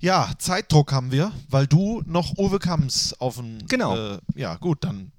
Ja, 0.00 0.30
Zeitdruck 0.38 0.92
haben 0.92 1.10
wir, 1.10 1.32
weil 1.48 1.66
du 1.66 2.02
noch 2.06 2.38
Uwe 2.38 2.60
Kamms 2.60 3.14
auf 3.18 3.34
dem. 3.34 3.58
Genau. 3.66 3.96
Äh, 3.96 4.18
ja, 4.36 4.54
gut, 4.54 4.84
dann, 4.84 5.10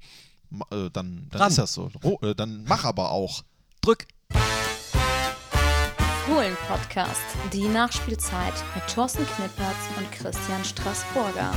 ma- 0.50 0.66
äh, 0.72 0.90
dann, 0.94 1.28
dann 1.30 1.42
Ran. 1.42 1.50
ist 1.50 1.58
das 1.58 1.74
so. 1.74 1.92
Oh, 2.02 2.18
äh, 2.26 2.34
dann 2.34 2.64
mach 2.66 2.86
aber 2.86 3.12
auch. 3.12 3.44
Drück. 3.82 4.08
Fohlen-Podcast, 6.26 7.20
die 7.52 7.68
Nachspielzeit 7.68 8.54
mit 8.74 8.88
Thorsten 8.88 9.26
Knippertz 9.26 9.76
und 9.98 10.10
Christian 10.14 10.64
Straßburger. 10.64 11.52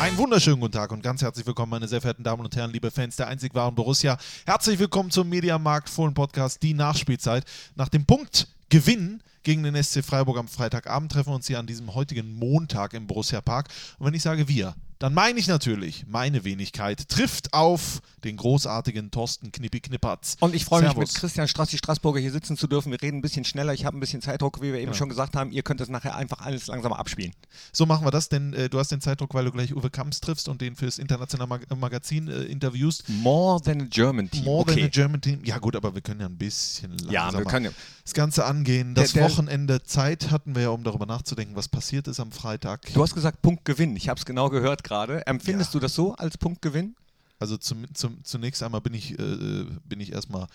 Einen 0.00 0.16
wunderschönen 0.16 0.60
guten 0.60 0.72
Tag 0.72 0.92
und 0.92 1.02
ganz 1.02 1.20
herzlich 1.20 1.46
willkommen, 1.46 1.68
meine 1.70 1.88
sehr 1.88 2.00
verehrten 2.00 2.24
Damen 2.24 2.42
und 2.42 2.56
Herren, 2.56 2.70
liebe 2.72 2.90
Fans 2.90 3.16
der 3.16 3.28
einzig 3.28 3.54
wahren 3.54 3.74
Borussia. 3.74 4.16
Herzlich 4.46 4.78
willkommen 4.78 5.10
zum 5.10 5.28
Mediamarkt 5.28 5.90
Fohlen 5.90 6.14
Podcast, 6.14 6.62
die 6.62 6.72
Nachspielzeit. 6.72 7.44
Nach 7.74 7.90
dem 7.90 8.06
Punktgewinn 8.06 9.22
gegen 9.42 9.62
den 9.62 9.80
SC 9.82 10.04
Freiburg 10.04 10.38
am 10.38 10.48
Freitagabend 10.48 11.12
treffen 11.12 11.30
wir 11.30 11.34
uns 11.36 11.46
hier 11.46 11.58
an 11.58 11.66
diesem 11.66 11.94
heutigen 11.94 12.34
Montag 12.34 12.94
im 12.94 13.06
Borussia 13.06 13.40
Park. 13.40 13.68
Und 13.98 14.06
wenn 14.06 14.14
ich 14.14 14.22
sage 14.22 14.48
wir, 14.48 14.74
dann 15.02 15.14
meine 15.14 15.40
ich 15.40 15.48
natürlich, 15.48 16.04
meine 16.06 16.44
Wenigkeit 16.44 17.08
trifft 17.08 17.52
auf 17.52 18.00
den 18.22 18.36
großartigen 18.36 19.10
Thorsten 19.10 19.50
Knippi 19.50 19.80
Knippertz. 19.80 20.36
Und 20.38 20.54
ich 20.54 20.64
freue 20.64 20.82
mich 20.84 20.94
mit 20.94 21.12
Christian 21.12 21.48
Strassi 21.48 21.76
Straßburger 21.76 22.20
hier 22.20 22.30
sitzen 22.30 22.56
zu 22.56 22.68
dürfen. 22.68 22.92
Wir 22.92 23.02
reden 23.02 23.18
ein 23.18 23.20
bisschen 23.20 23.44
schneller. 23.44 23.74
Ich 23.74 23.84
habe 23.84 23.96
ein 23.96 24.00
bisschen 24.00 24.22
Zeitdruck, 24.22 24.62
wie 24.62 24.72
wir 24.72 24.78
eben 24.78 24.92
Ja. 24.92 24.96
schon 24.96 25.08
gesagt 25.08 25.34
haben. 25.34 25.50
Ihr 25.50 25.64
könnt 25.64 25.80
es 25.80 25.88
nachher 25.88 26.14
einfach 26.14 26.42
alles 26.42 26.68
langsamer 26.68 27.00
abspielen. 27.00 27.32
So 27.72 27.84
machen 27.84 28.06
wir 28.06 28.12
das, 28.12 28.28
denn 28.28 28.52
äh, 28.52 28.68
du 28.68 28.78
hast 28.78 28.92
den 28.92 29.00
Zeitdruck, 29.00 29.34
weil 29.34 29.44
du 29.44 29.50
gleich 29.50 29.74
Uwe 29.74 29.90
Kamps 29.90 30.20
triffst 30.20 30.48
und 30.48 30.60
den 30.60 30.76
fürs 30.76 30.98
internationale 30.98 31.48
Mag 31.48 31.76
Magazin 31.76 32.28
äh, 32.28 32.42
interviewst. 32.44 33.08
More 33.08 33.60
than 33.60 33.80
a 33.82 33.86
German 33.90 34.30
Team. 34.30 34.44
More 34.44 34.60
okay. 34.60 34.74
than 34.76 34.84
a 34.84 34.88
German 34.88 35.20
Team. 35.20 35.40
Ja 35.44 35.58
gut, 35.58 35.74
aber 35.74 35.96
wir 35.96 36.00
können 36.02 36.20
ja 36.20 36.26
ein 36.26 36.38
bisschen 36.38 36.90
langsamer 36.90 37.12
ja, 37.12 37.32
wir 37.38 37.44
können 37.44 37.64
ja. 37.64 37.70
das 38.04 38.14
Ganze 38.14 38.44
angehen. 38.44 38.94
Das 38.94 39.14
Der- 39.14 39.22
der- 39.22 39.30
Wochenende 39.32 39.82
Zeit 39.82 40.30
hatten 40.30 40.54
wir 40.54 40.62
ja, 40.62 40.68
um 40.70 40.84
darüber 40.84 41.06
nachzudenken, 41.06 41.56
was 41.56 41.68
passiert 41.68 42.06
ist 42.08 42.20
am 42.20 42.32
Freitag. 42.32 42.92
Du 42.92 43.02
hast 43.02 43.14
gesagt 43.14 43.40
Punktgewinn. 43.42 43.96
Ich 43.96 44.08
habe 44.08 44.18
es 44.18 44.26
genau 44.26 44.50
gehört 44.50 44.84
gerade. 44.84 45.26
Empfindest 45.26 45.72
Ja. 45.72 45.80
du 45.80 45.82
das 45.82 45.94
so 45.94 46.14
als 46.14 46.36
Punktgewinn? 46.36 46.94
Also 47.38 47.56
zum, 47.56 47.92
zum, 47.94 48.22
zunächst 48.24 48.62
einmal 48.62 48.80
bin 48.82 48.94
ich, 48.94 49.18
äh, 49.18 49.64
bin 49.84 50.00
ich 50.00 50.12
erstmal 50.12 50.46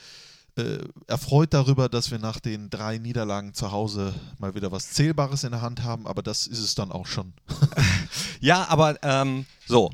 äh, 0.57 0.77
erfreut 1.07 1.53
darüber, 1.53 1.89
dass 1.89 2.11
wir 2.11 2.19
nach 2.19 2.39
den 2.39 2.69
drei 2.69 2.97
Niederlagen 2.97 3.53
zu 3.53 3.71
Hause 3.71 4.13
mal 4.39 4.55
wieder 4.55 4.71
was 4.71 4.91
Zählbares 4.91 5.43
in 5.43 5.51
der 5.51 5.61
Hand 5.61 5.83
haben, 5.83 6.07
aber 6.07 6.21
das 6.23 6.47
ist 6.47 6.59
es 6.59 6.75
dann 6.75 6.91
auch 6.91 7.07
schon. 7.07 7.33
Ja, 8.39 8.67
aber 8.69 8.95
ähm, 9.03 9.45
so. 9.67 9.89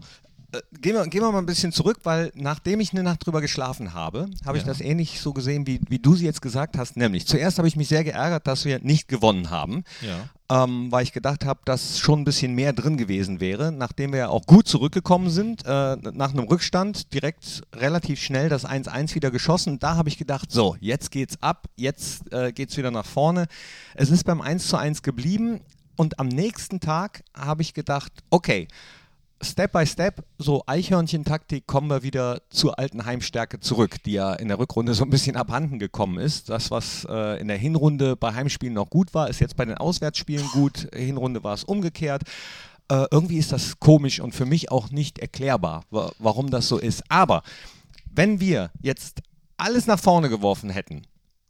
Äh, 0.54 0.62
Gehen 0.82 0.96
wir, 0.96 1.08
gehen 1.08 1.22
wir 1.22 1.32
mal 1.32 1.38
ein 1.40 1.46
bisschen 1.46 1.72
zurück, 1.72 2.00
weil 2.04 2.32
nachdem 2.36 2.80
ich 2.82 2.92
eine 2.92 3.04
Nacht 3.04 3.26
drüber 3.26 3.40
geschlafen 3.42 3.94
habe, 3.94 4.28
habe 4.46 4.58
ich 4.58 4.64
Ja. 4.64 4.68
das 4.70 4.82
ähnlich 4.82 5.20
so 5.22 5.34
gesehen, 5.34 5.66
wie, 5.66 5.80
wie 5.88 5.98
du 6.00 6.14
sie 6.16 6.26
jetzt 6.26 6.42
gesagt 6.42 6.78
hast. 6.78 6.98
Nämlich, 6.98 7.26
zuerst 7.26 7.58
habe 7.58 7.68
ich 7.68 7.76
mich 7.78 7.88
sehr 7.88 8.04
geärgert, 8.04 8.46
dass 8.48 8.66
wir 8.66 8.80
nicht 8.80 9.08
gewonnen 9.08 9.50
haben. 9.50 9.84
Ja. 10.02 10.64
ähm, 10.66 10.92
weil 10.92 11.04
ich 11.04 11.14
gedacht 11.14 11.46
habe, 11.46 11.62
dass 11.66 11.98
schon 12.00 12.20
ein 12.22 12.24
bisschen 12.26 12.54
mehr 12.54 12.74
drin 12.74 12.98
gewesen 12.98 13.40
wäre, 13.40 13.72
nachdem 13.72 14.12
wir 14.12 14.20
ja 14.20 14.28
auch 14.30 14.46
gut 14.46 14.68
zurückgekommen 14.68 15.30
sind, 15.31 15.66
äh, 15.66 15.96
nach 15.96 16.31
einem 16.34 16.44
Rückstand 16.46 17.14
direkt 17.14 17.62
relativ 17.74 18.22
schnell 18.22 18.50
das 18.50 18.66
1-1 18.66 19.16
wieder 19.16 19.31
geschossen. 19.31 19.80
Da 19.80 19.96
habe 19.96 20.09
ich 20.09 20.18
gedacht, 20.18 20.52
so, 20.52 20.76
jetzt 20.81 21.09
geht's 21.12 21.42
ab, 21.42 21.68
jetzt 21.78 22.31
äh, 22.34 22.52
geht's 22.52 22.78
wieder 22.78 22.92
nach 22.92 23.06
vorne. 23.06 23.48
Es 23.96 24.12
ist 24.12 24.26
beim 24.26 24.42
1-1 24.42 25.02
geblieben 25.02 25.62
und 25.96 26.20
am 26.20 26.28
nächsten 26.28 26.80
Tag 26.80 27.24
habe 27.36 27.62
ich 27.62 27.74
gedacht, 27.74 28.12
okay, 28.30 28.68
Step 29.42 29.73
by 29.73 29.86
Step, 29.86 30.23
so 30.38 30.64
Eichhörnchen-Taktik, 30.67 31.67
kommen 31.67 31.89
wir 31.89 32.03
wieder 32.03 32.42
zur 32.50 32.80
alten 32.80 33.06
Heimstärke 33.06 33.59
zurück, 33.59 34.02
die 34.03 34.14
ja 34.14 34.34
in 34.34 34.48
der 34.48 34.59
Rückrunde 34.59 34.94
so 34.94 35.03
ein 35.03 35.09
bisschen 35.09 35.36
abhanden 35.36 35.80
gekommen 35.80 36.17
ist. 36.17 36.50
Das, 36.50 36.72
was 36.72 37.06
äh, 37.09 37.40
in 37.42 37.48
der 37.50 37.58
Hinrunde 37.58 38.16
bei 38.16 38.34
Heimspielen 38.34 38.73
noch 38.73 38.90
gut 38.90 39.14
war, 39.14 39.30
ist 39.30 39.40
jetzt 39.40 39.58
bei 39.58 39.66
den 39.66 39.78
Auswärtsspielen 39.78 40.48
gut. 40.53 40.88
Hinrunde 40.94 41.44
war 41.44 41.53
es 41.53 41.64
umgekehrt. 41.64 42.23
Äh, 42.90 43.06
irgendwie 43.12 43.38
ist 43.38 43.52
das 43.52 43.80
komisch 43.80 44.20
und 44.20 44.34
für 44.34 44.45
mich 44.45 44.72
auch 44.72 44.92
nicht 44.92 45.20
erklärbar, 45.20 45.84
wa 45.90 46.12
warum 46.20 46.50
das 46.50 46.68
so 46.68 46.78
ist. 46.78 47.03
Aber 47.09 47.44
wenn 48.12 48.40
wir 48.40 48.72
jetzt 48.81 49.22
alles 49.57 49.88
nach 49.88 50.00
vorne 50.00 50.30
geworfen 50.30 50.69
hätten, 50.69 51.03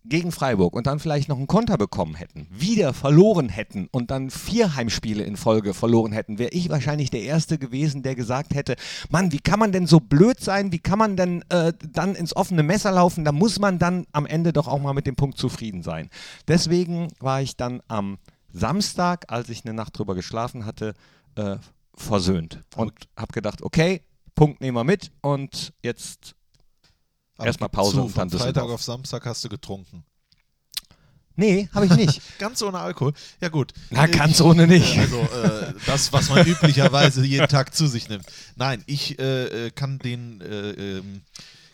gegen 0.06 0.32
Freiburg 0.32 0.76
und 0.76 0.88
dann 0.88 1.00
vielleicht 1.00 1.30
noch 1.30 1.38
einen 1.38 1.48
Konter 1.48 1.78
bekommen 1.78 2.16
hätten, 2.16 2.48
wieder 2.50 2.94
verloren 2.94 3.50
hätten 3.50 3.88
und 3.92 4.12
dann 4.12 4.30
vier 4.30 4.76
Heimspiele 4.76 5.24
in 5.24 5.38
Folge 5.38 5.74
verloren 5.74 6.12
hätten, 6.12 6.40
wäre 6.40 6.52
ich 6.52 6.70
wahrscheinlich 6.70 7.10
der 7.10 7.24
Erste 7.24 7.58
gewesen, 7.58 8.04
der 8.04 8.16
gesagt 8.16 8.54
hätte, 8.54 8.76
Mann, 9.10 9.32
wie 9.32 9.40
kann 9.40 9.60
man 9.60 9.72
denn 9.72 9.88
so 9.88 10.00
blöd 10.00 10.40
sein, 10.40 10.72
wie 10.72 10.80
kann 10.80 11.00
man 11.00 11.16
denn 11.16 11.44
äh, 11.50 11.74
dann 11.92 12.16
ins 12.16 12.36
offene 12.36 12.64
Messer 12.64 12.92
laufen, 12.92 13.24
da 13.24 13.32
muss 13.32 13.60
man 13.60 13.80
dann 13.80 14.06
am 14.12 14.26
Ende 14.26 14.52
doch 14.52 14.68
auch 14.68 14.80
mal 14.80 14.94
mit 14.94 15.08
dem 15.08 15.16
Punkt 15.16 15.38
zufrieden 15.38 15.84
sein. 15.84 16.10
Deswegen 16.48 17.08
war 17.20 17.42
ich 17.42 17.56
dann 17.56 17.82
am 17.88 18.18
Samstag, 18.52 19.26
als 19.30 19.50
ich 19.50 19.66
eine 19.66 19.74
Nacht 19.74 19.98
drüber 19.98 20.16
geschlafen 20.16 20.66
hatte, 20.66 20.94
äh, 21.36 21.58
versöhnt 21.96 22.62
und 22.76 22.94
habe 23.18 23.34
gedacht, 23.34 23.62
okay, 23.62 24.02
Punkt 24.36 24.62
nehmen 24.62 24.76
wir 24.76 24.84
mit 24.84 25.12
und 25.22 25.74
jetzt 25.84 26.36
Erstmal 27.46 27.70
Pause 27.70 27.94
zu, 27.98 28.02
und 28.04 28.10
von 28.10 28.20
dann 28.20 28.30
Freitag 28.30 28.54
Düsseldorf. 28.54 28.72
auf 28.72 28.84
Samstag 28.84 29.26
hast 29.26 29.44
du 29.44 29.50
getrunken. 29.50 30.04
Nee, 31.36 31.68
habe 31.74 31.88
ich 31.88 31.96
nicht. 31.96 32.22
Ganz 32.40 32.62
ohne 32.62 32.80
Alkohol. 32.80 33.14
Ja 33.42 33.50
gut. 33.50 33.74
Na, 33.90 34.06
ganz 34.06 34.36
ich- 34.40 34.42
ohne 34.46 34.68
nicht. 34.68 35.00
Also 35.00 35.20
äh, 35.20 35.74
das, 35.88 36.14
was 36.14 36.30
man 36.30 36.46
üblicherweise 36.48 37.26
jeden 37.26 37.48
Tag 37.48 37.74
zu 37.74 37.88
sich 37.88 38.08
nimmt. 38.08 38.26
Nein, 38.56 38.84
ich 38.86 39.18
äh, 39.20 39.68
äh, 39.68 39.72
kann 39.72 39.98
den 39.98 40.42
äh, 40.42 40.72
ähm, 40.72 41.22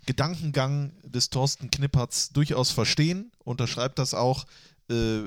Gedankengang 0.06 0.94
des 1.04 1.30
Thorsten 1.30 1.70
Knipperts 1.70 2.30
durchaus 2.30 2.72
verstehen, 2.72 3.32
unterschreibt 3.44 4.00
das 4.00 4.14
auch, 4.14 4.46
äh, 4.90 5.20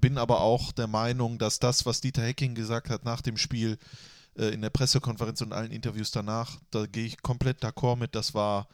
bin 0.00 0.18
aber 0.18 0.40
auch 0.42 0.72
der 0.72 0.86
Meinung, 0.86 1.38
dass 1.38 1.58
das, 1.58 1.86
was 1.86 2.00
Dieter 2.02 2.22
Hecking 2.22 2.54
gesagt 2.54 2.90
hat 2.90 3.04
nach 3.04 3.22
dem 3.22 3.36
Spiel 3.38 3.78
äh, 4.38 4.48
in 4.48 4.60
der 4.60 4.70
Pressekonferenz 4.70 5.40
und 5.40 5.52
allen 5.54 5.72
Interviews 5.72 6.10
danach, 6.10 6.58
da 6.70 6.84
gehe 6.86 7.06
ich 7.06 7.22
komplett 7.22 7.64
d'accord 7.64 7.96
mit, 7.96 8.14
das 8.14 8.34
war 8.34 8.68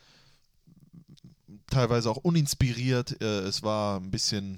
teilweise 1.70 2.10
auch 2.10 2.16
uninspiriert, 2.18 3.20
äh, 3.22 3.40
es 3.40 3.62
war 3.62 3.98
ein 4.00 4.10
bisschen 4.10 4.56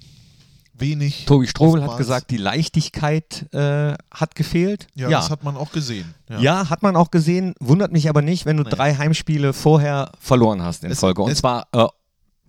wenig. 0.73 1.25
Tobi 1.25 1.45
Strobel 1.47 1.83
hat 1.83 1.97
gesagt, 1.97 2.31
die 2.31 2.37
Leichtigkeit 2.37 3.53
äh, 3.53 3.95
hat 4.11 4.35
gefehlt. 4.35 4.87
Ja, 4.95 5.09
das 5.09 5.29
hat 5.29 5.43
man 5.43 5.57
auch 5.57 5.71
gesehen. 5.71 6.13
Ja, 6.39 6.69
hat 6.69 6.83
man 6.83 6.95
auch 6.95 7.11
gesehen. 7.11 7.53
Wundert 7.59 7.91
mich 7.91 8.07
aber 8.09 8.21
nicht, 8.21 8.45
wenn 8.45 8.55
du 8.57 8.63
Nee. 8.63 8.69
drei 8.69 8.95
Heimspiele 8.95 9.51
vorher 9.53 10.11
verloren 10.19 10.61
hast 10.61 10.83
in 10.85 10.91
Es- 10.91 10.99
Folge. 11.01 11.21
Und 11.21 11.31
es- 11.31 11.39
zwar 11.39 11.67
äh, 11.73 11.87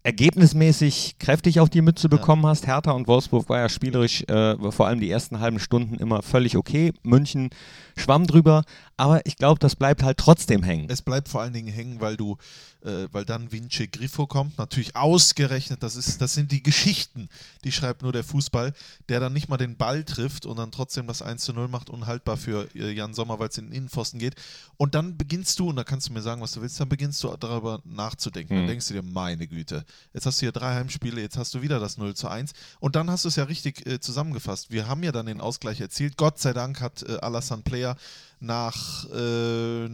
ergebnismäßig 0.02 1.16
kräftig 1.18 1.60
auf 1.60 1.70
die 1.70 1.82
Mütze 1.82 2.08
bekommen 2.08 2.46
hast. 2.46 2.66
Hertha 2.66 2.92
und 2.92 3.06
Wolfsburg 3.06 3.48
war 3.48 3.58
ja 3.58 3.68
spielerisch 3.68 4.22
äh, 4.28 4.56
vor 4.70 4.86
allem 4.86 5.00
die 5.00 5.10
ersten 5.10 5.40
halben 5.40 5.58
Stunden 5.58 5.96
immer 5.96 6.22
völlig 6.22 6.56
okay. 6.56 6.92
München 7.02 7.50
schwamm 7.96 8.26
drüber. 8.26 8.64
Aber 9.00 9.24
ich 9.24 9.36
glaube, 9.38 9.58
das 9.58 9.76
bleibt 9.76 10.02
halt 10.02 10.18
trotzdem 10.18 10.62
hängen. 10.62 10.86
Es 10.90 11.00
bleibt 11.00 11.30
vor 11.30 11.40
allen 11.40 11.54
Dingen 11.54 11.72
hängen, 11.72 12.02
weil 12.02 12.18
du, 12.18 12.36
äh, 12.82 13.08
weil 13.12 13.24
dann 13.24 13.50
Vince 13.50 13.88
Griffo 13.88 14.26
kommt, 14.26 14.58
natürlich 14.58 14.94
ausgerechnet, 14.94 15.82
das 15.82 15.96
ist, 15.96 16.20
das 16.20 16.34
sind 16.34 16.52
die 16.52 16.62
Geschichten, 16.62 17.30
die 17.64 17.72
schreibt 17.72 18.02
nur 18.02 18.12
der 18.12 18.24
Fußball, 18.24 18.74
der 19.08 19.18
dann 19.18 19.32
nicht 19.32 19.48
mal 19.48 19.56
den 19.56 19.78
Ball 19.78 20.04
trifft 20.04 20.44
und 20.44 20.58
dann 20.58 20.70
trotzdem 20.70 21.06
das 21.06 21.22
1 21.22 21.42
zu 21.42 21.54
0 21.54 21.68
macht, 21.68 21.88
unhaltbar 21.88 22.36
für 22.36 22.68
äh, 22.74 22.90
Jan 22.92 23.14
Sommer, 23.14 23.38
weil 23.38 23.48
es 23.48 23.56
in 23.56 23.68
den 23.68 23.72
Innenpfosten 23.72 24.20
geht. 24.20 24.34
Und 24.76 24.94
dann 24.94 25.16
beginnst 25.16 25.58
du, 25.60 25.70
und 25.70 25.76
da 25.76 25.84
kannst 25.84 26.10
du 26.10 26.12
mir 26.12 26.20
sagen, 26.20 26.42
was 26.42 26.52
du 26.52 26.60
willst, 26.60 26.78
dann 26.78 26.90
beginnst 26.90 27.24
du 27.24 27.34
darüber 27.38 27.80
nachzudenken. 27.84 28.52
Dann 28.54 28.64
Hm. 28.64 28.68
denkst 28.68 28.88
du 28.88 28.92
dir, 28.92 29.02
meine 29.02 29.46
Güte, 29.46 29.86
jetzt 30.12 30.26
hast 30.26 30.42
du 30.42 30.44
hier 30.44 30.52
drei 30.52 30.74
Heimspiele, 30.74 31.22
jetzt 31.22 31.38
hast 31.38 31.54
du 31.54 31.62
wieder 31.62 31.80
das 31.80 31.96
0 31.96 32.14
zu 32.14 32.28
1. 32.28 32.52
Und 32.80 32.96
dann 32.96 33.10
hast 33.10 33.24
du 33.24 33.28
es 33.28 33.36
ja 33.36 33.44
richtig 33.44 33.86
äh, 33.86 33.98
zusammengefasst. 33.98 34.70
Wir 34.70 34.88
haben 34.88 35.02
ja 35.02 35.12
dann 35.12 35.24
den 35.24 35.40
Ausgleich 35.40 35.80
erzielt. 35.80 36.18
Gott 36.18 36.38
sei 36.38 36.52
Dank 36.52 36.82
hat 36.82 37.02
äh, 37.02 37.16
Alassane 37.22 37.62
Player 37.62 37.96
nach 38.40 39.04
äh, 39.10 39.88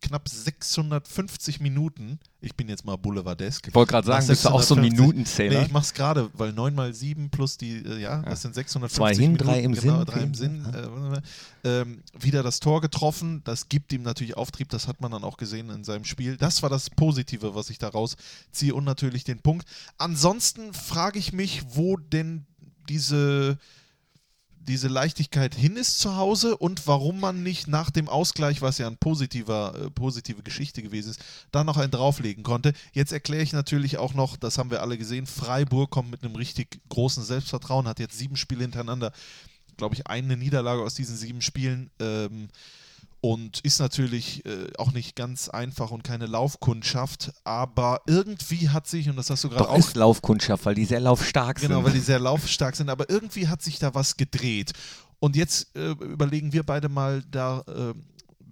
knapp 0.00 0.26
650 0.26 1.60
Minuten, 1.60 2.18
ich 2.40 2.56
bin 2.56 2.68
jetzt 2.70 2.86
mal 2.86 2.96
boulevardesk. 2.96 3.68
Ich 3.68 3.74
wollte 3.74 3.92
gerade 3.92 4.06
sagen, 4.06 4.26
bist 4.26 4.44
du 4.44 4.48
auch 4.48 4.62
so 4.62 4.74
ein 4.74 4.82
650 4.82 4.98
Minutenzähler? 4.98 5.60
Nee, 5.60 5.66
ich 5.66 5.72
mach's 5.72 5.92
gerade, 5.92 6.30
weil 6.32 6.52
9 6.52 6.74
mal 6.74 6.94
7 6.94 7.28
plus 7.28 7.58
die, 7.58 7.76
äh, 7.76 8.00
ja, 8.00 8.22
das 8.22 8.40
sind 8.42 8.54
650 8.54 8.96
Zwei 8.96 9.12
hin, 9.12 9.32
Minuten. 9.32 9.44
drei 9.44 9.60
im 9.60 9.74
genau, 9.74 9.98
Sinn. 9.98 10.06
Drei 10.06 10.20
im 10.20 10.34
Sinn. 10.34 11.22
Äh, 11.62 11.80
ähm, 11.82 12.02
wieder 12.18 12.42
das 12.42 12.60
Tor 12.60 12.80
getroffen, 12.80 13.42
das 13.44 13.68
gibt 13.68 13.92
ihm 13.92 14.02
natürlich 14.02 14.36
Auftrieb, 14.36 14.70
das 14.70 14.88
hat 14.88 15.02
man 15.02 15.12
dann 15.12 15.22
auch 15.22 15.36
gesehen 15.36 15.68
in 15.68 15.84
seinem 15.84 16.04
Spiel. 16.04 16.38
Das 16.38 16.62
war 16.62 16.70
das 16.70 16.88
Positive, 16.88 17.54
was 17.54 17.68
ich 17.68 17.78
daraus 17.78 18.16
ziehe 18.50 18.74
und 18.74 18.84
natürlich 18.84 19.24
den 19.24 19.40
Punkt. 19.40 19.68
Ansonsten 19.98 20.72
frage 20.72 21.18
ich 21.18 21.34
mich, 21.34 21.62
wo 21.74 21.98
denn 21.98 22.46
diese 22.88 23.58
diese 24.70 24.88
Leichtigkeit 24.88 25.54
hin 25.54 25.76
ist 25.76 25.98
zu 25.98 26.16
Hause 26.16 26.56
und 26.56 26.86
warum 26.86 27.20
man 27.20 27.42
nicht 27.42 27.66
nach 27.66 27.90
dem 27.90 28.08
Ausgleich, 28.08 28.62
was 28.62 28.78
ja 28.78 28.86
eine 28.86 28.96
positiver, 28.96 29.74
äh, 29.76 29.90
positive 29.90 30.42
Geschichte 30.42 30.82
gewesen 30.82 31.10
ist, 31.10 31.20
da 31.50 31.64
noch 31.64 31.76
einen 31.76 31.90
drauflegen 31.90 32.44
konnte. 32.44 32.72
Jetzt 32.92 33.12
erkläre 33.12 33.42
ich 33.42 33.52
natürlich 33.52 33.98
auch 33.98 34.14
noch, 34.14 34.36
das 34.36 34.58
haben 34.58 34.70
wir 34.70 34.80
alle 34.80 34.96
gesehen, 34.96 35.26
Freiburg 35.26 35.90
kommt 35.90 36.10
mit 36.10 36.24
einem 36.24 36.36
richtig 36.36 36.80
großen 36.88 37.24
Selbstvertrauen, 37.24 37.88
hat 37.88 37.98
jetzt 37.98 38.16
sieben 38.16 38.36
Spiele 38.36 38.62
hintereinander, 38.62 39.12
glaube 39.76 39.96
ich, 39.96 40.06
eine 40.06 40.36
Niederlage 40.36 40.82
aus 40.82 40.94
diesen 40.94 41.16
sieben 41.16 41.42
Spielen. 41.42 41.90
Ähm, 41.98 42.48
und 43.20 43.60
ist 43.60 43.80
natürlich 43.80 44.44
äh, 44.46 44.68
auch 44.78 44.92
nicht 44.92 45.14
ganz 45.16 45.48
einfach 45.48 45.90
und 45.90 46.04
keine 46.04 46.26
Laufkundschaft, 46.26 47.32
aber 47.44 48.00
irgendwie 48.06 48.70
hat 48.70 48.86
sich, 48.86 49.08
und 49.08 49.16
das 49.16 49.28
hast 49.30 49.44
du 49.44 49.50
gerade 49.50 49.68
auch 49.68 49.76
ist 49.78 49.94
Laufkundschaft, 49.96 50.64
weil 50.64 50.74
die 50.74 50.84
sehr 50.86 51.00
laufstark 51.00 51.60
Genau, 51.60 51.76
sind. 51.76 51.84
weil 51.84 51.92
die 51.92 52.00
sehr 52.00 52.18
laufstark 52.18 52.76
sind, 52.76 52.88
aber 52.88 53.10
irgendwie 53.10 53.48
hat 53.48 53.62
sich 53.62 53.78
da 53.78 53.94
was 53.94 54.16
gedreht. 54.16 54.72
Und 55.18 55.36
jetzt 55.36 55.76
äh, 55.76 55.90
überlegen 55.90 56.52
wir 56.52 56.62
beide 56.64 56.88
mal 56.88 57.22
da, 57.30 57.62
äh, 57.68 57.94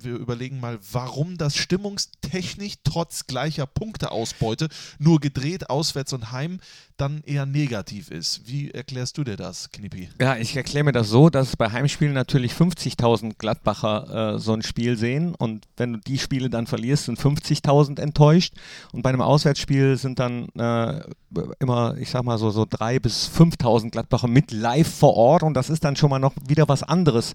wir 0.05 0.15
überlegen 0.15 0.61
mal, 0.61 0.79
warum 0.93 1.39
das 1.39 1.57
stimmungstechnisch 1.57 2.75
trotz 2.85 3.27
gleicher 3.27 3.67
Punkteausbeute 3.67 4.69
nur 4.99 5.21
gedreht 5.21 5.71
auswärts 5.71 6.13
und 6.13 6.33
heim 6.33 6.61
dann 6.97 7.23
eher 7.25 7.47
negativ 7.47 8.11
ist. 8.11 8.43
Wie 8.47 8.71
erklärst 8.73 9.19
du 9.19 9.25
dir 9.25 9.37
das, 9.37 9.71
Knippi? 9.71 10.09
Ja, 10.21 10.37
ich 10.37 10.57
erkläre 10.57 10.85
mir 10.85 10.93
das 10.93 11.09
so, 11.09 11.31
dass 11.31 11.57
bei 11.57 11.71
Heimspielen 11.71 12.13
natürlich 12.13 12.53
50.000 12.53 13.35
Gladbacher 13.39 14.35
äh, 14.35 14.39
so 14.39 14.53
ein 14.53 14.63
Spiel 14.63 14.97
sehen 14.97 15.35
und 15.35 15.67
wenn 15.77 15.93
du 15.95 15.99
die 16.01 16.19
Spiele 16.19 16.51
dann 16.51 16.67
verlierst, 16.67 17.05
sind 17.05 17.19
50.000 17.19 18.01
enttäuscht 18.01 18.55
und 18.93 19.03
bei 19.03 19.11
einem 19.11 19.21
Auswärtsspiel 19.21 19.97
sind 19.97 20.19
dann 20.19 20.49
äh, 20.57 21.03
immer, 21.61 21.97
ich 21.99 22.11
sag 22.11 22.25
mal 22.25 22.39
so, 22.39 22.51
so 22.51 22.63
3.000 22.63 23.01
bis 23.01 23.31
5.000 23.31 23.91
Gladbacher 23.91 24.27
mit 24.27 24.51
live 24.51 24.93
vor 24.93 25.15
Ort 25.15 25.45
und 25.45 25.55
das 25.55 25.71
ist 25.71 25.85
dann 25.85 25.95
schon 25.95 26.11
mal 26.11 26.19
noch 26.19 26.35
wieder 26.47 26.69
was 26.69 26.83
anderes 26.83 27.35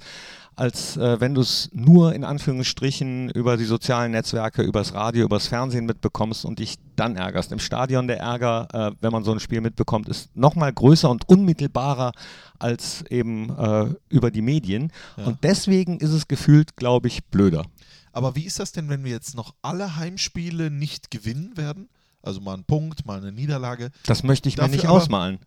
als 0.56 0.98
äh, 0.98 1.20
wenn 1.20 1.34
du 1.34 1.42
es 1.42 1.70
nur 1.74 2.14
in 2.14 2.24
Anführungsstrichen 2.24 3.30
über 3.32 3.58
die 3.58 3.66
sozialen 3.66 4.12
Netzwerke, 4.12 4.62
übers 4.62 4.94
Radio, 4.94 5.26
übers 5.26 5.48
Fernsehen 5.48 5.86
mitbekommst 5.86 6.46
und 6.46 6.60
dich 6.60 6.76
dann 6.96 7.16
ärgerst. 7.16 7.52
Im 7.52 7.60
Stadion 7.60 8.08
der 8.08 8.20
Ärger, 8.20 8.68
äh, 8.74 8.92
wenn 9.02 9.12
man 9.12 9.24
so 9.24 9.32
ein 9.32 9.40
Spiel 9.40 9.62
mitbekommt, 9.62 10.08
ist 10.10 10.36
nochmal 10.36 10.72
größer 10.72 11.10
und 11.10 11.28
unmittelbarer 11.28 12.12
als 12.60 13.04
eben 13.10 13.50
äh, 13.58 13.94
über 14.10 14.32
die 14.32 14.42
Medien. 14.42 14.92
Ja. 15.18 15.26
Und 15.26 15.44
deswegen 15.44 16.00
ist 16.00 16.12
es 16.12 16.28
gefühlt, 16.28 16.76
glaube 16.76 17.08
ich, 17.08 17.24
blöder. 17.26 17.66
Aber 18.12 18.36
wie 18.36 18.44
ist 18.46 18.60
das 18.60 18.72
denn, 18.72 18.90
wenn 18.90 19.04
wir 19.04 19.12
jetzt 19.12 19.36
noch 19.36 19.56
alle 19.64 19.96
Heimspiele 19.96 20.70
nicht 20.70 21.10
gewinnen 21.10 21.58
werden? 21.58 21.90
Also 22.22 22.40
mal 22.42 22.54
einen 22.54 22.64
Punkt, 22.64 23.06
mal 23.06 23.18
eine 23.18 23.32
Niederlage. 23.32 23.90
Das 24.06 24.24
möchte 24.24 24.48
ich 24.50 24.56
Dafür 24.56 24.70
mir 24.70 24.76
nicht 24.76 24.86
aber- 24.86 24.98
ausmalen. 24.98 25.40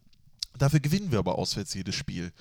Dafür 0.58 0.80
gewinnen 0.80 1.12
wir 1.12 1.18
aber 1.18 1.38
auswärts 1.38 1.74
jedes 1.74 1.94
Spiel. 1.94 2.32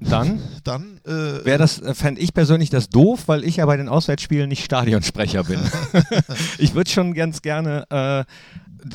Dann 0.00 0.40
Dann 0.64 1.00
äh, 1.06 1.44
wäre 1.44 1.58
das, 1.58 1.80
äh, 1.80 1.94
fände 1.94 2.20
ich 2.20 2.32
persönlich 2.34 2.70
das 2.70 2.88
doof, 2.88 3.24
weil 3.26 3.44
ich 3.44 3.56
ja 3.56 3.66
bei 3.66 3.76
den 3.76 3.88
Auswärtsspielen 3.88 4.48
nicht 4.48 4.64
Stadionsprecher 4.64 5.44
bin. 5.44 5.60
ich 6.58 6.74
würde 6.74 6.90
schon 6.90 7.14
ganz 7.14 7.42
gerne 7.42 7.84
äh, 7.90 8.24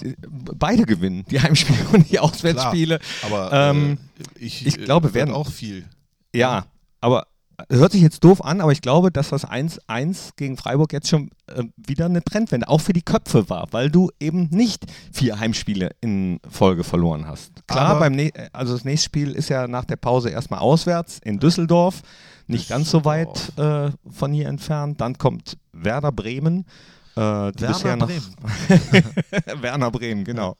die- 0.01 0.15
beide 0.31 0.83
gewinnen, 0.85 1.25
die 1.29 1.41
Heimspiele 1.41 1.79
und 1.93 2.09
die 2.11 2.19
Auswärtsspiele. 2.19 2.99
aber 3.23 3.51
ähm, 3.51 3.97
äh, 4.39 4.45
ich, 4.45 4.65
ich 4.65 4.77
glaube, 4.83 5.09
äh, 5.09 5.13
werden- 5.13 5.33
auch 5.33 5.49
viel. 5.51 5.85
Ja, 6.33 6.65
aber 7.01 7.27
hört 7.69 7.91
sich 7.91 8.01
jetzt 8.01 8.23
doof 8.23 8.43
an, 8.43 8.61
aber 8.61 8.71
ich 8.71 8.81
glaube, 8.81 9.11
dass 9.11 9.29
das 9.29 9.47
1-1 9.47 10.31
gegen 10.35 10.57
Freiburg 10.57 10.93
jetzt 10.93 11.09
schon 11.09 11.29
äh, 11.47 11.63
wieder 11.75 12.05
eine 12.05 12.23
Trendwende 12.23 12.67
auch 12.67 12.81
für 12.81 12.93
die 12.93 13.01
Köpfe 13.01 13.49
war, 13.49 13.67
weil 13.71 13.89
du 13.89 14.09
eben 14.19 14.47
nicht 14.51 14.85
vier 15.11 15.39
Heimspiele 15.39 15.91
in 16.01 16.39
Folge 16.49 16.83
verloren 16.83 17.27
hast. 17.27 17.65
Klar, 17.67 17.89
Aber- 17.95 17.99
beim 18.09 18.29
also 18.51 18.73
das 18.73 18.85
nächste 18.85 19.05
Spiel 19.05 19.31
ist 19.31 19.49
ja 19.49 19.67
nach 19.67 19.85
der 19.85 19.95
Pause 19.97 20.29
erstmal 20.29 20.59
auswärts 20.59 21.19
in 21.23 21.39
Düsseldorf, 21.39 22.01
nicht 22.47 22.69
ganz 22.69 22.91
so 22.91 23.05
weit 23.05 23.57
äh, 23.57 23.91
von 24.09 24.33
hier 24.33 24.47
entfernt. 24.47 24.99
Dann 24.99 25.17
kommt 25.17 25.57
Werder 25.71 26.11
Bremen. 26.11 26.65
Äh, 27.15 27.19
Werner 27.19 28.07
Bremen. 28.07 28.35
Werner 29.61 29.91
Bremen, 29.91 30.23
genau. 30.23 30.57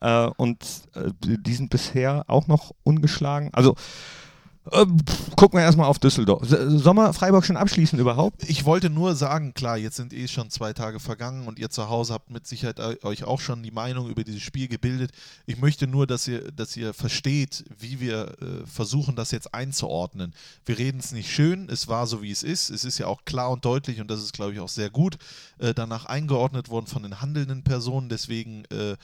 Äh, 0.00 0.28
und 0.36 0.62
äh, 0.94 1.10
die 1.22 1.54
sind 1.54 1.70
bisher 1.70 2.24
auch 2.26 2.46
noch 2.46 2.72
ungeschlagen. 2.84 3.50
Also 3.52 3.74
pff, 4.70 5.36
gucken 5.36 5.58
wir 5.58 5.64
erstmal 5.64 5.86
auf 5.86 5.98
Düsseldorf. 5.98 6.42
S- 6.42 6.82
Sollen 6.82 6.96
wir 6.96 7.12
Freiburg 7.12 7.44
schon 7.44 7.56
abschließen 7.56 7.98
überhaupt? 7.98 8.42
Ich 8.48 8.64
wollte 8.64 8.90
nur 8.90 9.14
sagen, 9.14 9.54
klar, 9.54 9.76
jetzt 9.76 9.96
sind 9.96 10.12
eh 10.12 10.28
schon 10.28 10.50
zwei 10.50 10.72
Tage 10.72 11.00
vergangen 11.00 11.46
und 11.46 11.58
ihr 11.58 11.70
zu 11.70 11.88
Hause 11.88 12.14
habt 12.14 12.30
mit 12.30 12.46
Sicherheit 12.46 12.80
eu- 12.80 12.96
euch 13.02 13.24
auch 13.24 13.40
schon 13.40 13.62
die 13.62 13.70
Meinung 13.70 14.08
über 14.08 14.24
dieses 14.24 14.42
Spiel 14.42 14.68
gebildet. 14.68 15.12
Ich 15.46 15.58
möchte 15.60 15.86
nur, 15.86 16.06
dass 16.06 16.26
ihr, 16.28 16.50
dass 16.52 16.76
ihr 16.76 16.92
versteht, 16.94 17.64
wie 17.78 18.00
wir 18.00 18.34
äh, 18.40 18.66
versuchen, 18.66 19.16
das 19.16 19.30
jetzt 19.30 19.54
einzuordnen. 19.54 20.34
Wir 20.64 20.78
reden 20.78 21.00
es 21.00 21.12
nicht 21.12 21.30
schön, 21.32 21.68
es 21.70 21.88
war 21.88 22.06
so, 22.06 22.22
wie 22.22 22.30
es 22.30 22.42
ist. 22.42 22.70
Es 22.70 22.84
ist 22.84 22.98
ja 22.98 23.06
auch 23.06 23.24
klar 23.24 23.50
und 23.50 23.64
deutlich 23.64 24.00
und 24.00 24.10
das 24.10 24.20
ist, 24.22 24.32
glaube 24.32 24.52
ich, 24.52 24.60
auch 24.60 24.68
sehr 24.68 24.90
gut 24.90 25.18
äh, 25.58 25.74
danach 25.74 26.04
eingeordnet 26.06 26.68
worden 26.68 26.86
von 26.86 27.02
den 27.02 27.20
handelnden 27.20 27.62
Personen. 27.64 28.08
Deswegen 28.08 28.64
äh, 28.72 28.92
äh, 28.92 28.96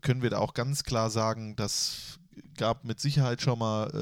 können 0.00 0.22
wir 0.22 0.30
da 0.30 0.38
auch 0.38 0.54
ganz 0.54 0.84
klar 0.84 1.10
sagen, 1.10 1.56
dass 1.56 2.18
gab 2.62 2.84
mit 2.84 3.00
Sicherheit 3.00 3.42
schon 3.42 3.58
mal 3.58 3.90
äh, 3.92 3.98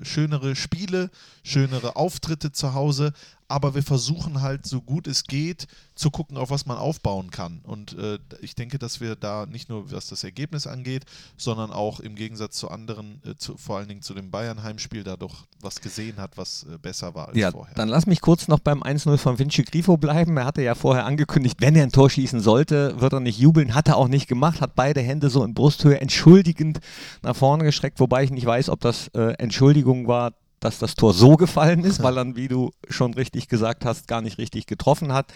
äh, 0.00 0.04
schönere 0.04 0.54
Spiele, 0.54 1.10
schönere 1.44 1.96
Auftritte 1.96 2.52
zu 2.52 2.74
Hause, 2.74 3.14
aber 3.48 3.74
wir 3.74 3.82
versuchen 3.82 4.40
halt 4.40 4.66
so 4.66 4.80
gut 4.80 5.06
es 5.06 5.24
geht 5.24 5.66
zu 5.94 6.10
gucken, 6.10 6.38
auf 6.38 6.48
was 6.50 6.64
man 6.64 6.78
aufbauen 6.78 7.30
kann. 7.30 7.60
Und 7.64 7.98
äh, 7.98 8.18
ich 8.40 8.54
denke, 8.54 8.78
dass 8.78 9.00
wir 9.02 9.14
da 9.14 9.44
nicht 9.44 9.68
nur 9.68 9.92
was 9.92 10.06
das 10.08 10.24
Ergebnis 10.24 10.66
angeht, 10.66 11.04
sondern 11.36 11.70
auch 11.70 12.00
im 12.00 12.14
Gegensatz 12.14 12.56
zu 12.56 12.70
anderen, 12.70 13.20
äh, 13.26 13.34
zu, 13.36 13.58
vor 13.58 13.76
allen 13.76 13.88
Dingen 13.88 14.00
zu 14.00 14.14
dem 14.14 14.30
Bayern-Heimspiel, 14.30 15.04
da 15.04 15.18
doch 15.18 15.44
was 15.60 15.82
gesehen 15.82 16.16
hat, 16.16 16.38
was 16.38 16.64
äh, 16.64 16.78
besser 16.78 17.14
war 17.14 17.28
als 17.28 17.36
Ja, 17.36 17.50
vorher. 17.50 17.74
dann 17.74 17.90
lass 17.90 18.06
mich 18.06 18.22
kurz 18.22 18.48
noch 18.48 18.58
beim 18.58 18.82
1-0 18.82 19.18
von 19.18 19.38
Vinci 19.38 19.64
Grifo 19.64 19.98
bleiben. 19.98 20.34
Er 20.38 20.46
hatte 20.46 20.62
ja 20.62 20.74
vorher 20.74 21.04
angekündigt, 21.04 21.56
wenn 21.60 21.76
er 21.76 21.82
ein 21.82 21.92
Tor 21.92 22.08
schießen 22.08 22.40
sollte, 22.40 22.98
wird 23.02 23.12
er 23.12 23.20
nicht 23.20 23.38
jubeln. 23.38 23.74
Hat 23.74 23.88
er 23.88 23.98
auch 23.98 24.08
nicht 24.08 24.28
gemacht, 24.28 24.62
hat 24.62 24.74
beide 24.74 25.02
Hände 25.02 25.28
so 25.28 25.44
in 25.44 25.52
Brusthöhe 25.52 26.00
entschuldigend 26.00 26.80
nach 27.20 27.36
vorne 27.36 27.64
gestreckt, 27.64 28.00
wobei 28.02 28.24
ich 28.24 28.32
nicht 28.32 28.44
weiß, 28.44 28.68
ob 28.68 28.80
das 28.80 29.08
äh, 29.14 29.34
Entschuldigung 29.38 30.08
war, 30.08 30.32
dass 30.58 30.78
das 30.78 30.96
Tor 30.96 31.14
so 31.14 31.36
gefallen 31.36 31.84
ist, 31.84 32.02
weil 32.02 32.18
er, 32.18 32.36
wie 32.36 32.48
du 32.48 32.72
schon 32.88 33.14
richtig 33.14 33.48
gesagt 33.48 33.84
hast, 33.84 34.08
gar 34.08 34.20
nicht 34.20 34.38
richtig 34.38 34.66
getroffen 34.66 35.12
hat. 35.12 35.32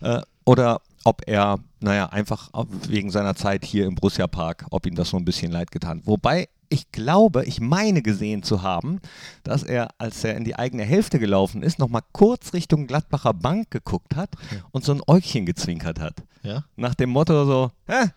Äh, 0.00 0.22
oder 0.44 0.80
ob 1.04 1.22
er, 1.26 1.58
naja, 1.80 2.06
einfach 2.06 2.50
wegen 2.88 3.10
seiner 3.10 3.36
Zeit 3.36 3.64
hier 3.64 3.86
im 3.86 3.94
Borussia 3.96 4.26
Park, 4.26 4.66
ob 4.70 4.86
ihm 4.86 4.94
das 4.94 5.10
so 5.10 5.18
ein 5.18 5.24
bisschen 5.24 5.52
leid 5.52 5.70
getan. 5.70 5.98
hat. 5.98 6.06
Wobei 6.06 6.48
ich 6.68 6.90
glaube, 6.90 7.44
ich 7.44 7.60
meine 7.60 8.02
gesehen 8.02 8.42
zu 8.42 8.62
haben, 8.62 9.00
dass 9.44 9.62
er, 9.62 9.90
als 9.98 10.24
er 10.24 10.36
in 10.36 10.44
die 10.44 10.58
eigene 10.58 10.84
Hälfte 10.84 11.18
gelaufen 11.18 11.62
ist, 11.62 11.78
nochmal 11.78 12.02
kurz 12.12 12.54
Richtung 12.54 12.86
Gladbacher 12.86 13.34
Bank 13.34 13.70
geguckt 13.70 14.16
hat 14.16 14.30
und 14.72 14.84
so 14.84 14.92
ein 14.92 15.02
Äugchen 15.06 15.46
gezwinkert 15.46 16.00
hat. 16.00 16.22
ja? 16.42 16.64
Nach 16.76 16.94
dem 16.94 17.10
Motto 17.10 17.44
so, 17.44 17.70
hä? 17.86 18.10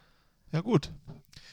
ja, 0.52 0.62
gut. 0.62 0.92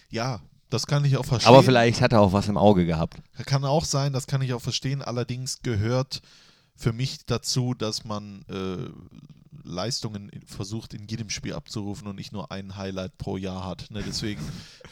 Ja, 0.09 0.41
das 0.71 0.87
kann 0.87 1.05
ich 1.05 1.17
auch 1.17 1.25
verstehen. 1.25 1.49
aber 1.49 1.63
vielleicht 1.63 2.01
hat 2.01 2.13
er 2.13 2.21
auch 2.21 2.33
was 2.33 2.49
im 2.49 2.57
Auge 2.57 2.87
gehabt. 2.87 3.19
Kann 3.45 3.65
auch 3.65 3.85
sein, 3.85 4.13
das 4.13 4.27
kann 4.27 4.43
ich 4.43 4.53
auch 4.53 4.61
verstehen. 4.63 5.03
Allerdings 5.03 5.63
gehört 5.63 6.23
für 6.77 6.93
mich 6.93 7.25
dazu, 7.27 7.75
dass 7.75 8.05
man 8.05 8.45
äh, 8.51 8.89
Leistungen 9.65 10.31
versucht 10.47 10.95
in 10.95 11.07
jedem 11.09 11.31
Spiel 11.31 11.55
abzurufen 11.55 12.07
und 12.07 12.17
nicht 12.17 12.33
nur 12.33 12.51
ein 12.53 12.77
Highlight 12.77 13.17
pro 13.19 13.37
Jahr 13.37 13.65
hat. 13.65 13.91
Ne? 13.91 14.03
Deswegen, 14.07 14.41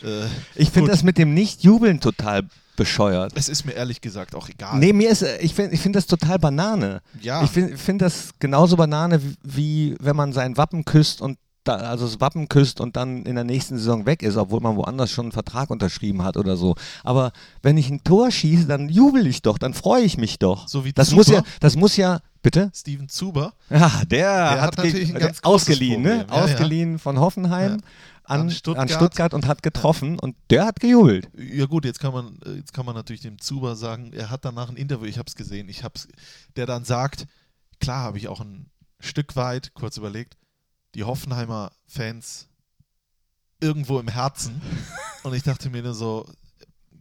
äh, 0.02 0.26
Ich 0.54 0.70
finde 0.70 0.90
das 0.90 1.02
mit 1.02 1.18
dem 1.18 1.34
Nicht-Jubeln 1.34 2.00
total 2.00 2.42
bescheuert. 2.76 3.32
es 3.36 3.48
ist 3.48 3.64
mir 3.64 3.72
ehrlich 3.72 4.00
gesagt 4.00 4.34
auch 4.34 4.48
egal. 4.48 4.78
Nee, 4.78 4.92
mir 4.92 5.10
ist, 5.10 5.22
ich 5.40 5.54
finde 5.54 5.74
ich 5.74 5.80
find 5.80 5.94
das 5.94 6.06
total 6.06 6.38
Banane. 6.40 7.02
Ja. 7.20 7.44
Ich 7.44 7.50
finde 7.50 7.76
find 7.76 8.02
das 8.02 8.30
genauso 8.40 8.76
Banane, 8.76 9.22
wie, 9.22 9.36
wie 9.42 9.96
wenn 10.00 10.16
man 10.16 10.32
sein 10.32 10.56
Wappen 10.56 10.84
küsst 10.84 11.20
und 11.20 11.38
da, 11.64 11.76
also 11.76 12.04
das 12.06 12.20
Wappen 12.20 12.48
küsst 12.48 12.80
und 12.80 12.96
dann 12.96 13.24
in 13.24 13.34
der 13.34 13.44
nächsten 13.44 13.76
Saison 13.78 14.06
weg 14.06 14.22
ist, 14.22 14.36
obwohl 14.36 14.60
man 14.60 14.76
woanders 14.76 15.10
schon 15.10 15.26
einen 15.26 15.32
Vertrag 15.32 15.70
unterschrieben 15.70 16.22
hat 16.22 16.36
oder 16.36 16.56
so. 16.56 16.76
Aber 17.02 17.32
wenn 17.62 17.76
ich 17.76 17.90
ein 17.90 18.04
Tor 18.04 18.30
schieße, 18.30 18.66
dann 18.66 18.88
jubel 18.88 19.26
ich 19.26 19.42
doch, 19.42 19.58
dann 19.58 19.74
freue 19.74 20.02
ich 20.02 20.16
mich 20.18 20.38
doch. 20.38 20.68
So 20.68 20.84
wie 20.84 20.92
das 20.92 21.08
Zuber. 21.08 21.16
muss 21.18 21.28
ja, 21.28 21.42
das 21.60 21.76
muss 21.76 21.96
ja, 21.96 22.20
bitte? 22.42 22.70
Steven 22.74 23.08
Zuber 23.08 23.54
Ja, 23.70 24.02
der, 24.06 24.50
hat 24.50 24.60
hat, 24.60 24.76
ge- 24.76 24.84
natürlich 24.92 25.14
großes 25.14 25.44
ausgeliehen, 25.44 26.02
ne? 26.02 26.26
Ja, 26.28 26.36
ja. 26.36 26.44
ausgeliehen 26.44 26.98
von 26.98 27.18
Hoffenheim 27.18 27.70
Ja. 27.72 27.76
an, 27.76 27.82
An 28.24 28.40
an, 28.42 28.50
Stuttgart. 28.50 28.90
Stuttgart. 28.90 29.34
und 29.34 29.46
hat 29.46 29.62
getroffen 29.62 30.18
und 30.18 30.36
der 30.50 30.66
hat 30.66 30.80
gejubelt. 30.80 31.28
Ja 31.36 31.66
gut, 31.66 31.84
jetzt 31.84 32.00
kann 32.00 32.12
man, 32.12 32.38
äh, 32.46 32.52
jetzt 32.56 32.72
kann 32.74 32.84
man 32.86 32.94
natürlich 32.94 33.22
dem 33.22 33.38
Zuber 33.40 33.74
sagen, 33.76 34.12
er 34.12 34.30
hat 34.30 34.44
danach 34.44 34.68
ein 34.68 34.76
Interview, 34.76 35.06
ich 35.06 35.18
habe 35.18 35.28
es 35.28 35.34
gesehen, 35.34 35.68
ich 35.68 35.82
hab's, 35.84 36.08
der 36.56 36.66
dann 36.66 36.84
sagt, 36.84 37.26
klar 37.80 38.02
habe 38.02 38.18
ich 38.18 38.28
auch 38.28 38.40
ein 38.40 38.70
Stück 39.00 39.36
weit, 39.36 39.72
kurz 39.74 39.96
überlegt, 39.98 40.36
die 40.94 41.04
Hoffenheimer 41.04 41.72
Fans 41.86 42.48
irgendwo 43.60 43.98
im 43.98 44.08
Herzen. 44.08 44.60
Und 45.22 45.34
ich 45.34 45.42
dachte 45.42 45.70
mir 45.70 45.82
nur 45.82 45.94
so, 45.94 46.26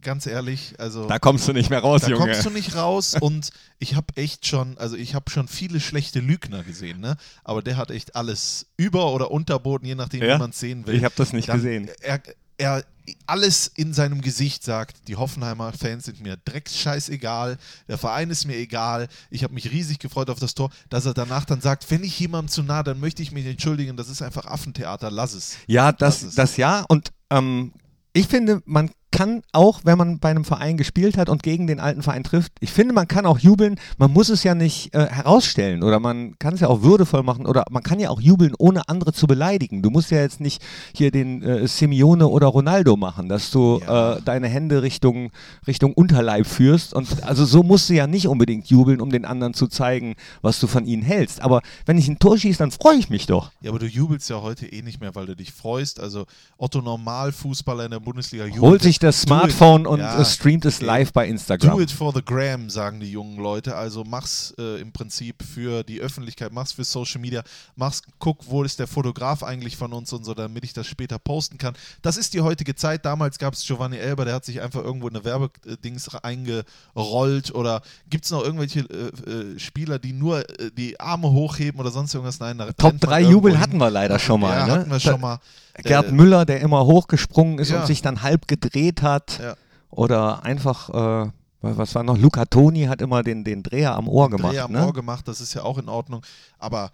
ganz 0.00 0.26
ehrlich, 0.26 0.74
also 0.78 1.06
Da 1.06 1.18
kommst 1.18 1.48
du 1.48 1.52
nicht 1.52 1.70
mehr 1.70 1.80
raus, 1.80 2.02
da 2.02 2.08
Junge. 2.08 2.24
kommst 2.26 2.44
du 2.44 2.50
nicht 2.50 2.74
raus 2.76 3.14
und 3.18 3.50
ich 3.78 3.94
habe 3.94 4.06
echt 4.16 4.46
schon, 4.46 4.76
also 4.78 4.96
ich 4.96 5.14
habe 5.14 5.30
schon 5.30 5.48
viele 5.48 5.80
schlechte 5.80 6.20
Lügner 6.20 6.62
gesehen, 6.62 7.00
ne? 7.00 7.16
Aber 7.42 7.62
der 7.62 7.76
hat 7.78 7.90
echt 7.90 8.14
alles 8.14 8.66
über- 8.76 9.12
oder 9.12 9.30
unterboten, 9.30 9.86
je 9.86 9.94
nachdem, 9.94 10.22
Ja? 10.22 10.34
wie 10.34 10.38
man 10.40 10.50
es 10.50 10.60
sehen 10.60 10.86
will. 10.86 10.94
Ich 10.94 11.04
habe 11.04 11.14
das 11.16 11.32
nicht 11.32 11.48
Dann- 11.48 11.56
gesehen. 11.56 11.90
Er, 12.02 12.20
er 12.58 12.84
alles 13.26 13.66
in 13.66 13.92
seinem 13.92 14.22
Gesicht 14.22 14.62
sagt, 14.64 15.08
die 15.08 15.16
Hoffenheimer 15.16 15.72
Fans 15.74 16.04
sind 16.06 16.20
mir 16.22 16.38
drecksscheißegal, 16.44 17.58
der 17.88 17.98
Verein 17.98 18.30
ist 18.30 18.46
mir 18.46 18.56
egal, 18.56 19.08
ich 19.30 19.44
habe 19.44 19.52
mich 19.54 19.70
riesig 19.70 19.98
gefreut 19.98 20.30
auf 20.30 20.38
das 20.38 20.54
Tor, 20.54 20.70
dass 20.88 21.04
er 21.06 21.12
danach 21.14 21.44
dann 21.44 21.60
sagt, 21.60 21.90
wenn 21.90 22.02
ich 22.02 22.18
jemandem 22.18 22.48
zu 22.50 22.62
nah, 22.62 22.82
dann 22.82 23.00
möchte 23.00 23.22
ich 23.22 23.32
mich 23.32 23.44
entschuldigen, 23.46 23.96
das 23.96 24.08
ist 24.08 24.22
einfach 24.22 24.46
Affentheater, 24.46 25.10
lass 25.10 25.34
es. 25.34 25.56
Ja, 25.66 25.92
Das 25.92 26.22
ist- 26.22 26.38
das 26.38 26.56
ja. 26.56 26.84
Und 26.88 27.10
ähm, 27.30 27.72
ich 28.14 28.26
finde, 28.28 28.62
man 28.64 28.90
kann 29.14 29.42
auch, 29.52 29.80
wenn 29.84 29.96
man 29.96 30.18
bei 30.18 30.30
einem 30.30 30.44
Verein 30.44 30.76
gespielt 30.76 31.16
hat 31.16 31.28
und 31.28 31.42
gegen 31.44 31.66
den 31.68 31.78
alten 31.78 32.02
Verein 32.02 32.24
trifft, 32.24 32.52
ich 32.60 32.72
finde, 32.72 32.92
man 32.94 33.06
kann 33.06 33.26
auch 33.26 33.38
jubeln. 33.38 33.76
Man 33.96 34.12
muss 34.12 34.28
es 34.28 34.42
ja 34.42 34.54
nicht 34.56 34.92
äh, 34.92 35.06
herausstellen 35.06 35.82
oder 35.84 36.00
man 36.00 36.36
kann 36.40 36.54
es 36.54 36.60
ja 36.60 36.68
auch 36.68 36.82
würdevoll 36.82 37.22
machen 37.22 37.46
oder 37.46 37.64
man 37.70 37.82
kann 37.84 38.00
ja 38.00 38.10
auch 38.10 38.20
jubeln, 38.20 38.54
ohne 38.58 38.88
andere 38.88 39.12
zu 39.12 39.26
beleidigen. 39.28 39.82
Du 39.82 39.90
musst 39.90 40.10
ja 40.10 40.18
jetzt 40.18 40.40
nicht 40.40 40.60
hier 40.96 41.12
den 41.12 41.42
äh, 41.42 41.68
Simeone 41.68 42.26
oder 42.26 42.48
Ronaldo 42.48 42.96
machen, 42.96 43.28
dass 43.28 43.50
du 43.52 43.80
Ja. 43.86 44.14
äh, 44.16 44.22
deine 44.22 44.48
Hände 44.48 44.82
Richtung, 44.82 45.30
Richtung 45.66 45.94
Unterleib 45.94 46.46
führst. 46.46 46.92
Und 46.92 47.22
also 47.22 47.44
so 47.44 47.62
musst 47.62 47.88
du 47.88 47.94
ja 47.94 48.06
nicht 48.08 48.26
unbedingt 48.26 48.66
jubeln, 48.66 49.00
um 49.00 49.10
den 49.10 49.24
anderen 49.24 49.54
zu 49.54 49.68
zeigen, 49.68 50.16
was 50.42 50.58
du 50.58 50.66
von 50.66 50.86
ihnen 50.86 51.02
hältst. 51.04 51.40
Aber 51.40 51.62
wenn 51.86 51.98
ich 51.98 52.08
ein 52.08 52.18
Tor 52.18 52.36
schieße, 52.36 52.58
dann 52.58 52.72
freue 52.72 52.96
ich 52.96 53.10
mich 53.10 53.26
doch. 53.26 53.52
Ja, 53.60 53.70
aber 53.70 53.78
du 53.78 53.86
jubelst 53.86 54.28
ja 54.28 54.42
heute 54.42 54.66
eh 54.66 54.82
nicht 54.82 55.00
mehr, 55.00 55.14
weil 55.14 55.26
du 55.26 55.36
dich 55.36 55.52
freust. 55.52 56.00
Also 56.00 56.26
Otto 56.58 56.82
Normalfußballer 56.82 57.84
in 57.84 57.92
der 57.92 58.00
Bundesliga 58.00 58.44
jubelt. 58.46 58.62
Holt 58.62 58.82
sich 58.82 58.98
das 59.04 59.20
Do. 59.20 59.26
Smartphone 59.26 59.86
und 59.86 60.00
Ja. 60.00 60.24
streamt 60.24 60.64
es 60.64 60.80
live 60.80 61.12
bei 61.12 61.26
Do 61.26 61.30
Instagram. 61.32 61.80
it 61.80 61.90
for 61.90 62.12
the 62.14 62.22
gram, 62.24 62.68
sagen 62.70 63.00
die 63.00 63.10
jungen 63.10 63.38
Leute. 63.38 63.76
Also 63.76 64.04
mach's 64.04 64.54
äh, 64.58 64.80
im 64.80 64.92
Prinzip 64.92 65.42
für 65.42 65.82
die 65.84 66.00
Öffentlichkeit, 66.00 66.52
mach's 66.52 66.72
für 66.72 66.84
Social 66.84 67.20
Media, 67.20 67.42
mach's, 67.76 68.02
guck, 68.18 68.38
wo 68.48 68.62
ist 68.62 68.78
der 68.78 68.86
Fotograf 68.86 69.42
eigentlich 69.42 69.76
von 69.76 69.92
uns 69.92 70.12
und 70.12 70.24
so, 70.24 70.34
damit 70.34 70.64
ich 70.64 70.72
das 70.72 70.86
später 70.86 71.18
posten 71.18 71.58
kann. 71.58 71.74
Das 72.02 72.16
ist 72.16 72.34
die 72.34 72.40
heutige 72.40 72.74
Zeit. 72.74 73.04
Damals 73.04 73.38
gab 73.38 73.54
es 73.54 73.64
Giovanni 73.64 73.96
Elber, 73.96 74.24
der 74.24 74.34
hat 74.34 74.44
sich 74.44 74.60
einfach 74.60 74.82
irgendwo 74.82 75.08
in 75.08 75.16
eine 75.16 75.24
Werbedings 75.24 76.08
eingerollt. 76.22 77.54
Oder 77.54 77.82
gibt 78.10 78.24
es 78.24 78.30
noch 78.30 78.42
irgendwelche 78.42 78.80
äh, 78.80 79.30
äh, 79.30 79.58
Spieler, 79.58 79.98
die 79.98 80.12
nur 80.12 80.40
äh, 80.60 80.70
die 80.76 80.98
Arme 81.00 81.30
hochheben 81.30 81.80
oder 81.80 81.90
sonst 81.90 82.14
irgendwas? 82.14 82.40
Nein, 82.40 82.58
da 82.58 82.72
Top 82.72 82.92
rennt 82.92 83.02
man 83.02 83.10
3 83.10 83.20
irgendwo 83.20 83.32
Jubel 83.48 83.60
hatten 83.60 83.78
wir 83.78 83.90
leider 83.90 84.18
schon 84.18 84.40
mal. 84.40 84.56
Ja, 84.56 84.66
ne? 84.66 84.72
hatten 84.72 84.90
wir 84.90 85.00
schon 85.00 85.20
mal. 85.20 85.38
Gerd 85.82 86.12
Müller, 86.12 86.44
der 86.44 86.60
immer 86.60 86.86
hochgesprungen 86.86 87.58
ist 87.58 87.70
ja. 87.70 87.80
und 87.80 87.86
sich 87.86 88.02
dann 88.02 88.22
halb 88.22 88.46
gedreht 88.48 89.02
hat. 89.02 89.40
Ja. 89.42 89.54
Oder 89.90 90.44
einfach, 90.44 90.88
äh, 91.26 91.30
was 91.60 91.94
war 91.94 92.02
noch? 92.02 92.18
Luca 92.18 92.44
Toni 92.44 92.84
hat 92.84 93.00
immer 93.00 93.22
den, 93.22 93.44
den 93.44 93.62
Dreher 93.62 93.94
am 93.94 94.08
Ohr 94.08 94.30
gemacht. 94.30 94.52
Dreher 94.52 94.64
am 94.64 94.72
ne? 94.72 94.86
Ohr 94.86 94.92
gemacht, 94.92 95.26
das 95.28 95.40
ist 95.40 95.54
ja 95.54 95.62
auch 95.62 95.78
in 95.78 95.88
Ordnung. 95.88 96.22
Aber 96.58 96.90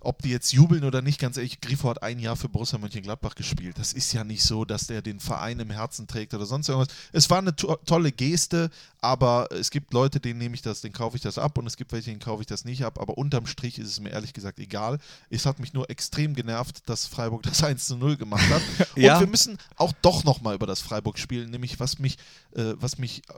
ob 0.00 0.22
die 0.22 0.30
jetzt 0.30 0.52
jubeln 0.52 0.84
oder 0.84 1.02
nicht, 1.02 1.18
ganz 1.18 1.36
ehrlich, 1.36 1.60
Grifo 1.60 1.88
hat 1.90 2.02
ein 2.04 2.20
Jahr 2.20 2.36
für 2.36 2.48
Borussia 2.48 2.78
Mönchengladbach 2.78 3.34
gespielt. 3.34 3.78
Das 3.78 3.92
ist 3.92 4.12
ja 4.12 4.22
nicht 4.22 4.42
so, 4.44 4.64
dass 4.64 4.86
der 4.86 5.02
den 5.02 5.18
Verein 5.18 5.58
im 5.58 5.70
Herzen 5.70 6.06
trägt 6.06 6.34
oder 6.34 6.46
sonst 6.46 6.68
irgendwas. 6.68 6.94
Es 7.12 7.28
war 7.30 7.38
eine 7.38 7.54
to 7.56 7.74
tolle 7.84 8.12
Geste, 8.12 8.70
aber 9.00 9.48
es 9.50 9.70
gibt 9.70 9.92
Leute, 9.92 10.20
denen 10.20 10.38
nehme 10.38 10.54
ich 10.54 10.62
das, 10.62 10.80
denen 10.82 10.92
kaufe 10.94 11.16
ich 11.16 11.22
das 11.22 11.36
ab 11.36 11.58
und 11.58 11.66
es 11.66 11.76
gibt 11.76 11.90
welche, 11.92 12.10
denen 12.10 12.20
kaufe 12.20 12.42
ich 12.42 12.46
das 12.46 12.64
nicht 12.64 12.84
ab. 12.84 13.00
Aber 13.00 13.18
unterm 13.18 13.46
Strich 13.46 13.78
ist 13.78 13.88
es 13.88 13.98
mir 14.00 14.10
ehrlich 14.10 14.32
gesagt 14.32 14.60
egal. 14.60 14.98
Es 15.30 15.46
hat 15.46 15.58
mich 15.58 15.72
nur 15.72 15.90
extrem 15.90 16.34
genervt, 16.34 16.88
dass 16.88 17.06
Freiburg 17.06 17.42
das 17.42 17.62
1 17.64 17.86
zu 17.86 17.96
0 17.96 18.16
gemacht 18.16 18.48
hat. 18.50 18.62
Und 18.96 19.02
Ja. 19.02 19.18
wir 19.18 19.26
müssen 19.26 19.58
auch 19.76 19.92
doch 20.02 20.22
nochmal 20.22 20.54
über 20.54 20.66
das 20.66 20.80
Freiburg 20.80 21.18
spielen, 21.18 21.50
nämlich 21.50 21.80
was 21.80 21.98
mich, 21.98 22.18
äh, 22.54 22.74
was 22.76 22.98
mich, 22.98 23.22
äh, 23.30 23.32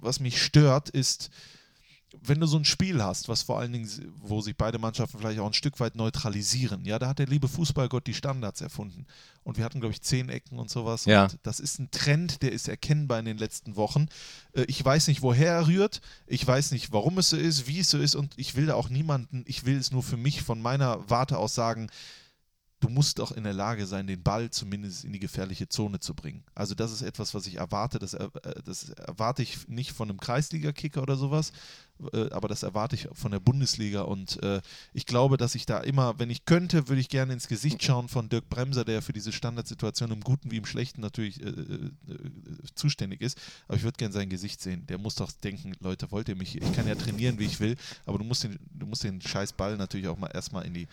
was 0.00 0.20
mich 0.20 0.42
stört, 0.42 0.88
ist, 0.88 1.30
wenn 2.22 2.40
du 2.40 2.46
so 2.46 2.56
ein 2.56 2.64
Spiel 2.64 3.02
hast, 3.02 3.28
was 3.28 3.42
vor 3.42 3.58
allen 3.58 3.72
Dingen, 3.72 3.88
wo 4.22 4.40
sich 4.40 4.56
beide 4.56 4.78
Mannschaften 4.78 5.18
vielleicht 5.18 5.38
auch 5.38 5.46
ein 5.46 5.52
Stück 5.52 5.78
weit 5.80 5.96
neutralisieren, 5.96 6.84
ja, 6.84 6.98
da 6.98 7.08
hat 7.08 7.18
der 7.18 7.26
liebe 7.26 7.48
Fußballgott 7.48 8.06
die 8.06 8.14
Standards 8.14 8.60
erfunden. 8.60 9.06
Und 9.44 9.58
wir 9.58 9.64
hatten, 9.64 9.80
glaube 9.80 9.92
ich, 9.92 10.02
zehn 10.02 10.28
Ecken 10.28 10.58
und 10.58 10.70
sowas. 10.70 11.04
Ja. 11.04 11.24
Und 11.24 11.38
das 11.44 11.60
ist 11.60 11.78
ein 11.78 11.90
Trend, 11.90 12.42
der 12.42 12.52
ist 12.52 12.68
erkennbar 12.68 13.20
in 13.20 13.24
den 13.26 13.38
letzten 13.38 13.76
Wochen. 13.76 14.08
Äh, 14.54 14.64
Ich 14.68 14.84
weiß 14.84 15.06
nicht, 15.08 15.22
woher 15.22 15.52
er 15.52 15.66
rührt. 15.68 16.00
Ich 16.26 16.46
weiß 16.46 16.72
nicht, 16.72 16.92
warum 16.92 17.18
es 17.18 17.30
so 17.30 17.36
ist, 17.36 17.66
wie 17.68 17.80
es 17.80 17.90
so 17.90 17.98
ist. 17.98 18.16
Und 18.16 18.34
ich 18.36 18.56
will 18.56 18.66
da 18.66 18.74
auch 18.74 18.88
niemanden, 18.88 19.44
ich 19.46 19.64
will 19.64 19.76
es 19.76 19.92
nur 19.92 20.02
für 20.02 20.16
mich 20.16 20.42
von 20.42 20.60
meiner 20.60 21.08
Warte 21.08 21.38
aus 21.38 21.54
sagen, 21.54 21.88
du 22.80 22.88
musst 22.90 23.20
auch 23.20 23.32
in 23.32 23.44
der 23.44 23.54
Lage 23.54 23.86
sein, 23.86 24.06
den 24.06 24.22
Ball 24.22 24.50
zumindest 24.50 25.04
in 25.04 25.12
die 25.12 25.18
gefährliche 25.18 25.68
Zone 25.68 25.98
zu 25.98 26.14
bringen. 26.14 26.44
Also 26.54 26.74
das 26.74 26.92
ist 26.92 27.02
etwas, 27.02 27.32
was 27.34 27.46
ich 27.46 27.56
erwarte. 27.56 27.98
Das, 27.98 28.12
er- 28.14 28.30
äh, 28.44 28.62
das 28.64 28.90
erwarte 28.90 29.42
ich 29.42 29.66
nicht 29.68 29.92
von 29.92 30.10
einem 30.10 30.20
Kreisliga-Kicker 30.20 31.00
oder 31.02 31.16
sowas, 31.16 31.52
äh, 32.12 32.28
aber 32.30 32.48
das 32.48 32.62
erwarte 32.62 32.94
ich 32.94 33.08
von 33.14 33.30
der 33.30 33.40
Bundesliga. 33.40 34.02
Und 34.02 34.42
äh, 34.42 34.60
ich 34.92 35.06
glaube, 35.06 35.38
dass 35.38 35.54
ich 35.54 35.64
da 35.64 35.80
immer, 35.80 36.18
wenn 36.18 36.28
ich 36.28 36.44
könnte, 36.44 36.88
würde 36.88 37.00
ich 37.00 37.08
gerne 37.08 37.32
ins 37.32 37.48
Gesicht 37.48 37.82
schauen 37.82 38.08
von 38.08 38.28
Dirk 38.28 38.50
Bremser, 38.50 38.84
der 38.84 39.00
für 39.00 39.14
diese 39.14 39.32
Standardsituation 39.32 40.10
im 40.10 40.20
Guten 40.20 40.50
wie 40.50 40.58
im 40.58 40.66
Schlechten 40.66 41.00
natürlich 41.00 41.42
äh, 41.42 41.48
äh, 41.48 41.90
zuständig 42.74 43.22
ist. 43.22 43.38
Aber 43.68 43.78
ich 43.78 43.84
würde 43.84 43.96
gerne 43.96 44.12
sein 44.12 44.28
Gesicht 44.28 44.60
sehen. 44.60 44.86
Der 44.86 44.98
muss 44.98 45.14
doch 45.14 45.32
denken, 45.32 45.72
Leute, 45.80 46.10
wollt 46.10 46.28
ihr 46.28 46.36
mich, 46.36 46.60
ich 46.60 46.72
kann 46.74 46.86
ja 46.86 46.94
trainieren, 46.94 47.38
wie 47.38 47.46
ich 47.46 47.58
will, 47.58 47.76
aber 48.04 48.18
du 48.18 48.24
musst 48.24 48.44
den, 48.44 48.58
du 48.74 48.84
musst 48.86 49.02
den 49.02 49.22
scheiß 49.22 49.54
Ball 49.54 49.78
natürlich 49.78 50.08
auch 50.08 50.18
mal 50.18 50.28
erstmal 50.28 50.66
in 50.66 50.74
die 50.74 50.88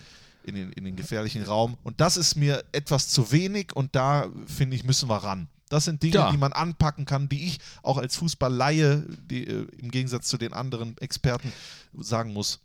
in 0.46 0.56
den, 0.56 0.72
in 0.74 0.84
den 0.86 0.96
gefährlichen 0.96 1.44
Raum. 1.44 1.78
Und 1.84 2.02
das 2.02 2.18
ist 2.18 2.36
mir 2.36 2.64
etwas 2.72 3.10
zu 3.10 3.32
wenig 3.32 3.76
und 3.76 3.96
da, 3.96 4.28
finde 4.46 4.76
ich, 4.76 4.84
müssen 4.84 5.10
wir 5.10 5.18
ran. 5.18 5.48
Das 5.70 5.86
sind 5.86 6.04
Dinge, 6.04 6.14
Ja. 6.16 6.32
die 6.32 6.38
man 6.38 6.54
anpacken 6.54 7.06
kann, 7.06 7.30
die 7.30 7.48
ich 7.48 7.60
auch 7.82 7.98
als 7.98 8.16
Fußballleihe, 8.18 9.06
die, 9.30 9.48
äh, 9.48 9.68
im 9.78 9.90
Gegensatz 9.90 10.28
zu 10.28 10.38
den 10.38 10.54
anderen 10.54 10.96
Experten, 11.00 11.52
sagen 11.98 12.34
muss, 12.34 12.60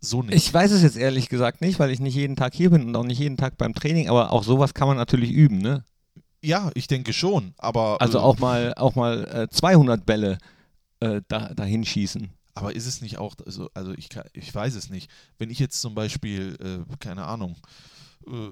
so 0.00 0.22
nicht. 0.22 0.34
Ich 0.34 0.52
weiß 0.52 0.70
es 0.72 0.82
jetzt 0.82 0.96
ehrlich 0.96 1.28
gesagt 1.28 1.60
nicht, 1.60 1.78
weil 1.78 1.90
ich 1.90 2.00
nicht 2.00 2.14
jeden 2.14 2.36
Tag 2.36 2.54
hier 2.54 2.70
bin 2.70 2.84
und 2.86 2.96
auch 2.96 3.04
nicht 3.04 3.18
jeden 3.18 3.36
Tag 3.36 3.56
beim 3.58 3.74
Training, 3.74 4.08
aber 4.08 4.30
auch 4.32 4.42
sowas 4.44 4.74
kann 4.74 4.88
man 4.88 4.96
natürlich 4.96 5.30
üben, 5.30 5.58
ne? 5.58 5.84
ja, 6.42 6.70
ich 6.74 6.86
denke 6.88 7.14
schon, 7.14 7.54
aber 7.56 8.02
Also 8.02 8.18
äh, 8.18 8.20
auch 8.20 8.38
mal, 8.38 8.74
auch 8.76 8.94
mal 8.96 9.24
äh, 9.44 9.48
200 9.48 10.04
Bälle 10.04 10.36
äh, 11.00 11.22
da, 11.28 11.48
dahin 11.54 11.86
schießen. 11.86 12.28
Aber 12.54 12.74
ist 12.74 12.86
es 12.86 13.00
nicht 13.00 13.18
auch, 13.18 13.34
also, 13.44 13.68
also 13.74 13.92
ich, 13.92 14.08
ich 14.32 14.54
weiß 14.54 14.74
es 14.74 14.88
nicht. 14.88 15.10
Wenn 15.38 15.50
ich 15.50 15.58
jetzt 15.58 15.80
zum 15.80 15.94
Beispiel, 15.94 16.56
äh, 16.60 16.96
keine 16.98 17.26
Ahnung, 17.26 17.56
äh, 18.26 18.50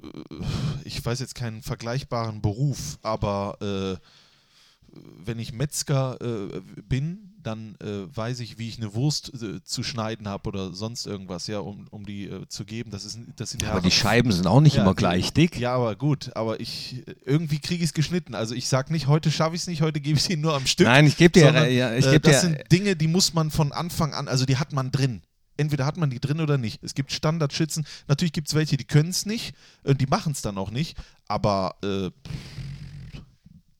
ich 0.85 1.05
weiß 1.05 1.21
jetzt 1.21 1.35
keinen 1.35 1.63
vergleichbaren 1.63 2.43
Beruf, 2.43 2.99
aber 3.03 3.59
äh, 3.61 3.97
wenn 5.25 5.39
ich 5.39 5.53
Metzger 5.53 6.21
äh, 6.21 6.61
bin, 6.89 7.32
dann 7.43 7.77
äh, 7.83 8.15
weiß 8.15 8.41
ich, 8.41 8.59
wie 8.59 8.69
ich 8.69 8.79
eine 8.79 8.95
Wurst 8.95 9.33
äh, 9.43 9.63
zu 9.63 9.83
schneiden 9.83 10.29
habe 10.29 10.49
oder 10.49 10.73
sonst 10.73 11.07
irgendwas, 11.07 11.47
ja, 11.47 11.59
um, 11.59 11.87
um 11.91 12.07
die 12.07 12.25
äh, 12.25 12.47
zu 12.49 12.65
geben. 12.65 12.91
Das, 12.91 13.05
ist, 13.05 13.19
das 13.37 13.51
sind 13.51 13.65
Aber 13.65 13.77
ja 13.77 13.81
die 13.81 13.91
Scheiben 13.91 14.33
sind 14.33 14.47
auch 14.47 14.61
nicht 14.61 14.77
Ja, 14.77 14.83
immer 14.83 14.95
gleich 14.95 15.33
dick. 15.33 15.59
Ja, 15.59 15.75
aber 15.75 15.97
gut, 15.97 16.35
aber 16.35 16.61
ich 16.61 17.05
irgendwie 17.25 17.59
kriege 17.59 17.83
ich 17.83 17.91
es 17.91 17.95
geschnitten. 17.95 18.35
Also 18.35 18.55
ich 18.55 18.69
sage 18.69 18.93
nicht, 18.93 19.07
heute 19.07 19.31
schaffe 19.31 19.55
ich 19.55 19.63
es 19.63 19.67
nicht, 19.67 19.83
heute 19.83 20.01
gebe 20.01 20.19
ich 20.19 20.25
es 20.25 20.31
ihnen 20.31 20.43
nur 20.43 20.55
am 20.55 20.67
Stück. 20.67 20.87
Nein, 20.87 21.07
ich 21.07 21.17
gebe 21.17 21.33
dir, 21.33 21.45
sondern, 21.45 21.71
ja, 21.73 21.95
ich 21.95 22.07
äh, 22.07 22.13
geb 22.13 22.23
das 22.23 22.43
dir, 22.43 22.49
sind 22.49 22.73
Dinge, 22.73 22.97
die 22.97 23.09
muss 23.09 23.35
man 23.35 23.51
von 23.51 23.73
Anfang 23.73 24.15
an, 24.15 24.29
also 24.29 24.45
die 24.45 24.57
hat 24.57 24.73
man 24.73 24.91
drin. 24.91 25.23
Entweder 25.57 25.85
hat 25.85 25.99
man 25.99 26.11
die 26.11 26.19
drin 26.19 26.41
oder 26.41 26.57
nicht. 26.57 26.83
Es 26.83 26.95
gibt 26.95 27.13
Standardschützen. 27.13 27.87
Natürlich 28.09 28.33
gibt 28.33 28.49
es 28.49 28.55
welche, 28.55 28.77
die 28.77 28.87
können 28.87 29.11
es 29.11 29.27
nicht 29.27 29.55
und 29.85 30.01
die 30.01 30.07
machen 30.07 30.33
es 30.33 30.41
dann 30.41 30.57
auch 30.57 30.71
nicht. 30.71 30.97
Aber 31.29 31.77
äh, 31.85 32.11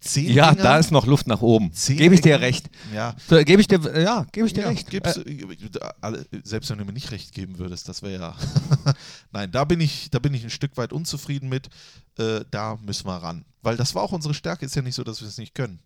zehn 0.03 0.33
ja, 0.33 0.51
Dinger, 0.51 0.63
da 0.63 0.79
ist 0.79 0.91
noch 0.91 1.07
Luft 1.07 1.27
nach 1.27 1.41
oben. 1.41 1.73
zehn 1.73 1.97
Gebe 1.97 2.15
ich 2.15 2.21
dir 2.21 2.41
recht. 2.41 2.69
Ja, 2.93 3.15
So, 3.29 3.37
Gebe 3.43 3.61
ich 3.61 3.69
dir, 3.69 3.81
ja, 4.01 4.27
gebe 4.33 4.47
ich 4.47 4.53
dir 4.53 4.63
ja, 4.63 4.69
recht. 4.69 4.93
Äh, 4.93 6.25
selbst 6.45 6.71
wenn 6.71 6.79
du 6.79 6.85
mir 6.85 6.93
nicht 6.93 7.11
recht 7.11 7.33
geben 7.33 7.59
würdest, 7.59 7.89
das 7.89 8.03
wäre 8.03 8.21
ja. 8.21 8.37
Nein, 9.33 9.51
da 9.51 9.65
bin 9.65 9.81
ich, 9.81 10.11
da 10.11 10.19
bin 10.19 10.35
ich 10.35 10.45
ein 10.45 10.51
Stück 10.51 10.77
weit 10.77 10.93
unzufrieden 10.93 11.49
mit. 11.49 11.69
Äh, 12.19 12.45
da 12.51 12.77
müssen 12.83 13.07
wir 13.07 13.17
ran. 13.17 13.45
Weil 13.63 13.77
das 13.77 13.95
war 13.95 14.03
auch 14.03 14.13
unsere 14.13 14.35
Stärke. 14.35 14.67
Ist 14.67 14.77
ja 14.77 14.83
nicht 14.83 14.95
so, 14.97 15.05
dass 15.05 15.21
wir 15.21 15.29
es 15.29 15.39
nicht 15.39 15.55
können. 15.55 15.81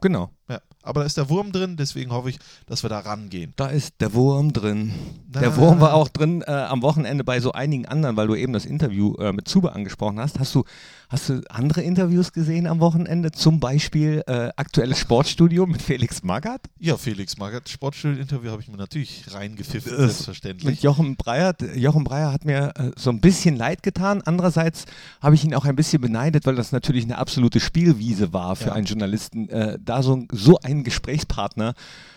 genau. 0.00 0.30
Ja. 0.48 0.60
Aber 0.82 1.00
da 1.00 1.06
ist 1.06 1.16
der 1.16 1.28
Wurm 1.28 1.52
drin, 1.52 1.76
deswegen 1.76 2.10
hoffe 2.12 2.30
ich, 2.30 2.38
dass 2.66 2.82
wir 2.82 2.90
da 2.90 2.98
rangehen. 3.00 3.52
Da 3.56 3.68
ist 3.68 3.94
der 4.00 4.14
Wurm 4.14 4.52
drin. 4.52 4.92
Der 5.26 5.42
Na. 5.50 5.56
Wurm 5.56 5.80
war 5.80 5.94
auch 5.94 6.08
drin 6.08 6.42
äh, 6.46 6.50
am 6.50 6.82
Wochenende 6.82 7.24
bei 7.24 7.40
so 7.40 7.52
einigen 7.52 7.86
anderen, 7.86 8.16
weil 8.16 8.26
du 8.26 8.34
eben 8.34 8.52
das 8.52 8.64
Interview 8.66 9.14
äh, 9.16 9.32
mit 9.32 9.48
Zube 9.48 9.74
angesprochen 9.74 10.18
hast. 10.18 10.38
Hast 10.38 10.54
du, 10.54 10.64
hast 11.08 11.28
du 11.28 11.40
andere 11.50 11.82
Interviews 11.82 12.32
gesehen 12.32 12.66
am 12.66 12.80
Wochenende? 12.80 13.30
Zum 13.32 13.60
Beispiel 13.60 14.22
äh, 14.26 14.50
aktuelles 14.56 14.98
Sportstudio 14.98 15.66
mit 15.66 15.80
Felix 15.82 16.22
Magath? 16.22 16.62
Ja, 16.78 16.96
Felix 16.96 17.38
Magath, 17.38 17.68
Sportstudio-Interview 17.68 18.50
habe 18.50 18.62
ich 18.62 18.68
mir 18.68 18.76
natürlich 18.76 19.24
reingepfiffen, 19.32 19.92
Äh, 19.92 19.96
selbstverständlich. 19.98 20.64
Mit 20.68 20.82
Jochen 20.82 21.16
Breyer. 21.16 21.54
Jochen 21.76 22.04
Breyer 22.04 22.32
hat 22.32 22.44
mir 22.44 22.72
äh, 22.76 22.90
so 22.96 23.10
ein 23.10 23.20
bisschen 23.20 23.56
leid 23.56 23.82
getan. 23.82 24.22
Andererseits 24.24 24.84
habe 25.20 25.34
ich 25.34 25.44
ihn 25.44 25.54
auch 25.54 25.64
ein 25.64 25.76
bisschen 25.76 26.00
beneidet, 26.02 26.44
weil 26.46 26.56
das 26.56 26.72
natürlich 26.72 27.04
eine 27.04 27.18
absolute 27.18 27.60
Spielwiese 27.60 28.32
war 28.32 28.56
für 28.56 28.66
Ja. 28.68 28.72
einen 28.72 28.86
Journalisten, 28.86 29.48
äh, 29.48 29.78
da 29.82 30.02
so, 30.02 30.24
so 30.32 30.58
einen 30.72 30.84
Gesprächspartner 30.84 31.74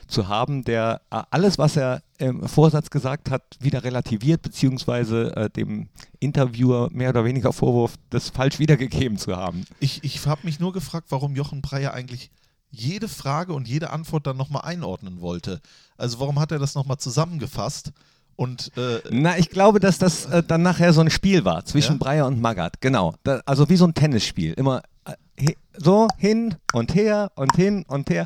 zu 0.08 0.28
haben, 0.28 0.64
der 0.64 1.02
äh, 1.10 1.22
alles, 1.32 1.58
was 1.58 1.78
er 1.78 2.04
im 2.18 2.48
Vorsatz 2.48 2.90
gesagt 2.90 3.30
hat, 3.30 3.44
wieder 3.60 3.84
relativiert, 3.84 4.42
beziehungsweise 4.42 5.36
äh, 5.36 5.50
dem 5.50 5.90
Interviewer 6.20 6.90
mehr 6.92 7.10
oder 7.10 7.26
weniger 7.26 7.54
Vorwurf, 7.54 7.96
das 8.10 8.30
falsch 8.30 8.60
wiedergegeben 8.60 9.18
zu 9.18 9.36
haben. 9.36 9.66
Ich, 9.80 10.04
ich 10.04 10.26
habe 10.26 10.42
mich 10.44 10.60
nur 10.60 10.74
gefragt, 10.74 11.08
warum 11.10 11.36
Jochen 11.36 11.62
Breyer 11.62 11.94
eigentlich 11.94 12.32
jede 12.72 13.08
Frage 13.08 13.54
und 13.54 13.68
jede 13.68 13.92
Antwort 13.92 14.28
dann 14.28 14.38
nochmal 14.38 14.64
einordnen 14.64 15.22
wollte. 15.22 15.62
Also 15.98 16.20
warum 16.20 16.40
hat 16.40 16.52
er 16.52 16.60
das 16.60 16.76
nochmal 16.76 16.98
zusammengefasst? 16.98 17.92
Und 18.36 18.72
äh, 18.78 19.00
Na, 19.12 19.38
ich 19.38 19.50
glaube, 19.50 19.80
dass 19.80 19.98
das 19.98 20.26
äh, 20.26 20.44
dann 20.44 20.62
nachher 20.62 20.92
so 20.94 21.02
ein 21.02 21.10
Spiel 21.10 21.46
war 21.46 21.64
zwischen 21.66 21.94
Ja? 21.94 21.98
Breyer 22.00 22.26
und 22.28 22.42
Magath. 22.42 22.82
Genau. 22.82 23.16
Da, 23.24 23.42
also 23.46 23.70
wie 23.70 23.78
so 23.78 23.86
ein 23.86 23.94
Tennisspiel. 23.94 24.54
Immer 24.54 24.82
äh, 25.06 25.14
he- 25.38 25.58
so 25.78 26.08
hin 26.18 26.56
und 26.74 26.94
her 26.96 27.32
und 27.36 27.56
hin 27.56 27.86
und 27.88 28.10
her. 28.10 28.26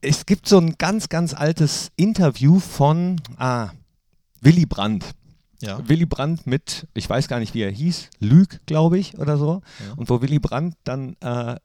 Es 0.00 0.24
gibt 0.26 0.48
so 0.48 0.58
ein 0.58 0.76
ganz, 0.78 1.08
ganz 1.08 1.34
altes 1.34 1.90
Interview 1.96 2.60
von 2.60 3.20
ah, 3.38 3.70
Willy 4.40 4.66
Brandt. 4.66 5.04
ja, 5.60 5.80
Willy 5.88 6.06
Brandt 6.06 6.46
mit, 6.46 6.86
ich 6.94 7.10
weiß 7.10 7.26
gar 7.26 7.40
nicht, 7.40 7.54
wie 7.54 7.62
er 7.62 7.72
hieß, 7.72 8.10
Lüg, 8.20 8.60
glaube 8.66 8.98
ich, 8.98 9.18
oder 9.18 9.36
so. 9.36 9.62
Ja. 9.84 9.94
Und 9.96 10.08
wo 10.08 10.22
Willy 10.22 10.38
Brandt 10.38 10.76
dann 10.84 11.16
äh, 11.20 11.56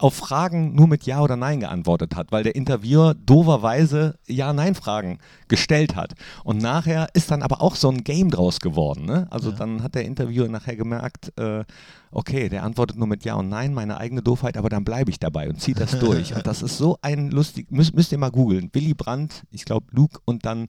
auf 0.00 0.14
Fragen 0.14 0.74
nur 0.74 0.86
mit 0.86 1.04
Ja 1.04 1.20
oder 1.20 1.36
Nein 1.36 1.60
geantwortet 1.60 2.16
hat, 2.16 2.32
weil 2.32 2.42
der 2.44 2.54
Interviewer 2.54 3.14
doverweise 3.14 4.18
Ja-Nein-Fragen 4.26 5.18
gestellt 5.48 5.96
hat. 5.96 6.14
Und 6.44 6.58
nachher 6.58 7.08
ist 7.14 7.30
dann 7.30 7.42
aber 7.42 7.60
auch 7.60 7.76
so 7.76 7.88
ein 7.90 8.04
Game 8.04 8.30
draus 8.30 8.60
geworden. 8.60 9.04
Ne? 9.04 9.26
Also 9.30 9.50
Ja. 9.50 9.56
dann 9.56 9.82
hat 9.82 9.94
der 9.94 10.04
Interviewer 10.04 10.48
nachher 10.48 10.76
gemerkt, 10.76 11.32
äh, 11.38 11.64
okay, 12.10 12.48
der 12.48 12.62
antwortet 12.62 12.96
nur 12.96 13.06
mit 13.08 13.24
Ja 13.24 13.34
und 13.34 13.48
Nein, 13.48 13.74
meine 13.74 13.98
eigene 13.98 14.22
Doofheit, 14.22 14.56
aber 14.56 14.68
dann 14.68 14.84
bleibe 14.84 15.10
ich 15.10 15.18
dabei 15.18 15.48
und 15.48 15.60
ziehe 15.60 15.74
das 15.74 15.98
durch. 15.98 16.34
Und 16.34 16.46
das 16.46 16.62
ist 16.62 16.78
so 16.78 16.98
ein 17.02 17.30
lustig, 17.30 17.70
müsst, 17.70 17.94
müsst 17.94 18.12
ihr 18.12 18.18
mal 18.18 18.30
googeln. 18.30 18.70
Willy 18.72 18.94
Brandt, 18.94 19.42
ich 19.50 19.64
glaube 19.64 19.86
Luke 19.90 20.18
und 20.24 20.44
dann 20.46 20.68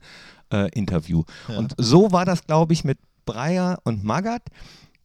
äh, 0.52 0.70
Interview. 0.72 1.24
Ja. 1.48 1.58
Und 1.58 1.74
so 1.78 2.12
war 2.12 2.26
das, 2.26 2.46
glaube 2.46 2.74
ich, 2.74 2.84
mit 2.84 2.98
Breyer 3.26 3.80
und 3.84 4.04
Magath, 4.04 4.44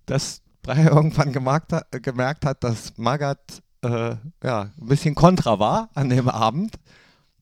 dass 0.07 0.41
Breyer 0.62 0.91
irgendwann 0.95 1.33
gemerkt 1.33 1.73
hat, 1.73 1.87
gemerkt 2.03 2.45
hat 2.45 2.65
dass 2.65 2.97
Magath 2.99 3.62
äh, 3.82 4.16
ja, 4.44 4.60
ein 4.62 4.72
bisschen 4.87 5.14
kontra 5.14 5.58
war 5.58 5.88
an 5.94 6.08
dem 6.10 6.28
Abend. 6.28 6.75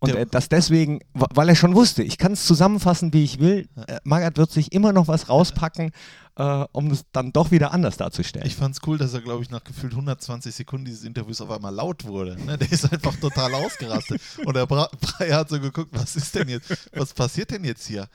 Und 0.00 0.14
er, 0.14 0.26
das 0.26 0.48
deswegen, 0.48 1.00
weil 1.12 1.48
er 1.48 1.56
schon 1.56 1.74
wusste, 1.74 2.04
ich 2.04 2.18
kann 2.18 2.30
es 2.32 2.46
zusammenfassen, 2.46 3.12
wie 3.12 3.24
ich 3.24 3.40
will. 3.40 3.68
Äh, 3.88 3.98
Magath 4.04 4.36
wird 4.36 4.52
sich 4.52 4.70
immer 4.70 4.92
noch 4.92 5.08
was 5.08 5.28
rauspacken, 5.28 5.90
äh, 6.36 6.64
um 6.70 6.92
es 6.92 7.04
dann 7.10 7.32
doch 7.32 7.50
wieder 7.50 7.72
anders 7.72 7.96
darzustellen. 7.96 8.46
Ich 8.46 8.54
fand's 8.54 8.78
cool, 8.86 8.96
dass 8.96 9.12
er, 9.12 9.22
glaube 9.22 9.42
ich, 9.42 9.50
nach 9.50 9.64
gefühlt 9.64 9.94
120 9.94 10.54
Sekunden 10.54 10.84
dieses 10.84 11.02
Interviews 11.02 11.40
auf 11.40 11.50
einmal 11.50 11.74
laut 11.74 12.04
wurde. 12.04 12.36
Ne? 12.46 12.56
Der 12.56 12.70
ist 12.70 12.84
einfach 12.92 13.16
total 13.16 13.52
ausgerastet. 13.54 14.20
Und 14.44 14.54
der 14.54 14.66
Bra 14.66 14.88
Breyer 15.00 15.38
hat 15.38 15.48
so 15.48 15.58
geguckt, 15.58 15.90
was 15.92 16.14
ist 16.14 16.32
denn 16.32 16.48
jetzt, 16.48 16.72
was 16.94 17.12
passiert 17.12 17.50
denn 17.50 17.64
jetzt 17.64 17.84
hier? 17.84 18.06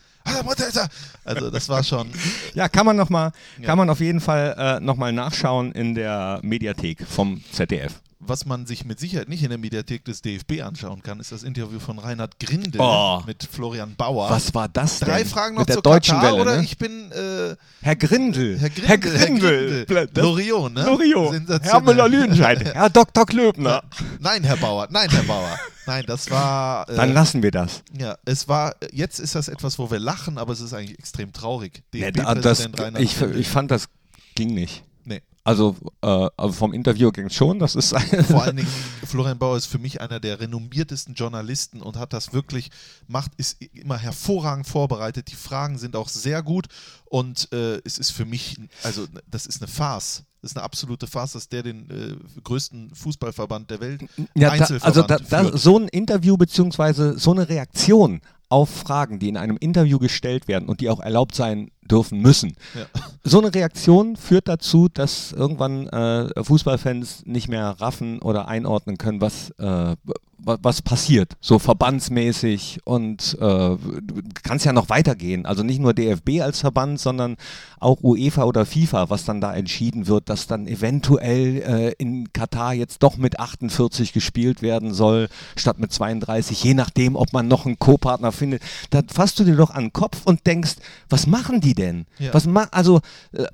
Also 1.25 1.49
das 1.49 1.67
war 1.67 1.83
schon, 1.83 2.07
ja, 2.53 2.69
kann 2.69 2.85
man 2.85 2.95
noch 2.95 3.09
mal, 3.09 3.33
Ja. 3.59 3.65
kann 3.65 3.77
man 3.77 3.89
auf 3.89 3.99
jeden 3.99 4.21
Fall 4.21 4.55
äh, 4.57 4.79
nochmal 4.79 5.11
nachschauen 5.11 5.73
in 5.73 5.95
der 5.95 6.39
Mediathek 6.43 7.05
vom 7.05 7.43
ZDF. 7.51 7.99
Was 8.27 8.45
man 8.45 8.65
sich 8.65 8.85
mit 8.85 8.99
Sicherheit 8.99 9.29
nicht 9.29 9.43
in 9.43 9.49
der 9.49 9.57
Mediathek 9.57 10.03
des 10.05 10.21
DFB 10.21 10.61
anschauen 10.63 11.01
kann, 11.03 11.19
ist 11.19 11.31
das 11.31 11.43
Interview 11.43 11.79
von 11.79 11.99
Reinhard 11.99 12.39
Grindel 12.39 12.79
Oh. 12.81 13.21
mit 13.25 13.43
Florian 13.51 13.95
Bauer. 13.95 14.29
Was 14.29 14.53
war 14.53 14.67
das 14.69 14.99
denn? 14.99 15.09
Drei 15.09 15.25
Fragen 15.25 15.55
noch 15.55 15.61
Mit 15.61 15.69
der 15.69 15.75
zur 15.75 15.83
deutschen 15.83 16.15
Katar, 16.15 16.31
Welle, 16.33 16.41
oder 16.41 16.57
ne? 16.57 16.63
ich 16.63 16.77
bin 16.77 17.11
äh, 17.11 17.55
Herr 17.81 17.95
Grindel. 17.95 18.57
Herr 18.59 18.69
Grindel. 18.69 18.87
Herr 18.89 18.97
Grindel. 19.27 19.85
Herr 19.89 20.07
Das- 20.07 20.23
Loriot, 20.23 20.73
ne? 20.73 20.83
Loriot. 20.85 21.35
Herr 21.61 21.81
Müller-Lüdenscheid. 21.81 22.63
Herr 22.73 22.89
Dr. 22.89 23.25
Klöbner. 23.25 23.83
Nein, 24.19 24.43
Herr 24.43 24.57
Bauer. 24.57 24.87
Nein, 24.91 25.09
Herr 25.09 25.23
Bauer. 25.23 25.59
Nein, 25.85 26.05
das 26.07 26.31
war. 26.31 26.87
Äh, 26.89 26.95
Dann 26.95 27.13
lassen 27.13 27.43
wir 27.43 27.51
das. 27.51 27.83
ja, 27.97 28.15
es 28.25 28.47
war. 28.47 28.75
Jetzt 28.91 29.19
ist 29.19 29.35
das 29.35 29.49
etwas, 29.49 29.77
wo 29.79 29.91
wir 29.91 29.99
lachen, 29.99 30.37
aber 30.37 30.53
es 30.53 30.61
ist 30.61 30.73
eigentlich 30.73 30.97
extrem 30.97 31.33
traurig. 31.33 31.83
Nee, 31.93 32.09
da- 32.11 32.33
das, 32.35 32.61
ich, 32.61 32.71
Grindel. 32.71 33.37
ich 33.39 33.47
fand, 33.49 33.69
das 33.69 33.87
ging 34.35 34.53
nicht. 34.53 34.83
Also, 35.45 35.75
äh, 36.01 36.29
also 36.38 36.53
vom 36.53 36.73
Interview 36.73 37.12
ging 37.12 37.25
es 37.25 37.35
schon. 37.35 37.59
Das 37.59 37.75
ist 37.75 37.89
Vor 38.27 38.43
allen 38.43 38.57
Dingen, 38.57 38.69
Florian 39.05 39.38
Bauer 39.38 39.57
ist 39.57 39.65
für 39.65 39.79
mich 39.79 40.00
einer 40.00 40.19
der 40.19 40.39
renommiertesten 40.39 41.15
Journalisten 41.15 41.81
und 41.81 41.97
hat 41.97 42.13
das 42.13 42.33
wirklich, 42.33 42.71
macht, 43.07 43.31
ist 43.35 43.62
immer 43.73 43.97
hervorragend 43.97 44.67
vorbereitet. 44.67 45.29
Die 45.29 45.35
Fragen 45.35 45.77
sind 45.77 45.95
auch 45.95 46.07
sehr 46.07 46.43
gut 46.43 46.67
und 47.05 47.51
äh, 47.51 47.81
es 47.83 47.97
ist 47.97 48.12
für 48.12 48.25
mich, 48.25 48.57
also 48.83 49.05
das 49.29 49.45
ist 49.45 49.62
eine 49.62 49.67
Farce. 49.67 50.23
Das 50.41 50.51
ist 50.51 50.57
eine 50.57 50.63
absolute 50.65 51.07
Farce, 51.07 51.33
dass 51.33 51.47
der 51.47 51.63
den 51.63 51.89
äh, 51.89 52.41
größten 52.41 52.93
Fußballverband 52.95 53.69
der 53.69 53.79
Welt, 53.79 54.01
Ja, 54.35 54.55
da, 54.55 54.65
also 54.81 55.01
da, 55.03 55.17
da, 55.17 55.57
so 55.57 55.79
ein 55.79 55.88
Interview 55.88 56.35
beziehungsweise 56.35 57.17
so 57.17 57.31
eine 57.31 57.47
Reaktion 57.47 58.19
auf 58.53 58.69
Fragen, 58.69 59.17
die 59.17 59.29
in 59.29 59.38
einem 59.38 59.57
Interview 59.57 59.98
gestellt 59.98 60.48
werden 60.48 60.69
und 60.69 60.79
die 60.79 60.91
auch 60.91 61.00
erlaubt 61.00 61.33
sein 61.33 61.72
dürfen 61.81 62.22
müssen. 62.22 62.53
Ja. 62.75 62.86
So 63.24 63.39
eine 63.39 63.51
Reaktion 63.51 64.15
führt 64.15 64.48
dazu, 64.48 64.89
dass 64.93 65.31
irgendwann 65.31 65.88
äh, 65.88 66.43
Fußballfans 66.43 67.25
nicht 67.25 67.48
mehr 67.48 67.69
raffen 67.79 68.22
oder 68.22 68.48
einordnen 68.48 69.00
können, 69.00 69.22
was, 69.22 69.50
äh, 69.57 69.95
was 70.45 70.81
passiert, 70.81 71.33
so 71.39 71.59
verbandsmäßig 71.59 72.81
und 72.83 73.38
äh, 73.39 73.39
du 73.39 74.21
kannst 74.43 74.65
ja 74.65 74.73
noch 74.73 74.89
weitergehen. 74.89 75.45
Also 75.45 75.63
nicht 75.63 75.79
nur 75.79 75.93
DFB 75.93 76.41
als 76.41 76.59
Verband, 76.59 77.00
sondern 77.00 77.38
auch 77.79 78.01
UEFA 78.01 78.43
oder 78.43 78.65
FIFA, 78.65 79.09
was 79.09 79.25
dann 79.25 79.41
da 79.41 79.53
entschieden 79.53 80.07
wird, 80.07 80.29
dass 80.29 80.47
dann 80.47 80.67
eventuell 80.67 81.57
äh, 81.57 81.91
in 81.97 82.31
Katar 82.33 82.73
jetzt 82.73 83.03
doch 83.03 83.17
mit 83.17 83.39
48 83.39 84.13
gespielt 84.13 84.62
werden 84.62 84.93
soll, 84.93 85.29
statt 85.55 85.79
mit 85.79 85.91
32, 85.93 86.63
je 86.63 86.73
nachdem, 86.73 87.15
ob 87.15 87.31
man 87.33 87.47
noch 87.47 87.65
einen 87.65 87.79
Co-Partner 87.79 88.31
findet. 88.31 88.62
Da 88.89 89.01
fasst 89.07 89.39
du 89.39 89.43
dir 89.43 89.55
doch 89.55 89.71
an 89.71 89.85
den 89.85 89.93
Kopf 89.93 90.21
und 90.25 90.45
denkst, 90.45 90.75
was 91.10 91.27
machen 91.27 91.62
die 91.62 91.73
denn? 91.73 92.06
Ja. 92.19 92.34
Was 92.34 92.45
ma 92.45 92.67
also 92.71 93.01
äh, 93.32 93.45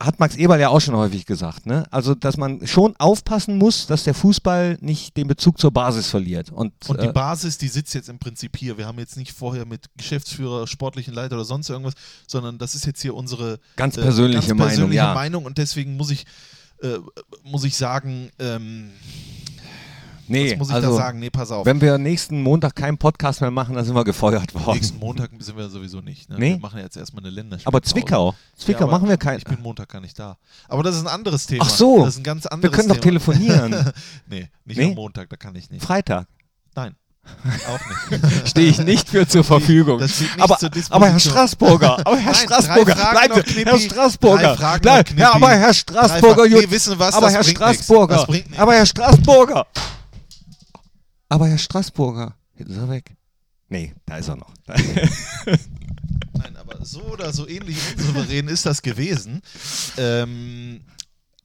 hat 0.00 0.18
Max 0.18 0.36
Eberl 0.36 0.58
ja 0.58 0.70
auch 0.70 0.80
schon 0.80 0.96
häufig 0.96 1.26
gesagt, 1.26 1.66
ne? 1.66 1.84
Also, 1.90 2.14
dass 2.14 2.36
man 2.36 2.66
schon 2.66 2.96
aufpassen 2.96 3.58
muss, 3.58 3.86
dass 3.86 4.04
der 4.04 4.14
Fußball 4.14 4.78
nicht 4.80 5.16
den 5.16 5.28
Bezug 5.28 5.58
zur 5.58 5.70
Basis 5.70 6.08
verliert. 6.08 6.50
Und, 6.50 6.72
Und 6.88 7.02
die 7.02 7.08
äh, 7.08 7.12
Basis, 7.12 7.58
die 7.58 7.68
sitzt 7.68 7.94
jetzt 7.94 8.08
im 8.08 8.18
Prinzip 8.18 8.56
hier. 8.56 8.78
Wir 8.78 8.86
haben 8.86 8.98
jetzt 8.98 9.16
nicht 9.16 9.32
vorher 9.32 9.66
mit 9.66 9.90
Geschäftsführer, 9.96 10.66
sportlichen 10.66 11.12
Leiter 11.12 11.36
oder 11.36 11.44
sonst 11.44 11.68
irgendwas, 11.68 11.94
sondern 12.26 12.56
das 12.58 12.74
ist 12.74 12.86
jetzt 12.86 13.02
hier 13.02 13.14
unsere 13.14 13.58
Ganz 13.76 13.96
äh, 13.98 14.00
persönliche 14.02 14.48
ganz 14.48 14.58
Meinung, 14.58 14.68
persönliche 14.68 14.96
ja. 14.96 15.14
Meinung 15.14 15.44
und 15.44 15.58
deswegen 15.58 15.96
muss 15.96 16.10
ich, 16.10 16.24
äh, 16.82 16.98
muss 17.42 17.64
ich 17.64 17.76
sagen, 17.76 18.30
ähm, 18.38 18.90
nee, 20.30 20.50
was 20.52 20.58
muss 20.58 20.68
ich 20.68 20.74
also, 20.74 20.90
da 20.90 20.96
sagen? 20.96 21.18
Nee, 21.18 21.30
pass 21.30 21.50
auf. 21.50 21.66
wenn 21.66 21.80
wir 21.80 21.98
nächsten 21.98 22.42
Montag 22.42 22.74
keinen 22.76 22.98
Podcast 22.98 23.40
mehr 23.40 23.50
machen, 23.50 23.74
dann 23.74 23.84
sind 23.84 23.94
wir 23.94 24.04
gefeuert 24.04 24.54
worden. 24.54 24.74
Nächsten 24.74 24.98
Montag 24.98 25.30
sind 25.38 25.56
wir 25.56 25.68
sowieso 25.68 26.00
nicht. 26.00 26.28
Ne? 26.30 26.36
Nee. 26.38 26.50
Wir 26.52 26.58
machen 26.60 26.78
jetzt 26.80 26.96
erstmal 26.96 27.22
eine 27.24 27.30
Länderspielpause. 27.30 27.66
Aber 27.66 27.82
Zwickau, 27.82 28.34
Zwickau 28.56 28.80
Ja, 28.80 28.84
aber 28.86 28.92
machen 28.98 29.08
wir 29.08 29.16
keinen. 29.16 29.38
Ich 29.38 29.44
bin 29.44 29.60
Montag 29.60 29.88
gar 29.88 30.00
nicht 30.00 30.18
da. 30.18 30.36
Aber 30.68 30.82
das 30.82 30.96
ist 30.96 31.02
ein 31.02 31.08
anderes 31.08 31.46
Thema. 31.46 31.64
Ach 31.66 31.70
so, 31.70 32.04
Das 32.04 32.14
ist 32.14 32.20
ein 32.20 32.24
ganz 32.24 32.44
Wir 32.44 32.52
anderes 32.52 32.74
können 32.76 32.88
doch 32.88 32.96
Thema. 32.96 33.18
telefonieren. 33.20 33.92
nee, 34.28 34.48
nicht 34.64 34.78
Nee? 34.78 34.86
am 34.90 34.94
Montag, 34.94 35.28
da 35.30 35.36
kann 35.36 35.54
ich 35.56 35.70
nicht. 35.70 35.84
Freitag. 35.84 36.26
Nein, 36.74 36.94
auch 37.68 38.10
nicht. 38.10 38.48
Stehe 38.48 38.68
ich 38.70 38.78
nicht 38.78 39.08
für 39.08 39.26
zur 39.26 39.44
Verfügung. 39.54 39.98
Das 39.98 40.22
aber, 40.38 40.58
zur 40.58 40.70
aber 40.90 41.08
Herr 41.08 41.20
Straßburger, 41.20 41.98
aber 42.06 42.16
Herr 42.16 42.32
Nein, 42.32 42.34
Straßburger, 42.34 42.94
bleiben 42.94 43.42
Sie. 43.46 43.64
Herr 43.64 43.78
Straßburger, 43.78 44.78
bleib, 44.80 45.18
ja, 45.18 45.34
aber 45.34 45.50
Herr 45.50 45.74
Straßburger, 45.74 46.34
Drei 46.34 46.50
Fragen. 46.50 46.66
Nee, 46.66 46.70
wissen 46.70 46.98
was, 46.98 47.14
aber 47.14 47.26
das 47.26 47.34
Herr. 47.34 47.44
Straßburger, 47.44 48.26
Das 48.26 48.58
aber 48.58 48.74
Herr 48.74 48.86
Straßburger, 48.86 49.66
aber 51.30 51.48
Herr 51.48 51.56
Straßburger, 51.58 52.34
ist 52.56 52.76
er 52.76 52.90
weg. 52.90 53.16
Nee, 53.70 53.94
da 54.04 54.18
ist 54.18 54.28
er 54.28 54.36
noch. 54.36 54.52
Nein, 54.66 56.56
aber 56.56 56.84
so 56.84 57.02
oder 57.02 57.32
so 57.32 57.46
ähnlich 57.48 57.76
unsouverän 57.96 58.48
ist 58.48 58.66
das 58.66 58.82
gewesen. 58.82 59.40
Ähm, 59.96 60.80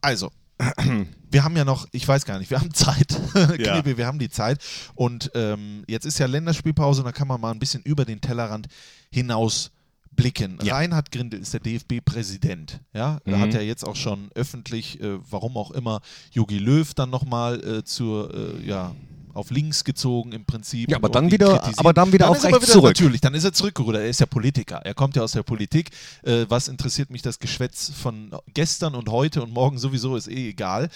also, 0.02 0.32
wir 1.32 1.44
haben 1.44 1.56
ja 1.56 1.66
noch, 1.66 1.88
ich 1.92 2.08
weiß 2.08 2.26
gar 2.26 2.40
nicht, 2.40 2.50
wir 2.50 2.60
haben 2.60 2.74
Zeit. 2.74 3.20
Ja. 3.60 3.74
Knippi, 3.74 3.98
wir 3.98 4.08
haben 4.08 4.20
die 4.20 4.30
Zeit. 4.30 4.64
Und 4.96 5.30
ähm, 5.36 5.84
jetzt 5.88 6.06
ist 6.06 6.18
ja 6.20 6.26
Länderspielpause 6.26 7.02
und 7.02 7.06
da 7.06 7.12
kann 7.12 7.28
man 7.28 7.40
mal 7.42 7.52
ein 7.52 7.60
bisschen 7.60 7.84
über 7.84 8.06
den 8.06 8.22
Tellerrand 8.22 8.68
hinaus 9.12 9.72
blicken. 10.12 10.58
Ja. 10.64 10.76
Reinhard 10.76 11.12
Grindel 11.12 11.42
ist 11.42 11.54
der 11.54 11.60
DFB-Präsident. 11.60 12.80
Ja, 12.94 13.20
er 13.26 13.38
Mhm. 13.38 13.42
hat 13.42 13.54
ja 13.54 13.60
jetzt 13.62 13.84
auch 13.86 13.98
schon 13.98 14.32
öffentlich, 14.36 15.02
äh, 15.02 15.18
warum 15.30 15.58
auch 15.58 15.72
immer, 15.72 16.00
Jogi 16.32 16.58
Löw 16.58 16.94
dann 16.94 17.10
nochmal 17.10 17.62
äh, 17.64 17.84
zur, 17.84 18.34
äh, 18.34 18.66
ja, 18.66 18.96
auf 19.36 19.52
links 19.52 19.84
gezogen 19.84 20.32
im 20.32 20.46
Prinzip. 20.46 20.90
Ja, 20.90 20.98
aber 20.98 21.10
dann 21.10 21.30
wieder- 21.32 21.64
aber 21.78 21.94
dann 21.94 22.12
wieder 22.12 22.26
dann 22.26 22.36
auf 22.36 22.44
rechts 22.44 22.62
wieder, 22.62 22.72
zurück. 22.72 22.90
Natürlich, 22.98 23.22
dann 23.22 23.34
ist 23.36 23.44
er 23.44 23.54
zurückgerudert. 23.54 24.02
Er 24.02 24.10
ist 24.10 24.20
ja 24.20 24.26
Politiker. 24.26 24.78
Er 24.84 24.94
kommt 24.94 25.16
ja 25.16 25.22
aus 25.24 25.34
der 25.34 25.44
Politik. 25.44 25.90
Äh, 26.24 26.46
was 26.50 26.68
interessiert 26.68 27.10
mich 27.10 27.22
das 27.22 27.40
Geschwätz 27.40 27.92
von 27.92 28.32
gestern 28.54 28.96
und 28.96 29.10
heute 29.10 29.44
und 29.44 29.52
morgen 29.54 29.78
sowieso, 29.78 30.16
ist 30.16 30.28
eh 30.28 30.50
egal. 30.50 30.90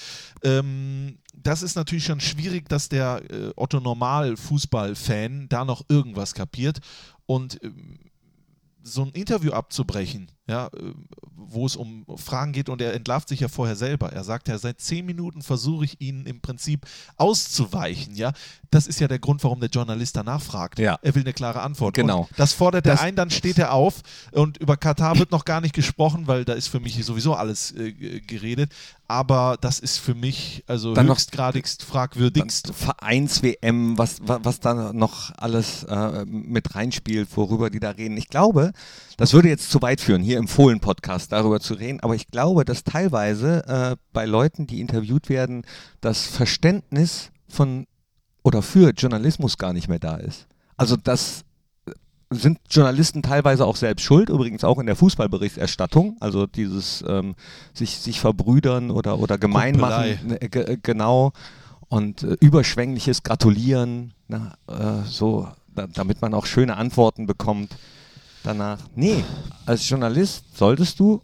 Ähm, 0.43 1.17
das 1.35 1.61
ist 1.61 1.75
natürlich 1.75 2.05
schon 2.05 2.19
schwierig, 2.19 2.67
dass 2.69 2.89
der 2.89 3.21
äh, 3.29 3.51
Otto 3.55 3.79
Normal-Fußball-Fan 3.79 5.47
da 5.49 5.65
noch 5.65 5.83
irgendwas 5.89 6.33
kapiert. 6.33 6.79
Und 7.25 7.59
ähm, 7.63 7.99
so 8.81 9.03
ein 9.03 9.11
Interview 9.11 9.51
abzubrechen, 9.51 10.31
ja, 10.49 10.67
äh, 10.67 10.93
wo 11.35 11.65
es 11.65 11.75
um 11.75 12.05
Fragen 12.17 12.51
geht 12.51 12.69
und 12.69 12.81
er 12.81 12.93
entlarvt 12.93 13.29
sich 13.29 13.39
ja 13.39 13.47
vorher 13.47 13.75
selber. 13.75 14.11
Er 14.11 14.23
sagt 14.23 14.47
ja, 14.49 14.57
seit 14.57 14.81
zehn 14.81 15.05
Minuten 15.05 15.41
versuche 15.41 15.85
ich 15.85 15.99
Ihnen 16.01 16.25
im 16.25 16.41
Prinzip 16.41 16.85
auszuweichen, 17.17 18.15
ja. 18.15 18.33
Das 18.71 18.85
ist 18.87 18.99
ja 18.99 19.07
der 19.07 19.17
Grund, 19.19 19.43
warum 19.43 19.59
der 19.59 19.69
Journalist 19.69 20.15
danach 20.15 20.41
fragt. 20.41 20.77
Ja. 20.77 20.99
Er 21.01 21.15
will 21.15 21.23
eine 21.23 21.33
klare 21.33 21.61
Antwort. 21.61 21.95
Genau. 21.95 22.21
Und 22.21 22.29
das 22.37 22.53
fordert 22.53 22.85
er 22.85 22.93
Das- 22.93 23.01
ein, 23.01 23.15
dann 23.15 23.29
steht 23.31 23.57
er 23.57 23.73
auf 23.73 24.01
und 24.31 24.57
über 24.57 24.77
Katar 24.77 25.17
wird 25.17 25.31
noch 25.31 25.43
gar 25.45 25.59
nicht 25.61 25.73
gesprochen, 25.73 26.27
weil 26.27 26.45
da 26.45 26.53
ist 26.53 26.67
für 26.67 26.79
mich 26.79 27.03
sowieso 27.03 27.33
alles 27.33 27.71
äh, 27.71 27.91
g- 27.93 28.19
geredet. 28.19 28.71
Aber 29.07 29.57
das 29.59 29.79
ist 29.79 29.97
für 29.97 30.13
mich 30.13 30.63
also 30.67 30.93
Dann 30.93 31.07
noch- 31.07 31.15
höchstgradigst 31.15 31.83
fragwürdigst. 31.83 32.71
Vereins-WM, 32.75 33.97
was, 33.97 34.17
was, 34.21 34.39
was 34.43 34.59
da 34.59 34.93
noch 34.93 35.31
alles 35.37 35.83
äh, 35.85 36.25
mit 36.25 36.75
reinspielt, 36.75 37.27
worüber 37.35 37.69
die 37.71 37.79
da 37.79 37.89
reden. 37.91 38.17
Ich 38.17 38.27
glaube, 38.27 38.71
das 39.19 39.33
würde 39.33 39.49
jetzt 39.49 39.69
zu 39.69 39.81
weit 39.81 39.99
führen, 39.99 40.21
hier 40.23 40.37
im 40.37 40.47
Fohlen-Podcast 40.47 41.33
darüber 41.33 41.59
zu 41.59 41.73
reden, 41.73 41.99
aber 41.99 42.15
ich 42.15 42.27
glaube, 42.27 42.63
dass 42.63 42.85
teilweise 42.85 43.67
äh, 43.67 43.95
bei 44.13 44.25
Leuten, 44.25 44.65
die 44.65 44.79
interviewt 44.79 45.27
werden, 45.27 45.65
das 45.99 46.25
Verständnis 46.25 47.31
von 47.49 47.85
oder 48.43 48.61
für 48.61 48.91
Journalismus 48.91 49.57
gar 49.57 49.73
nicht 49.73 49.89
mehr 49.89 49.99
da 49.99 50.15
ist. 50.15 50.47
Also 50.77 50.95
das 50.95 51.43
sind 52.29 52.59
Journalisten 52.71 53.21
teilweise 53.21 53.65
auch 53.65 53.75
selbst 53.75 54.03
schuld, 54.03 54.29
übrigens 54.29 54.63
auch 54.63 54.79
in 54.79 54.85
der 54.85 54.95
Fußballberichterstattung, 54.95 56.15
also 56.21 56.45
dieses 56.47 57.03
ähm, 57.05 57.35
sich, 57.73 57.97
sich 57.97 58.21
verbrüdern 58.21 58.89
oder, 58.89 59.19
oder 59.19 59.37
gemein 59.37 59.75
machen, 59.77 60.37
äh, 60.39 60.47
ge- 60.47 60.63
äh, 60.63 60.77
genau. 60.81 61.33
und 61.89 62.23
äh, 62.23 62.37
überschwängliches 62.39 63.23
Gratulieren, 63.23 64.13
na, 64.29 64.53
äh, 64.67 65.05
so, 65.05 65.49
da, 65.75 65.87
damit 65.87 66.21
man 66.21 66.33
auch 66.33 66.45
schöne 66.45 66.77
Antworten 66.77 67.25
bekommt 67.25 67.75
danach. 68.43 68.79
Nee, 68.95 69.23
als 69.65 69.87
Journalist 69.87 70.43
solltest 70.55 70.99
du 70.99 71.21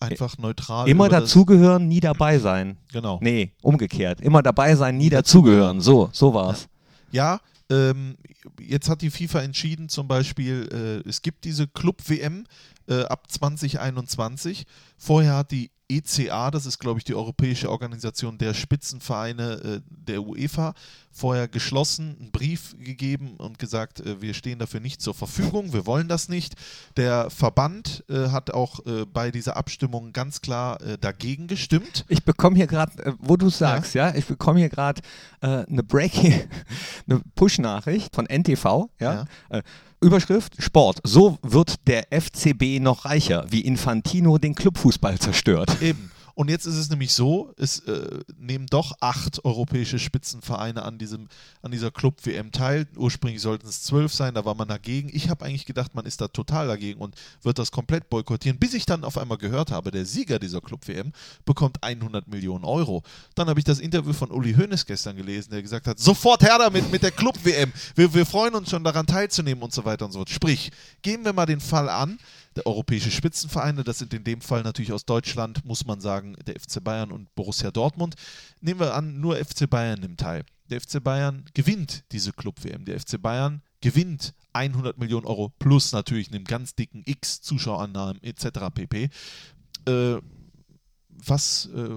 Einfach 0.00 0.38
neutral. 0.38 0.88
immer 0.88 1.08
dazugehören, 1.08 1.88
nie 1.88 2.00
dabei 2.00 2.38
sein. 2.38 2.76
Genau. 2.92 3.18
Nee, 3.20 3.52
umgekehrt. 3.62 4.20
Immer 4.20 4.42
dabei 4.42 4.76
sein, 4.76 4.96
nie 4.96 5.10
dazugehören. 5.10 5.80
So, 5.80 6.08
so 6.12 6.32
war's. 6.34 6.68
Ja, 7.10 7.40
ähm, 7.70 8.16
jetzt 8.60 8.88
hat 8.88 9.02
die 9.02 9.10
FIFA 9.10 9.40
entschieden, 9.40 9.88
zum 9.88 10.06
Beispiel, 10.08 11.02
äh, 11.04 11.08
es 11.08 11.22
gibt 11.22 11.44
diese 11.44 11.66
Club-WM 11.66 12.46
äh, 12.88 13.02
ab 13.04 13.30
2021. 13.30 14.64
Vorher 14.96 15.36
hat 15.36 15.50
die 15.50 15.70
ECA, 15.88 16.50
das 16.50 16.66
ist, 16.66 16.78
glaube 16.78 16.98
ich, 16.98 17.04
die 17.04 17.14
Europäische 17.14 17.70
Organisation 17.70 18.36
der 18.36 18.52
Spitzenvereine 18.52 19.52
äh, 19.52 19.80
der 19.88 20.22
UEFA, 20.22 20.74
vorher 21.10 21.48
geschlossen, 21.48 22.16
einen 22.20 22.30
Brief 22.30 22.76
gegeben 22.78 23.36
und 23.38 23.58
gesagt, 23.58 24.00
äh, 24.00 24.20
wir 24.20 24.34
stehen 24.34 24.58
dafür 24.58 24.80
nicht 24.80 25.00
zur 25.00 25.14
Verfügung, 25.14 25.72
wir 25.72 25.86
wollen 25.86 26.06
das 26.06 26.28
nicht. 26.28 26.54
Der 26.96 27.30
Verband 27.30 28.04
äh, 28.08 28.28
hat 28.28 28.50
auch 28.50 28.84
äh, 28.86 29.06
bei 29.06 29.30
dieser 29.30 29.56
Abstimmung 29.56 30.12
ganz 30.12 30.42
klar 30.42 30.80
äh, 30.82 30.98
dagegen 30.98 31.46
gestimmt. 31.46 32.04
Ich 32.08 32.22
bekomme 32.22 32.56
hier 32.56 32.66
gerade, 32.66 33.02
äh, 33.02 33.12
wo 33.18 33.36
du 33.36 33.48
sagst, 33.48 33.94
ja, 33.94 34.14
ich 34.14 34.26
bekomme 34.26 34.60
hier 34.60 34.68
gerade 34.68 35.02
eine 35.40 35.84
Breaking, 35.84 36.48
eine 37.08 37.20
Push-Nachricht 37.36 38.12
von 38.12 38.26
NTV, 38.26 38.90
ja. 38.98 39.24
Äh, 39.48 39.62
Überschrift 40.00 40.62
Sport. 40.62 41.00
So 41.04 41.38
wird 41.42 41.86
der 41.86 42.06
FCB 42.10 42.80
noch 42.80 43.04
reicher, 43.04 43.46
wie 43.50 43.60
Infantino 43.60 44.38
den 44.38 44.54
Clubfußball 44.54 45.18
zerstört. 45.18 45.82
Eben. 45.82 46.10
Und 46.38 46.48
jetzt 46.50 46.66
ist 46.66 46.76
es 46.76 46.88
nämlich 46.88 47.14
so, 47.14 47.52
es 47.56 47.80
äh, 47.80 48.20
nehmen 48.38 48.66
doch 48.66 48.92
acht 49.00 49.44
europäische 49.44 49.98
Spitzenvereine 49.98 50.84
an, 50.84 50.96
diesem, 50.96 51.26
an 51.62 51.72
dieser 51.72 51.90
Club-WM 51.90 52.52
teil. 52.52 52.86
Ursprünglich 52.94 53.42
sollten 53.42 53.66
es 53.66 53.82
zwölf 53.82 54.14
sein, 54.14 54.34
da 54.34 54.44
war 54.44 54.54
man 54.54 54.68
dagegen. 54.68 55.10
Ich 55.12 55.30
habe 55.30 55.44
eigentlich 55.44 55.66
gedacht, 55.66 55.96
man 55.96 56.06
ist 56.06 56.20
da 56.20 56.28
total 56.28 56.68
dagegen 56.68 57.00
und 57.00 57.16
wird 57.42 57.58
das 57.58 57.72
komplett 57.72 58.08
boykottieren, 58.08 58.56
bis 58.56 58.72
ich 58.74 58.86
dann 58.86 59.02
auf 59.02 59.18
einmal 59.18 59.36
gehört 59.36 59.72
habe, 59.72 59.90
der 59.90 60.06
Sieger 60.06 60.38
dieser 60.38 60.60
Club-WM 60.60 61.12
bekommt 61.44 61.82
100 61.82 62.28
Millionen 62.28 62.64
Euro. 62.64 63.02
Dann 63.34 63.48
habe 63.48 63.58
ich 63.58 63.64
das 63.64 63.80
Interview 63.80 64.12
von 64.12 64.30
Uli 64.30 64.54
Hoeneß 64.54 64.86
gestern 64.86 65.16
gelesen, 65.16 65.50
der 65.50 65.62
gesagt 65.62 65.88
hat, 65.88 65.98
sofort 65.98 66.44
her 66.44 66.58
damit 66.60 66.88
mit 66.92 67.02
der 67.02 67.10
Club-WM. 67.10 67.72
Wir, 67.96 68.14
wir 68.14 68.24
freuen 68.24 68.54
uns 68.54 68.70
schon 68.70 68.84
daran 68.84 69.06
teilzunehmen 69.06 69.64
und 69.64 69.72
so 69.72 69.84
weiter 69.84 70.04
und 70.04 70.12
so 70.12 70.20
fort. 70.20 70.30
Sprich, 70.30 70.70
gehen 71.02 71.24
wir 71.24 71.32
mal 71.32 71.46
den 71.46 71.58
Fall 71.58 71.88
an, 71.88 72.16
europäische 72.66 73.10
Spitzenvereine, 73.10 73.84
das 73.84 73.98
sind 73.98 74.14
in 74.14 74.24
dem 74.24 74.40
Fall 74.40 74.62
natürlich 74.62 74.92
aus 74.92 75.04
Deutschland, 75.04 75.64
muss 75.64 75.84
man 75.86 76.00
sagen, 76.00 76.36
der 76.46 76.58
FC 76.58 76.82
Bayern 76.82 77.12
und 77.12 77.34
Borussia 77.34 77.70
Dortmund. 77.70 78.14
Nehmen 78.60 78.80
wir 78.80 78.94
an, 78.94 79.20
nur 79.20 79.36
FC 79.36 79.68
Bayern 79.68 80.00
nimmt 80.00 80.20
teil. 80.20 80.44
Der 80.70 80.80
FC 80.80 81.02
Bayern 81.02 81.44
gewinnt 81.54 82.04
diese 82.12 82.32
Club-WM. 82.32 82.84
Der 82.84 83.00
FC 83.00 83.20
Bayern 83.20 83.62
gewinnt 83.80 84.34
100 84.52 84.98
Millionen 84.98 85.26
Euro 85.26 85.50
plus 85.58 85.92
natürlich 85.92 86.32
einem 86.32 86.44
ganz 86.44 86.74
dicken 86.74 87.02
X 87.06 87.40
Zuschauerannahmen 87.42 88.22
etc. 88.22 88.70
pp. 88.74 89.10
Äh, 89.86 90.18
was 91.26 91.68
äh, 91.74 91.88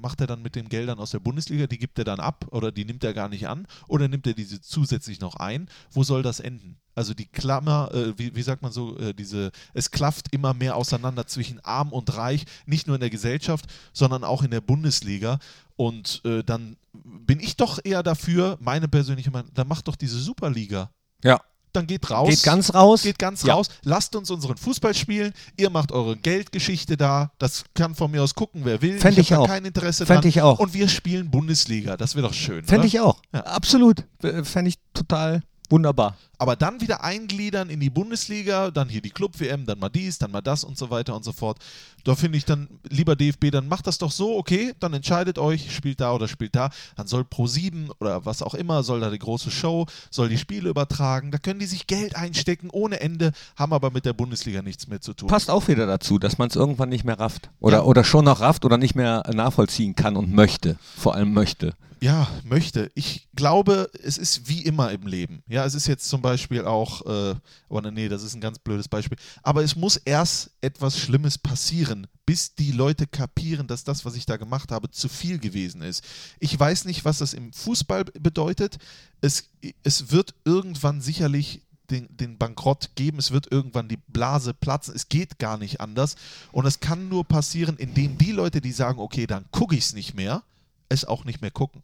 macht 0.00 0.20
er 0.20 0.26
dann 0.26 0.42
mit 0.42 0.54
den 0.54 0.68
Geldern 0.68 0.98
aus 0.98 1.10
der 1.10 1.18
Bundesliga? 1.18 1.66
Die 1.66 1.78
gibt 1.78 1.98
er 1.98 2.04
dann 2.04 2.20
ab 2.20 2.46
oder 2.50 2.72
die 2.72 2.84
nimmt 2.84 3.04
er 3.04 3.14
gar 3.14 3.28
nicht 3.28 3.48
an 3.48 3.66
oder 3.88 4.08
nimmt 4.08 4.26
er 4.26 4.34
diese 4.34 4.60
zusätzlich 4.60 5.20
noch 5.20 5.36
ein? 5.36 5.68
Wo 5.90 6.04
soll 6.04 6.22
das 6.22 6.40
enden? 6.40 6.76
Also 6.94 7.14
die 7.14 7.26
Klammer, 7.26 7.90
äh, 7.94 8.18
wie, 8.18 8.34
wie 8.34 8.42
sagt 8.42 8.62
man 8.62 8.72
so, 8.72 8.98
äh, 8.98 9.14
diese, 9.14 9.52
es 9.74 9.90
klafft 9.90 10.32
immer 10.32 10.54
mehr 10.54 10.76
auseinander 10.76 11.26
zwischen 11.26 11.60
arm 11.60 11.92
und 11.92 12.16
reich, 12.16 12.44
nicht 12.66 12.86
nur 12.86 12.96
in 12.96 13.00
der 13.00 13.10
Gesellschaft, 13.10 13.66
sondern 13.92 14.24
auch 14.24 14.42
in 14.42 14.50
der 14.50 14.60
Bundesliga. 14.60 15.38
Und 15.76 16.20
äh, 16.24 16.42
dann 16.44 16.76
bin 16.92 17.40
ich 17.40 17.56
doch 17.56 17.78
eher 17.82 18.02
dafür, 18.02 18.58
meine 18.60 18.88
persönliche 18.88 19.30
Meinung, 19.30 19.50
dann 19.54 19.68
macht 19.68 19.88
doch 19.88 19.96
diese 19.96 20.18
Superliga. 20.18 20.90
Ja. 21.24 21.40
Dann 21.72 21.86
geht 21.86 22.10
raus. 22.10 22.28
Geht 22.28 22.42
ganz 22.42 22.74
raus. 22.74 23.02
Geht 23.02 23.18
ganz 23.18 23.42
Ja. 23.42 23.54
raus. 23.54 23.68
Lasst 23.82 24.16
uns 24.16 24.30
unseren 24.30 24.56
Fußball 24.56 24.94
spielen. 24.94 25.32
Ihr 25.56 25.70
macht 25.70 25.92
eure 25.92 26.16
Geldgeschichte 26.16 26.96
da. 26.96 27.30
Das 27.38 27.64
kann 27.74 27.94
von 27.94 28.10
mir 28.10 28.22
aus 28.22 28.34
gucken, 28.34 28.62
wer 28.64 28.82
will. 28.82 28.98
Fänd 28.98 29.18
ich 29.18 29.28
da 29.28 29.38
auch. 29.38 29.46
kein 29.46 29.64
Interesse 29.64 30.06
Fänd 30.06 30.22
dran. 30.24 30.28
ich 30.28 30.42
auch. 30.42 30.58
Und 30.58 30.74
wir 30.74 30.88
spielen 30.88 31.30
Bundesliga. 31.30 31.96
Das 31.96 32.14
wäre 32.14 32.26
doch 32.26 32.34
schön. 32.34 32.64
Fände 32.64 32.86
ich 32.86 33.00
auch. 33.00 33.20
Ja. 33.32 33.40
Absolut. 33.40 34.04
Fände 34.20 34.68
ich 34.68 34.76
total 34.94 35.42
wunderbar. 35.70 36.16
Aber 36.38 36.56
dann 36.56 36.80
wieder 36.80 37.04
eingliedern 37.04 37.68
in 37.70 37.80
die 37.80 37.90
Bundesliga, 37.90 38.70
dann 38.70 38.88
hier 38.88 39.02
die 39.02 39.10
Club-WM, 39.10 39.66
dann 39.66 39.78
mal 39.78 39.90
dies, 39.90 40.18
dann 40.18 40.30
mal 40.30 40.40
das 40.40 40.64
und 40.64 40.76
so 40.78 40.90
weiter 40.90 41.14
und 41.14 41.22
so 41.22 41.32
fort. 41.32 41.58
Da 42.04 42.14
finde 42.14 42.38
ich 42.38 42.46
dann, 42.46 42.68
lieber 42.88 43.14
DFB, 43.14 43.50
dann 43.50 43.68
macht 43.68 43.86
das 43.86 43.98
doch 43.98 44.10
so, 44.10 44.36
okay, 44.38 44.72
dann 44.80 44.94
entscheidet 44.94 45.38
euch, 45.38 45.74
spielt 45.74 46.00
da 46.00 46.12
oder 46.14 46.28
spielt 46.28 46.56
da. 46.56 46.70
Dann 46.96 47.06
soll 47.06 47.22
Pro7 47.22 47.90
oder 48.00 48.24
was 48.24 48.42
auch 48.42 48.54
immer, 48.54 48.82
soll 48.82 49.00
da 49.00 49.10
die 49.10 49.18
große 49.18 49.50
Show, 49.50 49.86
soll 50.10 50.30
die 50.30 50.38
Spiele 50.38 50.70
übertragen. 50.70 51.30
Da 51.30 51.36
können 51.38 51.60
die 51.60 51.66
sich 51.66 51.86
Geld 51.86 52.16
einstecken 52.16 52.70
ohne 52.70 53.00
Ende, 53.00 53.32
haben 53.56 53.74
aber 53.74 53.90
mit 53.90 54.06
der 54.06 54.14
Bundesliga 54.14 54.62
nichts 54.62 54.88
mehr 54.88 55.02
zu 55.02 55.12
tun. 55.12 55.28
Passt 55.28 55.50
auch 55.50 55.68
wieder 55.68 55.86
dazu, 55.86 56.18
dass 56.18 56.38
man 56.38 56.48
es 56.48 56.56
irgendwann 56.56 56.88
nicht 56.88 57.04
mehr 57.04 57.18
rafft. 57.20 57.50
Oder, 57.60 57.78
Ja. 57.78 57.82
oder 57.84 58.02
schon 58.02 58.24
noch 58.24 58.40
rafft 58.40 58.64
oder 58.64 58.78
nicht 58.78 58.94
mehr 58.94 59.22
nachvollziehen 59.32 59.94
kann 59.94 60.16
und 60.16 60.32
möchte. 60.32 60.76
Vor 60.96 61.14
allem 61.14 61.34
möchte. 61.34 61.74
Ja, 62.02 62.28
möchte. 62.44 62.90
Ich 62.94 63.28
glaube, 63.34 63.90
es 64.02 64.16
ist 64.16 64.48
wie 64.48 64.62
immer 64.62 64.90
im 64.90 65.06
Leben. 65.06 65.42
Ja, 65.46 65.66
es 65.66 65.74
ist 65.74 65.86
jetzt 65.86 66.08
zum 66.08 66.22
Beispiel 66.22 66.64
auch, 66.64 67.04
äh, 67.04 67.34
aber 67.68 67.90
nee, 67.90 68.08
das 68.08 68.22
ist 68.22 68.34
ein 68.34 68.40
ganz 68.40 68.58
blödes 68.58 68.88
Beispiel. 68.88 69.18
Aber 69.42 69.62
es 69.62 69.76
muss 69.76 69.96
erst 69.96 70.50
etwas 70.62 70.98
Schlimmes 70.98 71.36
passieren, 71.36 72.06
bis 72.24 72.54
die 72.54 72.72
Leute 72.72 73.06
kapieren, 73.06 73.66
dass 73.66 73.84
das, 73.84 74.06
was 74.06 74.16
ich 74.16 74.24
da 74.24 74.38
gemacht 74.38 74.72
habe, 74.72 74.90
zu 74.90 75.10
viel 75.10 75.38
gewesen 75.38 75.82
ist. 75.82 76.02
Ich 76.38 76.58
weiß 76.58 76.86
nicht, 76.86 77.04
was 77.04 77.18
das 77.18 77.34
im 77.34 77.52
Fußball 77.52 78.04
bedeutet. 78.04 78.78
Es, 79.20 79.50
es 79.82 80.10
wird 80.10 80.34
irgendwann 80.46 81.02
sicherlich 81.02 81.60
den, 81.90 82.08
den 82.16 82.38
Bankrott 82.38 82.92
geben, 82.94 83.18
es 83.18 83.30
wird 83.30 83.52
irgendwann 83.52 83.88
die 83.88 83.98
Blase 84.08 84.54
platzen, 84.54 84.94
es 84.94 85.10
geht 85.10 85.38
gar 85.38 85.58
nicht 85.58 85.82
anders. 85.82 86.16
Und 86.50 86.64
es 86.64 86.80
kann 86.80 87.10
nur 87.10 87.24
passieren, 87.24 87.76
indem 87.76 88.16
die 88.16 88.32
Leute, 88.32 88.62
die 88.62 88.72
sagen, 88.72 89.00
okay, 89.00 89.26
dann 89.26 89.44
gucke 89.50 89.74
ich 89.74 89.84
es 89.84 89.92
nicht 89.92 90.14
mehr, 90.14 90.42
es 90.88 91.04
auch 91.04 91.24
nicht 91.24 91.42
mehr 91.42 91.50
gucken. 91.50 91.82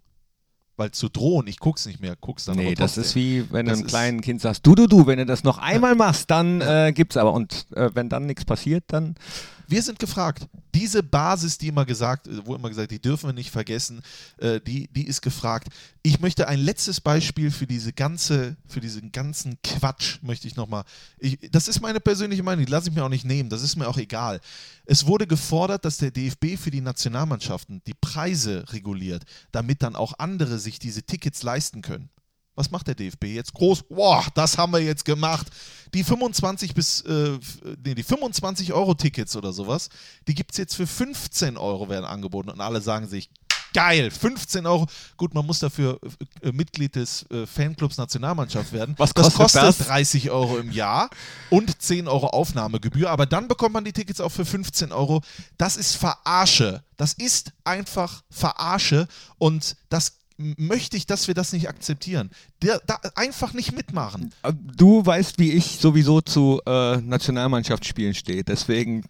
Weil 0.78 0.90
zu 0.90 1.08
drohen, 1.08 1.46
ich 1.46 1.58
guck's 1.58 1.86
nicht 1.86 2.00
mehr, 2.00 2.16
guck's 2.20 2.44
dann 2.44 2.56
Nee, 2.56 2.74
das 2.74 2.98
ist 2.98 3.14
wie, 3.14 3.50
wenn 3.50 3.64
du 3.64 3.70
Das 3.70 3.78
einem 3.78 3.86
ist- 3.86 3.90
kleinen 3.92 4.20
Kind 4.20 4.42
sagst, 4.42 4.66
du, 4.66 4.74
du, 4.74 4.86
du, 4.86 5.06
wenn 5.06 5.18
du 5.18 5.24
das 5.24 5.42
noch 5.42 5.56
einmal 5.62 5.94
machst, 5.94 6.30
dann 6.30 6.60
äh, 6.60 6.92
gibt's 6.94 7.16
aber. 7.16 7.32
Und 7.32 7.66
äh, 7.74 7.90
wenn 7.94 8.08
dann 8.10 8.26
nichts 8.26 8.44
passiert, 8.44 8.84
dann 8.88 9.14
Wir 9.68 9.82
sind 9.82 9.98
gefragt. 9.98 10.46
Diese 10.74 11.02
Basis, 11.02 11.58
die 11.58 11.68
immer 11.68 11.84
gesagt, 11.84 12.28
äh, 12.28 12.46
wo 12.46 12.54
immer 12.54 12.68
gesagt, 12.68 12.90
die 12.90 13.00
dürfen 13.00 13.28
wir 13.28 13.32
nicht 13.32 13.50
vergessen, 13.50 14.02
äh, 14.38 14.60
die, 14.60 14.88
die 14.88 15.06
ist 15.06 15.22
gefragt. 15.22 15.68
Ich 16.02 16.20
möchte 16.20 16.48
ein 16.48 16.58
letztes 16.58 17.00
Beispiel 17.00 17.50
für 17.50 17.66
diese 17.66 17.92
ganze, 17.92 18.56
für 18.68 18.80
diesen 18.80 19.10
ganzen 19.10 19.58
Quatsch 19.62 20.18
möchte 20.22 20.46
ich 20.46 20.56
nochmal. 20.56 20.84
Das 21.50 21.68
ist 21.68 21.80
meine 21.80 22.00
persönliche 22.00 22.42
Meinung, 22.42 22.64
die 22.64 22.70
lasse 22.70 22.88
ich 22.88 22.94
mir 22.94 23.04
auch 23.04 23.08
nicht 23.08 23.24
nehmen, 23.24 23.48
das 23.48 23.62
ist 23.62 23.76
mir 23.76 23.88
auch 23.88 23.98
egal. 23.98 24.40
Es 24.84 25.06
wurde 25.06 25.26
gefordert, 25.26 25.84
dass 25.84 25.98
der 25.98 26.10
DFB 26.10 26.56
für 26.56 26.70
die 26.70 26.80
Nationalmannschaften 26.80 27.82
die 27.86 27.94
Preise 27.94 28.64
reguliert, 28.72 29.24
damit 29.52 29.82
dann 29.82 29.96
auch 29.96 30.18
andere 30.18 30.58
sich 30.58 30.78
diese 30.78 31.02
Tickets 31.02 31.42
leisten 31.42 31.82
können. 31.82 32.10
Was 32.56 32.70
macht 32.70 32.88
der 32.88 32.94
DFB 32.94 33.24
jetzt? 33.26 33.52
Groß, 33.52 33.84
boah, 33.84 34.24
das 34.34 34.58
haben 34.58 34.72
wir 34.72 34.80
jetzt 34.80 35.04
gemacht. 35.04 35.46
Die 35.94 36.02
25 36.02 36.74
bis, 36.74 37.02
äh, 37.02 37.38
nee, 37.84 37.94
die 37.94 38.02
25 38.02 38.72
Euro 38.72 38.94
Tickets 38.94 39.36
oder 39.36 39.52
sowas, 39.52 39.88
die 40.26 40.34
gibt 40.34 40.52
es 40.52 40.58
jetzt 40.58 40.74
für 40.74 40.86
15 40.86 41.56
Euro 41.56 41.88
werden 41.88 42.06
angeboten 42.06 42.50
und 42.50 42.60
alle 42.60 42.80
sagen 42.80 43.06
sich, 43.06 43.30
geil, 43.76 44.10
15 44.10 44.66
Euro. 44.66 44.86
Gut, 45.18 45.34
man 45.34 45.44
muss 45.44 45.58
dafür 45.58 46.00
äh, 46.40 46.50
Mitglied 46.50 46.96
des 46.96 47.30
äh, 47.30 47.46
Fanclubs 47.46 47.98
Nationalmannschaft 47.98 48.72
werden. 48.72 48.94
Was 48.96 49.12
das 49.12 49.34
kostet 49.34 49.42
kostet 49.42 49.62
das? 49.62 49.78
30 49.86 50.30
Euro 50.30 50.56
im 50.56 50.72
Jahr 50.72 51.10
und 51.50 51.82
10 51.82 52.08
Euro 52.08 52.28
Aufnahmegebühr, 52.28 53.10
aber 53.10 53.26
dann 53.26 53.48
bekommt 53.48 53.74
man 53.74 53.84
die 53.84 53.92
Tickets 53.92 54.20
auch 54.20 54.32
für 54.32 54.46
15 54.46 54.92
Euro. 54.92 55.20
Das 55.58 55.76
ist 55.76 55.94
Verarsche. 55.96 56.82
Das 56.96 57.12
ist 57.12 57.52
einfach 57.64 58.22
Verarsche 58.30 59.08
und 59.36 59.76
das 59.90 60.20
möchte 60.38 60.96
ich, 60.96 61.06
dass 61.06 61.28
wir 61.28 61.34
das 61.34 61.52
nicht 61.52 61.68
akzeptieren. 61.68 62.30
Der, 62.62 62.80
da 62.86 62.98
einfach 63.14 63.52
nicht 63.52 63.72
mitmachen. 63.72 64.32
äh, 64.42 64.52
du 64.76 65.04
weißt, 65.04 65.38
wie 65.38 65.52
ich 65.52 65.78
sowieso 65.78 66.20
zu 66.20 66.60
äh, 66.66 66.98
Nationalmannschaftsspielen 66.98 68.14
stehe. 68.14 68.44
Deswegen, 68.44 69.04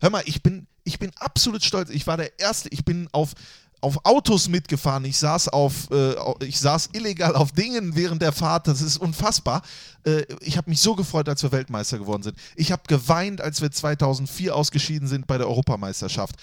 Hör 0.00 0.10
mal, 0.10 0.22
ich 0.26 0.42
bin, 0.42 0.66
ich 0.82 0.98
bin 0.98 1.12
absolut 1.16 1.62
stolz. 1.62 1.88
Ich 1.90 2.08
war 2.08 2.16
der 2.16 2.38
Erste, 2.40 2.68
ich 2.70 2.84
bin 2.84 3.08
auf, 3.12 3.34
auf 3.80 4.04
Autos 4.04 4.48
mitgefahren. 4.48 5.04
Ich 5.04 5.16
saß 5.16 5.48
auf, 5.48 5.88
äh, 5.92 6.14
ich 6.44 6.58
saß 6.58 6.90
illegal 6.92 7.36
auf 7.36 7.52
Dingen 7.52 7.94
während 7.94 8.20
der 8.20 8.32
Fahrt. 8.32 8.66
Das 8.66 8.82
ist 8.82 8.96
unfassbar. 8.96 9.62
Äh, 10.04 10.24
ich 10.40 10.56
habe 10.56 10.70
mich 10.70 10.80
so 10.80 10.96
gefreut, 10.96 11.28
als 11.28 11.44
wir 11.44 11.52
Weltmeister 11.52 11.98
geworden 11.98 12.24
sind. 12.24 12.36
Ich 12.56 12.72
habe 12.72 12.82
geweint, 12.88 13.40
als 13.40 13.62
wir 13.62 13.70
2004 13.70 14.56
ausgeschieden 14.56 15.06
sind 15.06 15.28
bei 15.28 15.38
der 15.38 15.46
Europameisterschaft. 15.46 16.34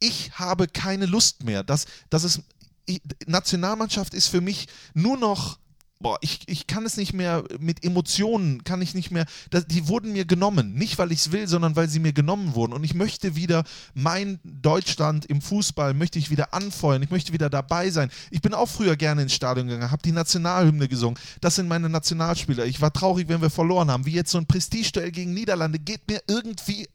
Ich 0.00 0.32
habe 0.32 0.66
keine 0.66 1.06
Lust 1.06 1.44
mehr. 1.44 1.62
Das, 1.62 1.86
das 2.10 2.24
ist, 2.24 2.40
ich, 2.86 3.00
Nationalmannschaft 3.26 4.14
ist 4.14 4.28
für 4.28 4.40
mich 4.40 4.68
nur 4.94 5.16
noch 5.16 5.58
boah, 6.02 6.18
ich, 6.20 6.40
ich 6.46 6.66
kann 6.66 6.84
es 6.84 6.96
nicht 6.96 7.12
mehr 7.12 7.44
mit 7.58 7.84
Emotionen, 7.84 8.64
kann 8.64 8.82
ich 8.82 8.94
nicht 8.94 9.10
mehr, 9.10 9.24
das, 9.50 9.66
die 9.66 9.88
wurden 9.88 10.12
mir 10.12 10.24
genommen. 10.24 10.74
Nicht, 10.74 10.98
weil 10.98 11.12
ich 11.12 11.20
es 11.20 11.32
will, 11.32 11.46
sondern 11.46 11.76
weil 11.76 11.88
sie 11.88 12.00
mir 12.00 12.12
genommen 12.12 12.54
wurden. 12.54 12.72
Und 12.72 12.84
ich 12.84 12.94
möchte 12.94 13.36
wieder 13.36 13.64
mein 13.94 14.40
Deutschland 14.44 15.24
im 15.26 15.40
Fußball, 15.40 15.94
möchte 15.94 16.18
ich 16.18 16.30
wieder 16.30 16.52
anfeuern, 16.52 17.02
ich 17.02 17.10
möchte 17.10 17.32
wieder 17.32 17.48
dabei 17.48 17.90
sein. 17.90 18.10
Ich 18.30 18.42
bin 18.42 18.52
auch 18.52 18.68
früher 18.68 18.96
gerne 18.96 19.22
ins 19.22 19.32
Stadion 19.32 19.68
gegangen, 19.68 19.90
habe 19.90 20.02
die 20.02 20.12
Nationalhymne 20.12 20.88
gesungen. 20.88 21.18
Das 21.40 21.54
sind 21.54 21.68
meine 21.68 21.88
Nationalspieler. 21.88 22.66
Ich 22.66 22.80
war 22.80 22.92
traurig, 22.92 23.28
wenn 23.28 23.40
wir 23.40 23.50
verloren 23.50 23.90
haben. 23.90 24.04
Wie 24.04 24.12
jetzt 24.12 24.32
so 24.32 24.38
ein 24.38 24.46
Prestigeduell 24.46 25.12
gegen 25.12 25.32
Niederlande 25.32 25.78
geht 25.78 26.08
mir 26.08 26.20
irgendwie 26.26 26.88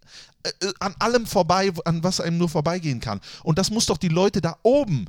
äh, 0.43 0.49
äh, 0.65 0.73
an 0.79 0.95
allem 0.99 1.25
vorbei, 1.25 1.71
an 1.85 2.03
was 2.03 2.19
einem 2.19 2.37
nur 2.37 2.49
vorbeigehen 2.49 2.99
kann. 2.99 3.21
Und 3.43 3.57
das 3.57 3.71
muss 3.71 3.85
doch 3.85 3.97
die 3.97 4.09
Leute 4.09 4.41
da 4.41 4.57
oben 4.63 5.05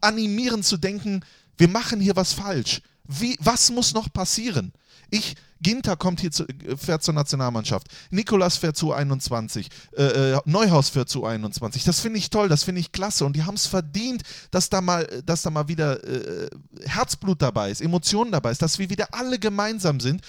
animieren 0.00 0.62
zu 0.62 0.76
denken, 0.76 1.24
wir 1.56 1.68
machen 1.68 2.00
hier 2.00 2.16
was 2.16 2.32
falsch. 2.32 2.82
Wie, 3.04 3.36
was 3.40 3.70
muss 3.70 3.94
noch 3.94 4.12
passieren? 4.12 4.72
Ich, 5.10 5.36
Ginter 5.60 5.96
kommt 5.96 6.20
hier 6.20 6.30
zu, 6.30 6.44
fährt 6.76 7.02
zur 7.02 7.14
Nationalmannschaft. 7.14 7.86
Nikolas 8.10 8.56
fährt 8.56 8.76
zu 8.76 8.92
21. 8.92 9.68
Äh, 9.96 10.02
äh, 10.02 10.40
Neuhaus 10.44 10.88
fährt 10.88 11.08
zu 11.08 11.24
21. 11.24 11.84
Das 11.84 12.00
finde 12.00 12.18
ich 12.18 12.30
toll, 12.30 12.48
das 12.48 12.64
finde 12.64 12.80
ich 12.80 12.92
klasse. 12.92 13.24
Und 13.24 13.36
die 13.36 13.44
haben 13.44 13.54
es 13.54 13.66
verdient, 13.66 14.22
dass 14.50 14.68
da 14.68 14.80
mal, 14.80 15.06
dass 15.24 15.42
da 15.42 15.50
mal 15.50 15.68
wieder 15.68 16.02
äh, 16.04 16.50
Herzblut 16.84 17.40
dabei 17.40 17.70
ist, 17.70 17.80
Emotionen 17.80 18.32
dabei 18.32 18.50
ist, 18.50 18.62
dass 18.62 18.78
wir 18.78 18.90
wieder 18.90 19.08
alle 19.12 19.38
gemeinsam 19.38 20.00
sind. 20.00 20.22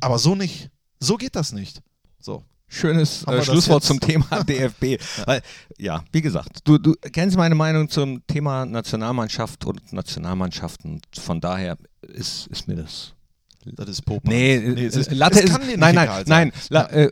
Aber 0.00 0.18
so 0.18 0.34
nicht. 0.34 0.70
So 1.00 1.16
geht 1.16 1.36
das 1.36 1.52
nicht. 1.52 1.82
So. 2.20 2.44
Schönes 2.68 3.24
äh, 3.26 3.42
Schlusswort 3.42 3.82
zum 3.82 3.98
Thema 3.98 4.44
DFB. 4.48 4.84
ja. 4.84 4.98
Weil, 5.26 5.42
ja, 5.78 6.04
wie 6.12 6.20
gesagt, 6.20 6.60
du, 6.64 6.78
du 6.78 6.94
kennst 7.12 7.36
meine 7.36 7.54
Meinung 7.54 7.88
zum 7.88 8.26
Thema 8.26 8.66
Nationalmannschaft 8.66 9.64
und 9.64 9.92
Nationalmannschaften. 9.92 11.00
Von 11.18 11.40
daher 11.40 11.76
ist, 12.02 12.46
ist 12.48 12.68
mir 12.68 12.76
das 12.76 13.14
das 13.76 13.88
ist 13.88 14.02
Popa. 14.02 14.28
Nee, 14.28 14.58
nee 14.58 14.86
es 14.86 14.96
ist, 14.96 15.12
Latte 15.12 15.40
ist, 15.40 15.58
nein, 15.76 15.94
nein, 15.94 16.08
nein, 16.26 16.52
la, 16.70 16.84
äh, 16.86 17.10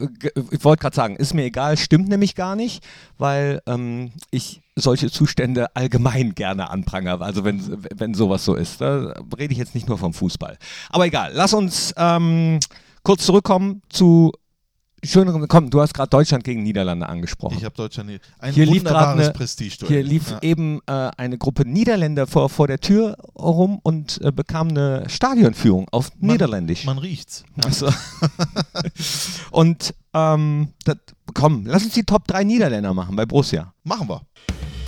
ich 0.50 0.64
wollte 0.64 0.80
gerade 0.80 0.96
sagen, 0.96 1.16
ist 1.16 1.34
mir 1.34 1.44
egal, 1.44 1.76
stimmt 1.76 2.08
nämlich 2.08 2.34
gar 2.34 2.56
nicht, 2.56 2.82
weil 3.18 3.60
ähm, 3.66 4.12
ich 4.30 4.62
solche 4.74 5.10
Zustände 5.10 5.74
allgemein 5.74 6.34
gerne 6.34 6.70
anprangere, 6.70 7.24
also 7.24 7.44
wenn, 7.44 7.62
wenn 7.94 8.14
sowas 8.14 8.44
so 8.44 8.54
ist. 8.54 8.80
Da 8.80 9.14
rede 9.38 9.52
ich 9.52 9.58
jetzt 9.58 9.74
nicht 9.74 9.88
nur 9.88 9.98
vom 9.98 10.14
Fußball. 10.14 10.56
Aber 10.90 11.06
egal, 11.06 11.32
lass 11.34 11.52
uns 11.52 11.94
ähm, 11.96 12.60
kurz 13.02 13.24
zurückkommen 13.26 13.82
zu 13.88 14.32
schöneren, 15.06 15.46
komm, 15.48 15.70
du 15.70 15.80
hast 15.80 15.94
gerade 15.94 16.08
Deutschland 16.08 16.44
gegen 16.44 16.62
Niederlande 16.62 17.08
angesprochen. 17.08 17.56
Ich 17.58 17.64
habe 17.64 17.74
Deutschland 17.74 18.10
ein 18.38 18.52
hier 18.52 18.66
wunderbares 18.68 19.32
Prestige. 19.32 19.86
Hier 19.86 20.02
lief 20.02 20.30
ja. 20.30 20.38
eben 20.42 20.80
äh, 20.86 21.10
eine 21.16 21.38
Gruppe 21.38 21.68
Niederländer 21.68 22.26
vor, 22.26 22.48
vor 22.48 22.66
der 22.66 22.78
Tür 22.78 23.16
rum 23.38 23.80
und 23.82 24.20
äh, 24.22 24.32
bekam 24.32 24.68
eine 24.68 25.08
Stadionführung 25.08 25.88
auf 25.90 26.10
man, 26.18 26.32
Niederländisch. 26.32 26.84
Man 26.84 26.98
riecht's. 26.98 27.44
Also. 27.64 27.88
und 29.50 29.92
ähm, 30.14 30.68
das, 30.84 30.96
komm, 31.34 31.66
lass 31.66 31.84
uns 31.84 31.94
die 31.94 32.04
Top 32.04 32.26
3 32.28 32.44
Niederländer 32.44 32.94
machen 32.94 33.16
bei 33.16 33.26
Borussia. 33.26 33.72
Machen 33.82 34.08
wir. 34.08 34.22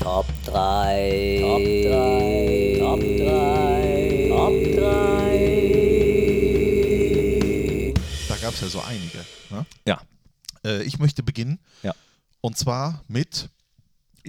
Top 0.01 0.27
3. 0.47 1.39
Top 1.41 1.59
3. 1.61 2.77
Top 2.79 3.01
3. 3.01 4.29
Top 4.29 4.53
3 4.77 5.19
gab 8.49 8.55
es 8.55 8.61
ja 8.63 8.69
so 8.69 8.81
einige. 8.81 9.19
Ne? 9.51 9.67
Ja. 9.87 10.01
Äh, 10.65 10.83
ich 10.83 10.99
möchte 10.99 11.23
beginnen. 11.23 11.59
Ja. 11.83 11.95
Und 12.41 12.57
zwar 12.57 13.03
mit 13.09 13.49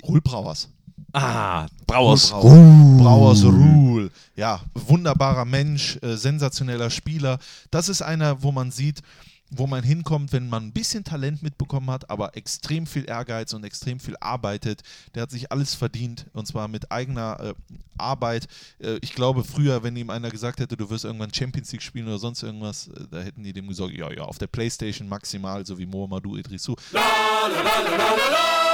Ruhl 0.03 0.21
Brauers. 0.21 0.69
Ah, 1.13 1.67
Brauers 1.87 2.33
Ruhl. 2.33 2.97
Brauers 3.01 3.43
Ruhl. 3.43 4.11
Ja, 4.35 4.61
wunderbarer 4.73 5.45
Mensch, 5.45 5.97
äh, 6.01 6.15
sensationeller 6.15 6.89
Spieler. 6.89 7.39
Das 7.71 7.89
ist 7.89 8.01
einer, 8.01 8.43
wo 8.43 8.51
man 8.51 8.71
sieht, 8.71 9.01
wo 9.49 9.67
man 9.67 9.83
hinkommt, 9.83 10.31
wenn 10.31 10.49
man 10.49 10.67
ein 10.67 10.71
bisschen 10.71 11.03
Talent 11.03 11.41
mitbekommen 11.41 11.89
hat, 11.89 12.09
aber 12.09 12.35
extrem 12.37 12.85
viel 12.85 13.09
Ehrgeiz 13.09 13.53
und 13.53 13.63
extrem 13.63 13.99
viel 13.99 14.15
arbeitet. 14.19 14.81
Der 15.15 15.23
hat 15.23 15.31
sich 15.31 15.51
alles 15.51 15.75
verdient 15.75 16.27
und 16.33 16.47
zwar 16.47 16.67
mit 16.67 16.91
eigener 16.91 17.39
äh, 17.39 17.53
Arbeit. 17.97 18.47
Äh, 18.79 18.99
ich 19.01 19.13
glaube, 19.13 19.43
früher, 19.43 19.83
wenn 19.83 19.95
ihm 19.95 20.09
einer 20.09 20.29
gesagt 20.29 20.59
hätte, 20.59 20.77
du 20.77 20.89
wirst 20.89 21.05
irgendwann 21.05 21.33
Champions 21.33 21.71
League 21.71 21.81
spielen 21.81 22.07
oder 22.07 22.19
sonst 22.19 22.43
irgendwas, 22.43 22.87
äh, 22.89 23.05
da 23.09 23.21
hätten 23.21 23.43
die 23.43 23.53
dem 23.53 23.67
gesagt, 23.67 23.93
ja, 23.93 24.11
ja, 24.11 24.23
auf 24.23 24.37
der 24.37 24.47
Playstation 24.47 25.07
maximal, 25.07 25.65
so 25.65 25.77
wie 25.77 25.85
Mohamedou 25.85 26.37
Idrissou. 26.37 26.75
La, 26.91 27.01
la, 27.47 27.61
la, 27.61 27.81
la, 27.81 27.97
la, 27.97 28.15
la. 28.31 28.68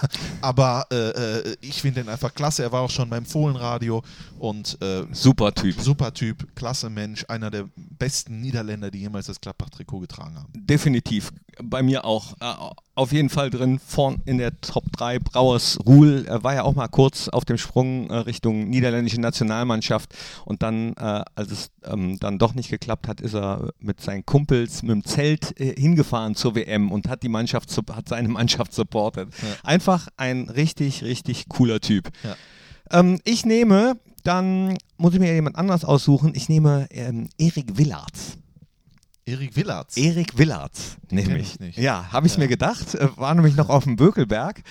Aber 0.40 0.86
äh, 0.90 0.96
äh, 0.96 1.56
ich 1.60 1.82
finde 1.82 2.00
ihn 2.00 2.08
einfach 2.08 2.34
klasse. 2.34 2.62
Er 2.62 2.72
war 2.72 2.82
auch 2.82 2.90
schon 2.90 3.08
beim 3.10 3.24
Fohlenradio 3.24 4.02
und 4.38 4.80
äh, 4.82 5.04
super 5.12 5.54
Typ. 5.54 5.80
Super 5.80 6.12
Typ, 6.12 6.54
klasse 6.54 6.90
Mensch, 6.90 7.24
einer 7.28 7.50
der 7.50 7.68
besten 7.76 8.40
Niederländer, 8.40 8.90
die 8.90 9.00
jemals 9.00 9.26
das 9.26 9.40
Gladbach-Trikot 9.40 10.00
getragen 10.00 10.36
haben. 10.36 10.52
Definitiv. 10.54 11.32
Bei 11.62 11.82
mir 11.82 12.04
auch. 12.04 12.34
Äh, 12.96 13.00
auf 13.00 13.12
jeden 13.12 13.28
Fall 13.28 13.50
drin, 13.50 13.78
vorn 13.78 14.20
in 14.24 14.38
der 14.38 14.60
Top 14.60 14.84
3. 14.92 15.18
Brauers 15.18 15.78
Ruhl 15.86 16.24
er 16.26 16.42
war 16.42 16.54
ja 16.54 16.62
auch 16.62 16.74
mal 16.74 16.88
kurz 16.88 17.28
auf 17.28 17.44
dem 17.44 17.58
Sprung 17.58 18.10
äh, 18.10 18.16
Richtung 18.16 18.68
niederländische 18.68 19.20
Nationalmannschaft 19.20 20.14
und 20.44 20.62
dann, 20.62 20.94
äh, 20.94 21.22
als 21.34 21.50
es 21.50 21.70
ähm, 21.84 22.18
dann 22.18 22.38
doch 22.38 22.54
nicht 22.54 22.70
geklappt 22.70 23.08
hat, 23.08 23.20
ist 23.20 23.34
er 23.34 23.70
mit 23.78 24.00
seinen 24.00 24.24
Kumpels 24.24 24.82
mit 24.82 24.90
dem 24.90 25.04
Zelt 25.04 25.58
äh, 25.60 25.74
hingefahren 25.78 26.34
zur 26.34 26.54
WM 26.54 26.90
und 26.90 27.08
hat 27.08 27.22
die 27.22 27.28
Mannschaft, 27.28 27.70
hat 27.92 28.08
seine 28.08 28.28
Mannschaft 28.36 28.72
supportet. 28.72 29.28
Ja. 29.42 29.48
Einfach 29.62 30.08
ein 30.16 30.48
richtig, 30.48 31.02
richtig 31.02 31.48
cooler 31.48 31.80
Typ. 31.80 32.10
Ja. 32.22 32.36
Ähm, 32.98 33.20
ich 33.24 33.44
nehme, 33.44 33.98
dann 34.24 34.76
muss 34.96 35.14
ich 35.14 35.20
mir 35.20 35.32
jemand 35.32 35.56
anders 35.56 35.84
aussuchen, 35.84 36.32
ich 36.34 36.48
nehme 36.48 36.86
ähm, 36.90 37.28
Erik 37.38 37.76
Willards. 37.78 38.38
Erik 39.28 39.56
Willards. 39.56 39.96
Erik 39.96 40.38
Willards, 40.38 40.98
nämlich. 41.10 41.56
Ja, 41.74 42.12
habe 42.12 42.28
ich 42.28 42.34
ja. 42.34 42.38
mir 42.38 42.48
gedacht. 42.48 42.94
Äh, 42.94 43.08
war 43.16 43.34
nämlich 43.34 43.56
noch 43.56 43.68
auf 43.68 43.82
dem 43.82 43.96
Bökelberg. 43.96 44.62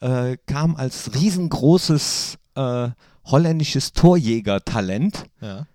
Äh, 0.00 0.36
kam 0.46 0.76
als 0.76 1.14
riesengroßes 1.14 2.38
äh, 2.54 2.90
holländisches 3.24 3.92
Torjäger-Talent 3.92 5.24
ja. 5.40 5.66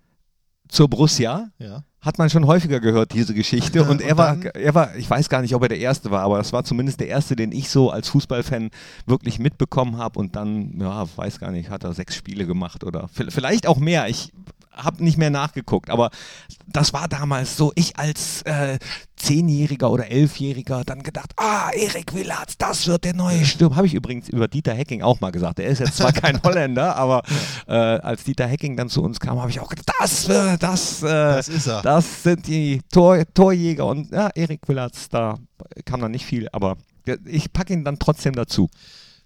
zur 0.68 0.88
Borussia. 0.88 1.50
Ja. 1.58 1.84
Hat 2.00 2.16
man 2.16 2.30
schon 2.30 2.46
häufiger 2.46 2.80
gehört, 2.80 3.12
diese 3.12 3.34
Geschichte. 3.34 3.84
Und, 3.90 4.00
er, 4.00 4.16
war, 4.16 4.42
er 4.42 4.74
war, 4.74 4.96
ich 4.96 5.10
weiß 5.10 5.28
gar 5.28 5.42
nicht, 5.42 5.54
ob 5.54 5.62
er 5.62 5.68
der 5.68 5.78
Erste 5.78 6.10
war, 6.10 6.22
aber 6.22 6.38
das 6.38 6.54
war 6.54 6.64
zumindest 6.64 7.00
der 7.00 7.08
Erste, 7.08 7.36
den 7.36 7.52
ich 7.52 7.68
so 7.68 7.90
als 7.90 8.08
Fußballfan 8.08 8.70
wirklich 9.04 9.38
mitbekommen 9.38 9.98
habe. 9.98 10.18
Und 10.18 10.34
dann, 10.34 10.80
ja, 10.80 11.04
weiß 11.14 11.40
gar 11.40 11.50
nicht, 11.50 11.68
hat 11.68 11.84
er 11.84 11.92
sechs 11.92 12.16
Spiele 12.16 12.46
gemacht 12.46 12.84
oder 12.84 13.10
vielleicht 13.12 13.66
auch 13.66 13.76
mehr. 13.76 14.08
Ich 14.08 14.32
habe 14.82 15.02
nicht 15.02 15.18
mehr 15.18 15.30
nachgeguckt, 15.30 15.90
aber 15.90 16.10
das 16.66 16.92
war 16.92 17.08
damals 17.08 17.56
so, 17.56 17.72
ich 17.74 17.96
als 17.96 18.42
äh, 18.42 18.78
Zehnjähriger 19.16 19.90
oder 19.90 20.10
Elfjähriger 20.10 20.82
dann 20.84 21.02
gedacht, 21.02 21.32
ah, 21.36 21.70
Erik 21.72 22.14
Willards, 22.14 22.56
das 22.58 22.86
wird 22.86 23.04
der 23.04 23.14
neue 23.14 23.44
Sturm. 23.44 23.76
Habe 23.76 23.86
ich 23.86 23.94
übrigens 23.94 24.28
über 24.28 24.48
Dieter 24.48 24.72
Hecking 24.72 25.02
auch 25.02 25.20
mal 25.20 25.30
gesagt. 25.30 25.58
Er 25.58 25.68
ist 25.68 25.80
jetzt 25.80 25.96
zwar 25.96 26.12
kein 26.14 26.42
Holländer, 26.42 26.96
aber 26.96 27.22
äh, 27.66 27.72
als 27.72 28.24
Dieter 28.24 28.46
Hecking 28.46 28.76
dann 28.76 28.88
zu 28.88 29.02
uns 29.02 29.20
kam, 29.20 29.38
habe 29.38 29.50
ich 29.50 29.60
auch 29.60 29.68
gedacht, 29.68 29.90
das, 29.98 30.28
äh, 30.28 30.56
das, 30.58 31.00
das, 31.00 31.48
ist 31.48 31.66
er. 31.66 31.82
das 31.82 32.22
sind 32.22 32.46
die 32.46 32.80
Tor, 32.90 33.22
Torjäger 33.34 33.86
und 33.86 34.10
ja, 34.10 34.30
Erik 34.34 34.68
Willards, 34.68 35.08
da 35.08 35.36
kam 35.84 36.00
dann 36.00 36.12
nicht 36.12 36.24
viel, 36.24 36.48
aber 36.52 36.76
ich 37.26 37.52
packe 37.52 37.72
ihn 37.72 37.84
dann 37.84 37.98
trotzdem 37.98 38.34
dazu 38.34 38.70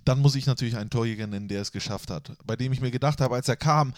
dann 0.05 0.21
muss 0.21 0.35
ich 0.35 0.47
natürlich 0.47 0.77
einen 0.77 0.91
Torjäger 0.91 1.27
nennen, 1.27 1.49
der 1.49 1.63
es 1.63 1.73
geschafft 1.73 2.11
hat. 2.11 2.33
Bei 2.45 2.57
dem 2.57 2.73
ich 2.73 2.81
mir 2.81 2.91
gedacht 2.91 3.21
habe, 3.21 3.35
als 3.35 3.49
er 3.49 3.57
kam, 3.57 3.95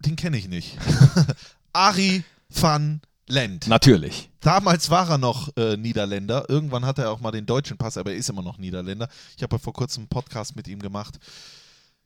den 0.00 0.16
kenne 0.16 0.36
ich 0.36 0.48
nicht. 0.48 0.78
Ari 1.72 2.24
van 2.48 3.00
Lent. 3.26 3.68
Natürlich. 3.68 4.30
Damals 4.40 4.90
war 4.90 5.08
er 5.08 5.18
noch 5.18 5.56
äh, 5.56 5.76
Niederländer. 5.76 6.48
Irgendwann 6.48 6.84
hat 6.84 6.98
er 6.98 7.10
auch 7.10 7.20
mal 7.20 7.30
den 7.30 7.46
deutschen 7.46 7.78
Pass, 7.78 7.96
aber 7.96 8.12
er 8.12 8.16
ist 8.16 8.28
immer 8.28 8.42
noch 8.42 8.58
Niederländer. 8.58 9.08
Ich 9.36 9.42
habe 9.42 9.56
ja 9.56 9.58
vor 9.58 9.72
kurzem 9.72 10.02
einen 10.02 10.08
Podcast 10.08 10.56
mit 10.56 10.68
ihm 10.68 10.80
gemacht. 10.80 11.18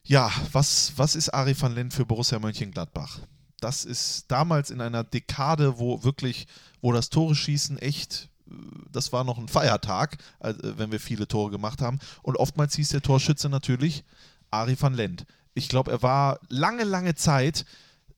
Ja, 0.03 0.31
was, 0.53 0.93
was 0.95 1.15
ist 1.15 1.29
Ari 1.29 1.59
van 1.59 1.75
Lent 1.75 1.93
für 1.93 2.05
Borussia 2.05 2.39
Mönchengladbach? 2.39 3.19
Das 3.59 3.83
ist 3.83 4.25
damals 4.29 4.71
in 4.71 4.79
einer 4.79 5.03
Dekade, 5.03 5.77
wo 5.77 6.03
wirklich, 6.03 6.47
wo 6.81 6.93
das 6.93 7.09
Tore 7.09 7.35
schießen 7.35 7.77
echt, 7.79 8.29
äh, 8.49 8.53
das 8.89 9.11
war 9.11 9.25
noch 9.25 9.37
ein 9.37 9.49
Feiertag, 9.49 10.17
äh, 10.39 10.53
wenn 10.61 10.93
wir 10.93 11.01
viele 11.01 11.27
Tore 11.27 11.51
gemacht 11.51 11.81
haben. 11.81 11.99
Und 12.23 12.37
oftmals 12.37 12.75
hieß 12.75 12.89
der 12.89 13.01
Torschütze 13.01 13.49
natürlich 13.49 14.05
Ari 14.51 14.77
van 14.79 14.93
Lent 14.93 15.25
ich 15.59 15.69
glaube, 15.69 15.91
er 15.91 16.01
war 16.01 16.39
lange, 16.49 16.83
lange 16.83 17.15
Zeit, 17.15 17.65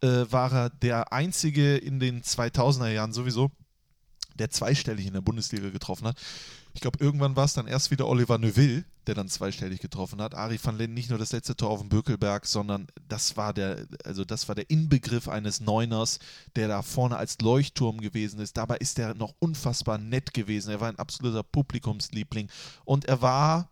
äh, 0.02 0.26
war 0.30 0.52
er 0.54 0.70
der 0.70 1.12
Einzige 1.12 1.76
in 1.76 2.00
den 2.00 2.22
2000er 2.22 2.90
Jahren 2.90 3.14
sowieso, 3.14 3.52
der 4.36 4.50
zweistellig 4.50 5.08
in 5.08 5.14
der 5.14 5.22
Bundesliga 5.22 5.70
getroffen 5.70 6.08
hat. 6.08 6.18
Ich 6.74 6.82
glaube, 6.82 7.04
irgendwann 7.04 7.36
war 7.36 7.46
es 7.46 7.54
dann 7.54 7.68
erst 7.68 7.92
wieder 7.92 8.08
Oliver 8.08 8.38
Neuville, 8.38 8.86
der 9.06 9.16
dann 9.16 9.28
zweistellig 9.28 9.82
getroffen 9.82 10.22
hat. 10.22 10.36
Ari 10.36 10.60
van 10.62 10.78
Lent 10.78 10.94
nicht 10.94 11.10
nur 11.10 11.20
das 11.20 11.34
letzte 11.34 11.56
Tor 11.56 11.70
auf 11.70 11.82
dem 11.82 11.90
Bökelberg, 11.90 12.46
sondern 12.46 12.88
das 13.10 13.36
war 13.36 13.54
der, 13.54 13.88
also 14.06 14.24
das 14.24 14.48
war 14.48 14.56
der 14.56 14.70
Inbegriff 14.70 15.28
eines 15.28 15.60
Neuners, 15.60 16.20
der 16.56 16.70
da 16.70 16.82
vorne 16.82 17.18
als 17.18 17.40
Leuchtturm 17.42 18.00
gewesen 18.00 18.40
ist. 18.40 18.56
Dabei 18.56 18.78
ist 18.78 19.00
er 19.00 19.16
noch 19.16 19.34
unfassbar 19.40 19.98
nett 19.98 20.34
gewesen. 20.34 20.72
Er 20.72 20.80
war 20.80 20.88
ein 20.88 21.00
absoluter 21.00 21.44
Publikumsliebling 21.44 22.50
und 22.86 23.06
er 23.06 23.22
war 23.22 23.70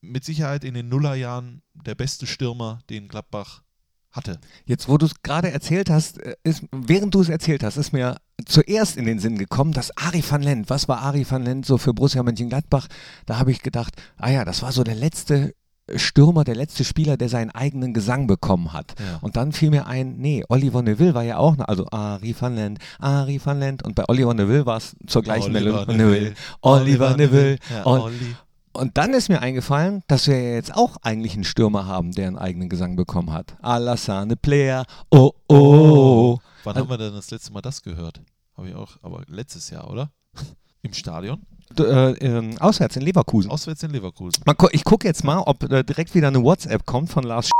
mit 0.00 0.24
Sicherheit 0.24 0.64
in 0.64 0.74
den 0.74 0.88
Nullerjahren 0.88 1.62
der 1.74 1.94
beste 1.94 2.26
Stürmer, 2.26 2.80
den 2.90 3.08
Gladbach 3.08 3.62
hatte. 4.10 4.40
Jetzt, 4.64 4.88
wo 4.88 4.96
du 4.96 5.06
es 5.06 5.22
gerade 5.22 5.50
erzählt 5.50 5.90
hast, 5.90 6.18
äh, 6.18 6.34
ist, 6.42 6.64
während 6.72 7.14
du 7.14 7.20
es 7.20 7.28
erzählt 7.28 7.62
hast, 7.62 7.76
ist 7.76 7.92
mir 7.92 8.16
zuerst 8.46 8.96
in 8.96 9.04
den 9.04 9.18
Sinn 9.18 9.36
gekommen, 9.38 9.72
dass 9.72 9.94
Ari 9.96 10.24
van 10.28 10.42
Lent, 10.42 10.70
was 10.70 10.88
war 10.88 11.02
Ari 11.02 11.26
van 11.28 11.42
Lent 11.44 11.66
so 11.66 11.76
für 11.78 11.92
Borussia 11.92 12.22
Mönchengladbach? 12.22 12.88
Da 13.26 13.38
habe 13.38 13.52
ich 13.52 13.62
gedacht, 13.62 13.94
ah 14.16 14.30
ja, 14.30 14.44
das 14.44 14.62
war 14.62 14.72
so 14.72 14.82
der 14.82 14.94
letzte 14.94 15.54
Stürmer, 15.94 16.44
der 16.44 16.54
letzte 16.54 16.84
Spieler, 16.84 17.16
der 17.16 17.30
seinen 17.30 17.50
eigenen 17.50 17.94
Gesang 17.94 18.26
bekommen 18.26 18.74
hat. 18.74 18.94
Ja. 18.98 19.18
Und 19.22 19.36
dann 19.36 19.52
fiel 19.52 19.70
mir 19.70 19.86
ein, 19.86 20.16
nee, 20.18 20.44
Oliver 20.48 20.82
Neville 20.82 21.14
war 21.14 21.22
ja 21.22 21.38
auch, 21.38 21.56
noch, 21.56 21.66
also 21.66 21.86
Ari 21.90 22.34
van 22.38 22.56
Lent, 22.56 22.78
Ari 22.98 23.40
van 23.42 23.58
Lent. 23.58 23.82
Und 23.84 23.94
bei 23.94 24.04
Oliver 24.08 24.34
Neville 24.34 24.66
war 24.66 24.76
es 24.76 24.96
zur 25.06 25.22
gleichen 25.22 25.52
Melodie. 25.52 25.92
Neville, 25.96 26.34
Oliver 26.60 27.16
Neville. 27.16 27.58
Ja, 27.70 27.86
Ol- 27.86 28.00
Olli. 28.00 28.36
Und 28.72 28.96
dann 28.98 29.14
ist 29.14 29.28
mir 29.28 29.40
eingefallen, 29.40 30.02
dass 30.08 30.26
wir 30.26 30.54
jetzt 30.54 30.74
auch 30.74 30.96
eigentlich 31.02 31.34
einen 31.34 31.44
Stürmer 31.44 31.86
haben, 31.86 32.12
der 32.12 32.28
einen 32.28 32.38
eigenen 32.38 32.68
Gesang 32.68 32.96
bekommen 32.96 33.32
hat. 33.32 33.56
Alassane 33.62 34.36
Player, 34.36 34.84
oh 35.10 35.32
oh. 35.48 36.38
Wann 36.64 36.76
Also- 36.76 36.84
haben 36.84 36.90
wir 36.90 36.98
denn 36.98 37.14
das 37.14 37.30
letzte 37.30 37.52
Mal 37.52 37.60
das 37.62 37.82
gehört? 37.82 38.20
Habe 38.56 38.68
ich 38.68 38.74
auch, 38.74 38.96
aber 39.02 39.22
letztes 39.28 39.70
Jahr, 39.70 39.90
oder? 39.90 40.10
Im 40.82 40.92
Stadion? 40.92 41.42
D 41.76 41.82
äh, 41.82 42.12
ähm, 42.24 42.56
auswärts 42.58 42.96
in 42.96 43.02
Leverkusen. 43.02 43.50
Auswärts 43.50 43.82
in 43.82 43.90
Leverkusen. 43.90 44.42
Gu- 44.56 44.68
ich 44.72 44.84
gucke 44.84 45.06
jetzt 45.06 45.22
mal, 45.22 45.38
ob 45.40 45.70
äh, 45.70 45.82
direkt 45.84 46.14
wieder 46.14 46.28
eine 46.28 46.42
WhatsApp 46.42 46.86
kommt 46.86 47.10
von 47.10 47.24
Lars 47.24 47.50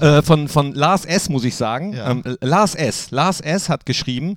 äh, 0.00 0.22
von, 0.22 0.46
von 0.48 0.72
Lars 0.74 1.04
S, 1.04 1.28
muss 1.28 1.42
ich 1.44 1.56
sagen. 1.56 1.92
Ja. 1.94 2.10
Ähm, 2.10 2.22
äh, 2.24 2.36
Lars 2.46 2.74
S. 2.74 3.10
Lars 3.10 3.40
S. 3.40 3.68
hat 3.68 3.86
geschrieben, 3.86 4.36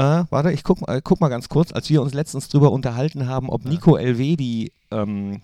äh, 0.00 0.24
warte, 0.30 0.52
ich 0.52 0.62
guck, 0.64 0.80
mal- 0.86 1.00
guck 1.02 1.20
mal 1.20 1.28
ganz 1.28 1.48
kurz, 1.48 1.72
als 1.72 1.90
wir 1.90 2.00
uns 2.02 2.14
letztens 2.14 2.48
drüber 2.48 2.72
unterhalten 2.72 3.26
haben, 3.28 3.48
ob 3.50 3.64
Nico 3.64 3.96
Elvedi 3.96 4.72
ähm, 4.90 5.42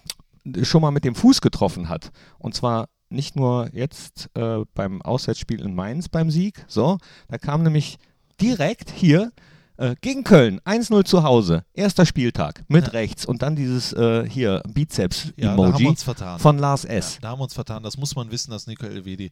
schon 0.62 0.83
mal 0.83 0.90
mit 0.90 1.05
dem 1.05 1.14
Fuß 1.14 1.40
getroffen 1.40 1.88
hat. 1.88 2.11
Und 2.38 2.55
zwar 2.55 2.88
nicht 3.09 3.37
nur 3.37 3.69
jetzt 3.73 4.31
äh, 4.35 4.64
beim 4.75 5.03
Auswärtsspiel 5.03 5.61
in 5.61 5.75
Mainz 5.75 6.09
beim 6.09 6.31
Sieg, 6.31 6.64
so, 6.69 6.99
da 7.29 7.38
kam 7.38 7.62
nämlich 7.62 7.99
direkt 8.40 8.90
hier 8.90 9.33
äh, 9.79 9.95
gegen 10.01 10.25
Köln 10.25 10.59
1-0 10.64 11.05
zu 11.05 11.23
Hause, 11.23 11.64
erster 11.75 12.07
Spieltag 12.07 12.64
mit 12.69 12.87
Ja. 12.87 12.90
rechts 12.92 13.27
und 13.27 13.42
dann 13.42 13.57
dieses 13.57 13.92
äh, 13.92 14.29
hier 14.29 14.62
Bizeps-Emoji 14.73 15.95
Ja, 16.19 16.38
von 16.38 16.59
Lars 16.59 16.85
S. 16.85 17.14
Ja, 17.16 17.21
da 17.23 17.29
haben 17.31 17.38
wir 17.40 17.45
uns 17.45 17.55
vertan. 17.55 17.83
Das 17.83 17.97
muss 17.99 18.16
man 18.16 18.31
wissen, 18.31 18.51
dass 18.51 18.66
Nico 18.66 18.87
Elvedi 18.87 19.31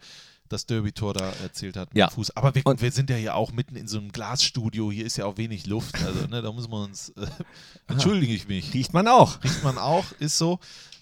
das 0.48 0.66
Derby-Tor 0.66 1.14
da 1.14 1.30
erzählt 1.42 1.76
hat 1.76 1.90
mit 1.90 1.98
Ja. 1.98 2.10
Fuß. 2.10 2.36
Aber 2.36 2.54
wir, 2.54 2.62
wir 2.64 2.92
sind 2.92 3.10
ja 3.10 3.16
hier 3.16 3.34
auch 3.34 3.52
mitten 3.52 3.76
in 3.76 3.88
so 3.88 3.98
einem 3.98 4.12
Glasstudio. 4.12 4.90
Hier 4.90 5.06
ist 5.06 5.16
ja 5.16 5.26
auch 5.26 5.36
wenig 5.36 5.66
Luft. 5.66 5.94
Also, 6.04 6.26
ne, 6.26 6.42
da 6.42 6.52
muss 6.52 6.68
man 6.68 6.84
uns. 6.84 7.10
Äh, 7.10 7.26
entschuldige 7.88 8.32
ich 8.32 8.48
mich. 8.48 8.74
Riecht 8.74 8.92
man 8.92 9.08
auch. 9.08 9.42
Riecht 9.42 9.64
man 9.64 9.78
auch, 9.78 10.04
ist 10.18 10.38
so. 10.38 10.58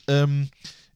Ähm, 0.08 0.48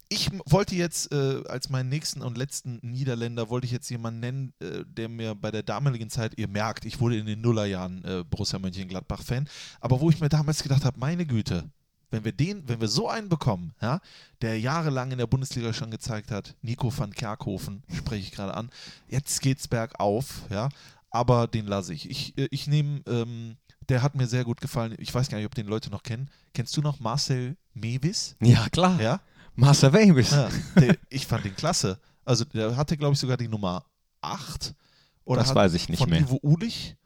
ich 0.09 0.31
wollte 0.45 0.77
jetzt 0.77 1.13
äh, 1.13 1.43
als 1.49 1.69
meinen 1.69 1.89
nächsten 1.89 2.23
und 2.23 2.39
letzten 2.39 2.79
Niederländer, 2.83 3.49
wollte 3.49 3.67
ich 3.67 3.73
jetzt 3.73 3.91
jemanden 3.91 4.21
nennen, 4.21 4.53
äh, 4.61 4.85
der 4.87 5.09
mir 5.09 5.35
bei 5.35 5.51
der 5.51 5.65
damaligen 5.65 6.11
Zeit, 6.11 6.35
ihr 6.37 6.49
merkt, 6.49 6.85
ich 6.85 7.01
wurde 7.01 7.19
in 7.19 7.27
den 7.27 7.41
Nullerjahren 7.41 8.05
äh, 8.05 8.25
Borussia 8.29 8.59
Mönchengladbach-Fan, 8.61 9.49
aber 9.81 10.01
wo 10.01 10.11
ich 10.11 10.21
mir 10.21 10.29
damals 10.29 10.63
gedacht 10.63 10.85
habe, 10.85 11.01
meine 11.01 11.27
Güte, 11.27 11.69
wenn 12.17 12.25
wir 12.25 12.33
den, 12.33 12.67
wenn 12.67 12.81
wir 12.81 12.89
so 12.89 13.09
einen 13.09 13.29
bekommen, 13.29 13.75
ja, 13.83 14.01
der 14.41 14.59
jahrelang 14.59 15.13
in 15.13 15.19
der 15.19 15.27
Bundesliga 15.27 15.75
schon 15.75 15.91
gezeigt 15.91 16.31
hat, 16.31 16.55
Nico 16.63 16.91
van 16.97 17.13
Kerkhoven, 17.13 17.83
spreche 17.93 18.23
ich 18.23 18.33
gerade 18.33 18.55
an, 18.55 18.71
jetzt 19.09 19.43
geht's 19.43 19.69
bergauf, 19.69 20.43
ja, 20.51 20.71
aber 21.11 21.47
den 21.47 21.67
lasse 21.67 21.93
ich. 21.93 22.09
Ich, 22.09 22.39
äh, 22.39 22.49
ich 22.51 22.67
nehme, 22.67 23.03
ähm, 23.07 23.57
der 23.91 24.03
hat 24.03 24.15
mir 24.15 24.27
sehr 24.27 24.45
gut 24.45 24.61
gefallen. 24.63 24.95
Ich 24.99 25.15
weiß 25.15 25.29
gar 25.29 25.37
nicht, 25.37 25.47
ob 25.47 25.55
den 25.55 25.67
Leute 25.67 25.91
noch 25.91 26.03
kennen. 26.03 26.31
Kennst 26.55 26.77
du 26.77 26.81
noch 26.81 27.01
Marcel 27.01 27.57
Mewis? 27.75 28.35
Ja, 28.41 28.69
klar. 28.71 29.01
Ja? 29.01 29.21
Master 29.55 29.91
Davis. 29.91 30.31
ja 30.31 30.49
der, 30.75 30.97
ich 31.11 31.27
fand 31.27 31.45
den 31.45 31.55
klasse. 31.55 31.99
Also 32.25 32.45
der 32.45 32.77
hatte, 32.77 32.97
glaube 32.97 33.13
ich, 33.13 33.21
sogar 33.21 33.37
die 33.37 33.49
Nummer 33.49 33.85
8. 34.23 34.75
Oder 35.25 35.43
Das 35.43 35.55
weiß 35.55 35.75
ich 35.75 35.89
nicht 35.89 35.99
von 35.99 36.11
mehr. 36.11 36.21
Ivo 36.21 36.39
Ulich 36.43 36.97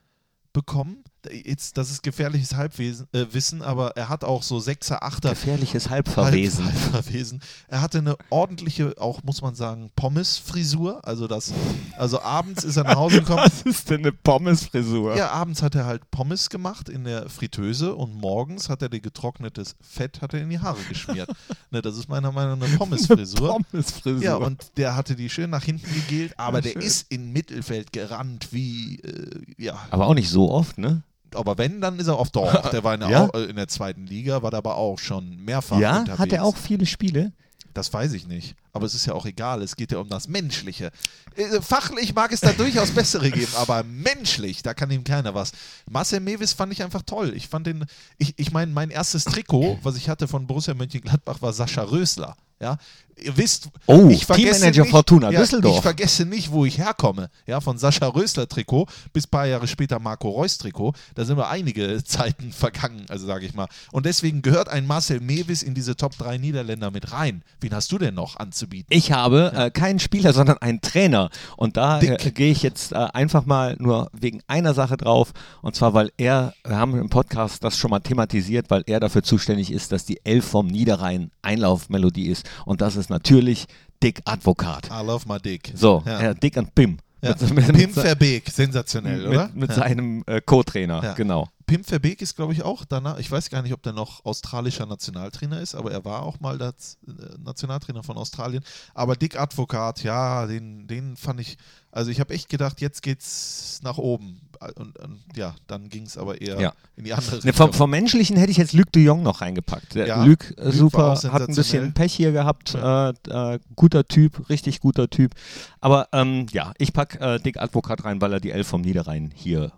bekommen. 0.53 1.05
Jetzt, 1.45 1.77
das 1.77 1.91
ist 1.91 2.03
gefährliches 2.03 2.55
Halbwissen, 2.55 3.07
äh, 3.13 3.27
Wissen, 3.33 3.63
aber 3.63 3.97
er 3.97 4.09
hat 4.09 4.25
auch 4.25 4.43
so 4.43 4.59
Sechser, 4.61 5.03
Achter 5.03 5.31
Gefährliches 5.31 5.91
Halbverwesen. 5.91 6.65
Halb, 6.65 6.75
Halbverwesen. 6.75 7.41
Er 7.69 7.83
hatte 7.83 7.99
eine 7.99 8.17
ordentliche, 8.31 8.95
auch 8.99 9.23
muss 9.23 9.43
man 9.43 9.55
sagen, 9.55 9.91
Pommes-Frisur. 9.97 11.01
Also 11.07 11.27
das, 11.27 11.53
also 11.99 12.21
abends 12.23 12.65
ist 12.65 12.77
er 12.77 12.85
nach 12.85 12.97
Hause 12.97 13.21
gekommen. 13.21 13.43
Was 13.45 13.63
ist 13.63 13.91
denn 13.91 14.01
eine 14.01 14.13
Pommesfrisur? 14.13 15.17
Ja, 15.17 15.31
abends 15.31 15.63
hat 15.63 15.75
er 15.75 15.85
halt 15.87 16.11
Pommes 16.11 16.49
gemacht 16.51 16.89
in 16.89 17.05
der 17.05 17.29
Fritteuse 17.29 17.95
und 17.95 18.15
morgens 18.15 18.69
hat 18.69 18.83
er 18.83 18.89
die 18.89 19.01
getrocknetes 19.01 19.77
Fett 19.81 20.23
hat 20.23 20.35
er 20.35 20.41
in 20.43 20.51
die 20.51 20.59
Haare 20.59 20.81
geschmiert. 20.89 21.29
ne, 21.71 21.83
das 21.83 21.97
ist 21.97 22.09
meiner 22.09 22.33
Meinung 22.33 22.59
nach 22.59 22.67
eine 22.67 22.77
Pommesfrisur. 22.77 23.61
Pommesfrisur. 23.71 24.23
Ja, 24.23 24.37
und 24.37 24.73
der 24.77 24.97
hatte 24.97 25.17
die 25.17 25.29
schön 25.29 25.51
nach 25.51 25.65
hinten 25.65 25.93
gegelt, 25.93 26.39
aber 26.39 26.59
Ja, 26.59 26.63
der 26.63 26.71
schön. 26.73 26.83
ist 26.83 27.07
in 27.13 27.33
Mittelfeld 27.33 27.93
gerannt 27.93 28.49
wie, 28.53 29.01
äh, 29.01 29.41
ja. 29.59 29.79
Aber 29.91 30.07
auch 30.07 30.15
nicht 30.15 30.31
so 30.31 30.51
oft, 30.51 30.79
ne? 30.79 31.03
Aber 31.35 31.59
wenn, 31.59 31.81
dann 31.81 31.99
ist 31.99 32.07
er 32.09 32.19
oft 32.19 32.35
doch. 32.37 32.71
Der 32.71 32.83
war 32.85 32.95
in 32.95 33.01
der, 33.01 33.11
Ja? 33.11 33.27
Äh, 33.35 33.45
in 33.45 33.57
der 33.57 33.69
zweiten 33.69 34.07
Liga, 34.07 34.43
war 34.43 34.51
der 34.51 34.59
aber 34.59 34.77
auch 34.77 34.99
schon 34.99 35.37
mehrfach 35.45 35.79
Ja, 35.79 35.99
unterwegs. 36.01 36.19
hat 36.19 36.33
er 36.33 36.45
auch 36.45 36.57
viele 36.57 36.87
Spiele? 36.87 37.33
Das 37.73 37.93
weiß 37.93 38.15
ich 38.15 38.27
nicht. 38.27 38.57
Aber 38.73 38.85
es 38.87 38.95
ist 38.95 39.07
ja 39.07 39.15
auch 39.15 39.27
egal. 39.27 39.63
Es 39.63 39.77
geht 39.77 39.93
ja 39.93 39.99
um 39.99 40.09
das 40.09 40.27
Menschliche. 40.29 40.91
Äh, 41.37 41.61
Fachlich 41.61 42.15
mag 42.15 42.33
es 42.33 42.41
da 42.41 42.53
durchaus 42.53 42.91
bessere 42.91 43.31
geben, 43.31 43.53
aber 43.57 43.85
menschlich, 43.85 44.63
da 44.63 44.75
kann 44.75 44.91
ihm 44.91 45.05
keiner 45.05 45.35
was. 45.35 45.53
Marcel 45.89 46.19
Mewis 46.21 46.53
fand 46.53 46.73
ich 46.73 46.83
einfach 46.83 47.03
toll. 47.03 47.33
Ich 47.37 47.49
fand 47.49 47.67
den, 47.69 47.85
ich, 48.19 48.35
ich 48.39 48.51
meine, 48.53 48.73
mein 48.73 48.91
erstes 48.91 49.25
Trikot, 49.25 49.79
was 49.85 49.97
ich 49.97 50.09
hatte 50.09 50.27
von 50.27 50.47
Borussia 50.49 50.75
Mönchengladbach, 50.75 51.43
war 51.43 51.53
Sascha 51.53 51.83
Rösler. 51.83 52.37
Ja, 52.61 52.77
ihr 53.23 53.37
wisst, 53.37 53.69
Oh, 53.87 54.09
ich 54.09 54.27
vergesse 54.27 54.53
Teammanager 54.53 54.83
nicht, 54.83 54.91
Fortuna 54.91 55.31
ja, 55.31 55.41
Düsseldorf. 55.41 55.77
Ich 55.77 55.83
vergesse 55.83 56.25
nicht, 56.25 56.51
wo 56.51 56.65
ich 56.65 56.79
herkomme. 56.79 57.31
Ja, 57.47 57.61
von 57.61 57.79
Sascha 57.79 58.07
Rösler 58.07 58.49
Trikot 58.49 58.87
bis 59.13 59.27
ein 59.27 59.31
paar 59.31 59.47
Jahre 59.47 59.67
später 59.67 59.99
Marco 59.99 60.29
Reus 60.31 60.59
Trikot. 60.59 60.93
Da 61.15 61.25
sind 61.25 61.37
wir 61.37 61.49
einige 61.49 62.03
Zeiten 62.05 62.53
vergangen, 62.53 63.05
also 63.09 63.27
sage 63.27 63.47
ich 63.47 63.55
mal. 63.55 63.67
Und 63.93 64.07
deswegen 64.07 64.43
gehört 64.43 64.69
ein 64.69 64.87
Marcel 64.87 65.21
Mewis 65.21 65.63
in 65.63 65.75
diese 65.75 65.97
Top 65.97 66.17
3 66.19 66.39
Niederländer 66.39 66.91
mit 66.91 67.13
rein. 67.13 67.43
Wen 67.61 67.75
hast 67.75 67.93
du 67.93 67.99
denn 67.99 68.15
noch 68.15 68.37
anzubieten? 68.37 68.87
Ich 68.91 69.13
habe 69.13 69.53
äh, 69.55 69.71
keinen 69.71 69.99
Spieler, 69.99 70.33
sondern 70.33 70.59
einen 70.59 70.81
Trainer. 70.81 71.31
Und 71.57 71.77
da 71.77 72.01
äh, 72.01 72.17
gehe 72.31 72.53
ich 72.53 72.63
jetzt 72.63 72.93
äh, 72.93 72.97
einfach 72.97 73.45
mal 73.47 73.77
nur 73.79 74.11
wegen 74.13 74.41
einer 74.47 74.75
Sache 74.75 74.97
drauf. 74.97 75.33
Und 75.63 75.75
zwar, 75.75 75.95
weil 75.95 76.13
er, 76.17 76.55
wir 76.65 76.77
haben 76.77 76.99
im 76.99 77.11
Podcast 77.11 77.65
das 77.65 77.77
schon 77.77 77.91
mal 77.91 78.01
thematisiert, 78.01 78.71
weil 78.71 78.83
er 78.87 79.01
dafür 79.01 79.23
zuständig 79.23 79.73
ist, 79.73 79.93
dass 79.93 80.05
die 80.05 80.21
Elf 80.25 80.45
vom 80.45 80.67
Niederrhein 80.67 81.31
Einlaufmelodie 81.43 82.29
ist. 82.29 82.49
Und 82.65 82.81
das 82.81 82.97
ist 82.97 83.10
natürlich 83.11 83.67
Dick 84.03 84.21
Advokat. 84.25 84.87
I 84.87 85.05
love 85.05 85.29
my 85.29 85.39
dick. 85.39 85.73
So, 85.75 86.03
ja. 86.07 86.31
äh, 86.31 86.35
Dick 86.35 86.57
und 86.57 86.75
Pim. 86.75 86.99
Ja. 87.23 87.37
Mit, 87.39 87.55
mit, 87.55 87.73
Pim 87.75 87.91
Verbeek, 87.91 88.49
sensationell, 88.49 89.27
oder? 89.27 89.47
mit, 89.49 89.57
mit 89.57 89.71
ja. 89.71 89.77
seinem 89.77 90.25
äh, 90.27 90.41
Co-Trainer, 90.41 91.03
Ja. 91.03 91.13
genau. 91.13 91.49
Pim 91.67 91.85
Verbeek 91.85 92.23
ist, 92.23 92.35
glaube 92.35 92.53
ich, 92.53 92.63
auch 92.63 92.85
danach, 92.85 93.19
ich 93.19 93.31
weiß 93.31 93.51
gar 93.51 93.63
nicht, 93.63 93.73
ob 93.73 93.83
der 93.83 93.93
noch 93.93 94.25
australischer 94.25 94.87
Nationaltrainer 94.87 95.61
ist, 95.61 95.75
aber 95.75 95.93
er 95.93 96.05
war 96.05 96.23
auch 96.23 96.41
mal 96.41 96.59
das 96.59 96.99
äh, 97.07 97.13
Nationaltrainer 97.45 98.03
von 98.03 98.17
Australien. 98.17 98.65
Aber 98.95 99.15
Dick 99.17 99.39
Advokat, 99.39 100.03
ja, 100.03 100.47
den, 100.47 100.89
den 100.89 101.17
fand 101.17 101.41
ich, 101.41 101.59
also 101.93 102.11
ich 102.11 102.19
habe 102.21 102.35
echt 102.35 102.49
gedacht, 102.49 102.81
jetzt 102.81 103.03
geht's 103.03 103.81
nach 103.83 103.99
oben. 103.99 104.41
Und, 104.77 104.99
und 104.99 105.21
ja, 105.35 105.55
dann 105.69 105.89
ging 105.89 106.05
es 106.05 106.19
aber 106.19 106.39
eher 106.41 106.61
Ja. 106.61 106.73
in 106.97 107.05
die 107.05 107.15
andere 107.15 107.37
Ne, 107.37 107.45
Richtung. 107.45 107.53
vom, 107.55 107.73
vom 107.73 107.91
Menschlichen 107.91 108.37
hätte 108.37 108.51
ich 108.51 108.59
jetzt 108.59 108.75
Luc 108.75 108.93
de 108.93 109.03
Jong 109.03 109.23
noch 109.23 109.41
reingepackt. 109.41 109.95
Ja, 109.95 110.23
Luc, 110.25 110.51
äh, 110.59 110.65
Luc 110.65 110.75
super, 110.75 111.15
hat 111.33 111.49
ein 111.49 111.55
bisschen. 111.55 111.95
Pech 111.95 112.13
hier 112.13 112.33
gehabt. 112.33 112.75
Äh, 112.75 113.09
äh, 113.11 113.59
guter 113.75 114.07
Typ, 114.07 114.51
richtig 114.51 114.81
guter 114.81 115.09
Typ. 115.09 115.33
Aber 115.81 116.09
ähm, 116.13 116.47
ja, 116.53 116.75
ich 116.77 116.93
packe 116.93 117.19
äh, 117.21 117.41
Dick 117.41 117.57
Advokat 117.59 118.05
rein, 118.05 118.21
weil 118.21 118.35
er 118.35 118.41
die 118.41 118.51
Elf 118.51 118.69
vom 118.69 118.83
Niederrhein 118.83 119.33
hier 119.35 119.73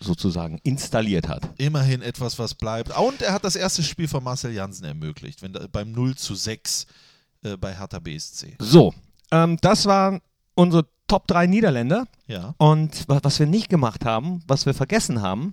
sozusagen 0.00 0.58
installiert 0.62 1.28
hat. 1.28 1.48
Immerhin 1.58 2.00
etwas, 2.02 2.38
was 2.38 2.54
bleibt. 2.54 2.96
Und 2.98 3.20
er 3.22 3.32
hat 3.34 3.44
das 3.44 3.54
erste 3.54 3.82
Spiel 3.82 4.08
von 4.08 4.24
Marcel 4.24 4.52
Jansen 4.52 4.84
ermöglicht, 4.86 5.42
wenn 5.42 5.52
beim 5.70 5.92
0 5.92 6.16
zu 6.16 6.34
6 6.34 6.86
äh, 7.44 7.56
bei 7.58 7.74
Hertha 7.76 7.98
BSC. 7.98 8.56
So, 8.58 8.94
ähm, 9.30 9.58
das 9.60 9.84
waren 9.86 10.20
unsere 10.54 10.86
Top 11.12 11.26
3 11.26 11.46
Niederländer. 11.46 12.06
Ja. 12.26 12.54
Und 12.56 13.06
wa- 13.06 13.20
was 13.22 13.38
wir 13.38 13.46
nicht 13.46 13.68
gemacht 13.68 14.06
haben, 14.06 14.42
was 14.46 14.64
wir 14.64 14.72
vergessen 14.72 15.20
haben, 15.20 15.52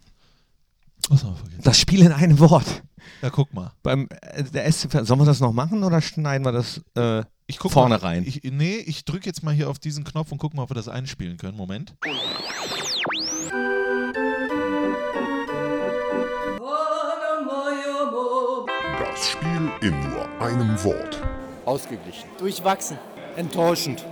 Was 1.09 1.21
haben 1.21 1.31
wir 1.31 1.35
vergessen? 1.35 1.61
das 1.65 1.77
Spiel 1.77 1.99
in 2.05 2.13
einem 2.13 2.39
Wort. 2.39 2.81
Ja, 3.21 3.29
guck 3.29 3.53
mal. 3.53 3.73
Beim 3.83 4.07
äh, 4.21 4.43
der 4.43 4.71
SC, 4.71 4.89
sollen 5.05 5.19
wir 5.19 5.25
das 5.25 5.41
noch 5.41 5.51
machen 5.51 5.83
oder 5.83 5.99
schneiden 5.99 6.45
wir 6.45 6.53
das? 6.53 6.79
Äh, 6.95 7.23
Ich 7.47 7.57
guck 7.59 7.73
Vorne 7.73 7.95
mal, 7.95 7.99
rein. 8.01 8.23
Ich, 8.25 8.39
nee, 8.45 8.77
ich 8.77 9.03
drücke 9.03 9.25
jetzt 9.25 9.43
mal 9.43 9.53
hier 9.53 9.69
auf 9.69 9.79
diesen 9.79 10.05
Knopf 10.05 10.31
und 10.31 10.37
guck 10.37 10.53
mal, 10.53 10.63
ob 10.63 10.69
wir 10.69 10.75
das 10.75 10.87
einspielen 10.87 11.35
können. 11.35 11.57
Moment. 11.57 11.93
Das 18.99 19.29
Spiel 19.29 19.71
in 19.81 19.99
nur 20.11 20.27
einem 20.39 20.81
Wort. 20.83 21.21
Ausgeglichen. 21.65 22.29
Durchwachsen. 22.37 22.97
Enttäuschend. 23.35 24.05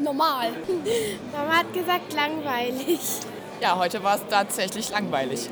Normal. 0.00 0.50
Mama 1.32 1.50
hat 1.58 1.72
gesagt 1.72 2.12
langweilig. 2.14 2.98
Ja, 3.60 3.76
heute 3.78 4.02
war 4.02 4.16
es 4.16 4.22
tatsächlich 4.28 4.90
langweilig. 4.90 5.48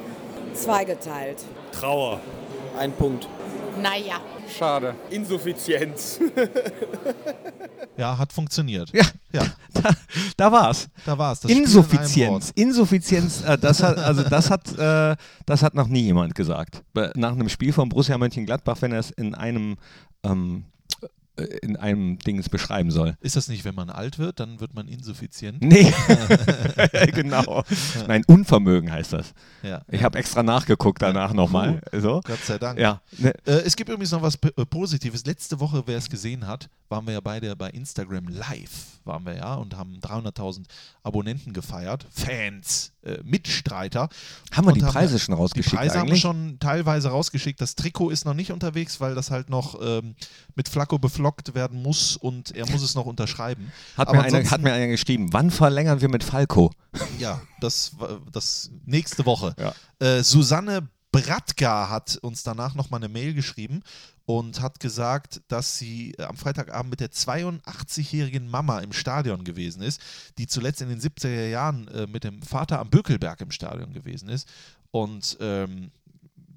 Zweigeteilt. 0.55 1.39
Trauer. 1.73 2.21
Ein 2.79 2.93
Punkt. 2.93 3.29
Naja. 3.81 4.21
schade. 4.59 4.95
Insuffizienz. 5.11 6.19
Ja, 7.97 8.17
hat 8.17 8.33
funktioniert. 8.33 8.91
Ja, 8.95 9.05
Ja, 9.33 9.43
da, 9.75 9.91
da 10.39 10.51
war's. 10.51 10.89
da 11.05 11.17
war 11.19 11.33
es. 11.33 11.41
Das 11.41 11.51
Spiel 11.51 11.59
in 11.59 11.65
Insuffizienz. 11.69 12.51
Insuffizienz, 12.55 13.43
äh, 13.45 13.59
das 13.59 13.83
hat, 13.83 13.99
also 13.99 14.23
das 14.23 14.51
hat, 14.51 14.79
äh, 14.79 15.15
das 15.45 15.63
hat 15.63 15.75
noch 15.75 15.89
nie 15.89 16.01
jemand 16.01 16.35
gesagt. 16.35 16.83
Nach 16.95 17.33
einem 17.33 17.51
Spiel 17.51 17.73
von 17.73 17.91
Borussia 17.91 18.17
Mönchengladbach, 18.17 18.79
wenn 18.81 18.93
er 18.93 19.01
es 19.01 19.11
in 19.11 19.35
einem, 19.35 19.77
ähm, 20.25 20.65
äh, 20.65 20.82
in 21.63 21.77
einem 21.77 22.19
Dings 22.19 22.49
beschreiben 22.49 22.91
soll. 22.91 23.17
Ist 23.21 23.37
das 23.37 23.49
nicht, 23.49 23.65
wenn 23.65 23.75
man 23.75 23.89
alt 23.91 24.19
wird, 24.19 24.39
dann 24.41 24.61
wird 24.61 24.75
man 24.75 24.87
insuffizient? 24.89 25.63
Nee, 25.63 25.93
genau. 27.15 27.63
Nein, 28.07 28.23
Unvermögen 28.27 28.91
heißt 28.93 29.13
das. 29.15 29.33
Ja. 29.63 29.83
Ich 29.91 30.03
habe 30.03 30.19
extra 30.19 30.43
nachgeguckt 30.43 31.01
danach 31.03 31.33
nochmal. 31.33 31.81
So. 31.93 32.21
Gott 32.25 32.45
sei 32.45 32.59
Dank. 32.59 32.79
Ja, 32.79 33.01
ne, 33.19 33.33
Äh, 33.47 33.53
es 33.65 33.77
gibt 33.77 33.89
übrigens 33.91 34.11
noch 34.13 34.23
was 34.23 34.37
P- 34.37 34.49
äh, 34.57 34.67
Positives. 34.67 35.25
Letzte 35.25 35.59
Woche, 35.61 35.83
wer 35.87 35.97
es 35.99 36.09
gesehen 36.11 36.47
hat, 36.47 36.69
waren 36.93 37.07
wir 37.07 37.15
ja 37.15 37.21
beide 37.21 37.57
bei 37.57 37.71
Instagram 37.71 38.29
live, 38.29 39.01
waren 39.05 39.25
wir 39.27 39.35
ja 39.35 39.55
und 39.55 39.77
haben 39.77 39.99
300.000 39.99 40.67
Abonnenten 41.03 41.53
gefeiert, 41.53 42.07
Fans, 42.11 42.93
äh, 43.03 43.19
Mitstreiter. 43.25 44.09
Haben 44.53 44.67
wir 44.69 44.75
die 44.75 44.81
Preise 44.81 45.19
schon 45.19 45.35
Die 45.35 45.41
rausgeschickt 45.41 45.75
Preise 45.75 45.95
haben 45.99 46.07
wir 46.07 46.11
eigentlich? 46.13 46.21
schon 46.21 46.59
teilweise 46.61 47.09
rausgeschickt. 47.09 47.61
Das 47.61 47.75
Trikot 47.75 48.11
ist 48.11 48.25
noch 48.27 48.35
nicht 48.35 48.53
unterwegs, 48.53 49.01
weil 49.01 49.15
das 49.17 49.31
halt 49.33 49.51
noch 49.51 49.81
ähm, 49.83 50.15
mit 50.55 50.69
Flacco 50.69 50.99
beflockt 50.99 51.55
werden 51.55 51.83
muss 51.83 52.17
und 52.17 52.55
er 52.55 52.71
muss 52.71 52.83
es 52.83 52.95
noch 52.95 53.07
unterschreiben. 53.07 53.73
Hat 53.97 54.09
Aber 54.09 54.19
mir, 54.19 54.25
einer, 54.25 54.51
hat 54.51 54.61
mir 54.61 54.73
einer 54.73 54.87
geschrieben, 54.87 55.33
wann 55.33 55.51
verlängern 55.51 56.01
wir 56.01 56.09
mit 56.11 56.23
Falco? 56.23 56.71
Ja, 57.19 57.41
das, 57.61 57.99
war- 57.99 58.21
das 58.31 58.71
nächste 58.85 59.25
Woche. 59.27 59.57
Ja. 59.59 59.75
Äh, 60.07 60.23
Susanne 60.23 60.89
Bratka 61.13 61.91
hat 61.91 62.17
uns 62.23 62.43
danach 62.43 62.75
nochmal 62.75 63.01
eine 63.01 63.13
Mail 63.13 63.35
geschrieben 63.35 63.83
und 64.25 64.63
hat 64.63 64.81
gesagt, 64.81 65.43
dass 65.49 65.79
sie 65.79 66.15
äh, 66.15 66.23
am 66.23 66.37
Freitagabend 66.37 66.91
mit 66.91 67.01
der 67.01 67.11
82-jährigen 67.11 68.49
Mama 68.49 68.81
im 68.81 68.93
Stadion 68.93 69.45
gewesen 69.45 69.83
ist, 69.83 70.01
die 70.39 70.47
zuletzt 70.47 70.81
in 70.81 70.89
den 70.89 71.01
70er 71.01 71.49
Jahren 71.49 71.87
äh, 71.89 72.07
mit 72.07 72.25
dem 72.25 72.41
Vater 72.43 72.79
am 72.79 72.89
Bökelberg 72.89 73.41
im 73.43 73.51
Stadion 73.51 73.93
gewesen 73.93 74.31
ist. 74.31 74.49
Und 74.91 75.37
ähm, 75.41 75.91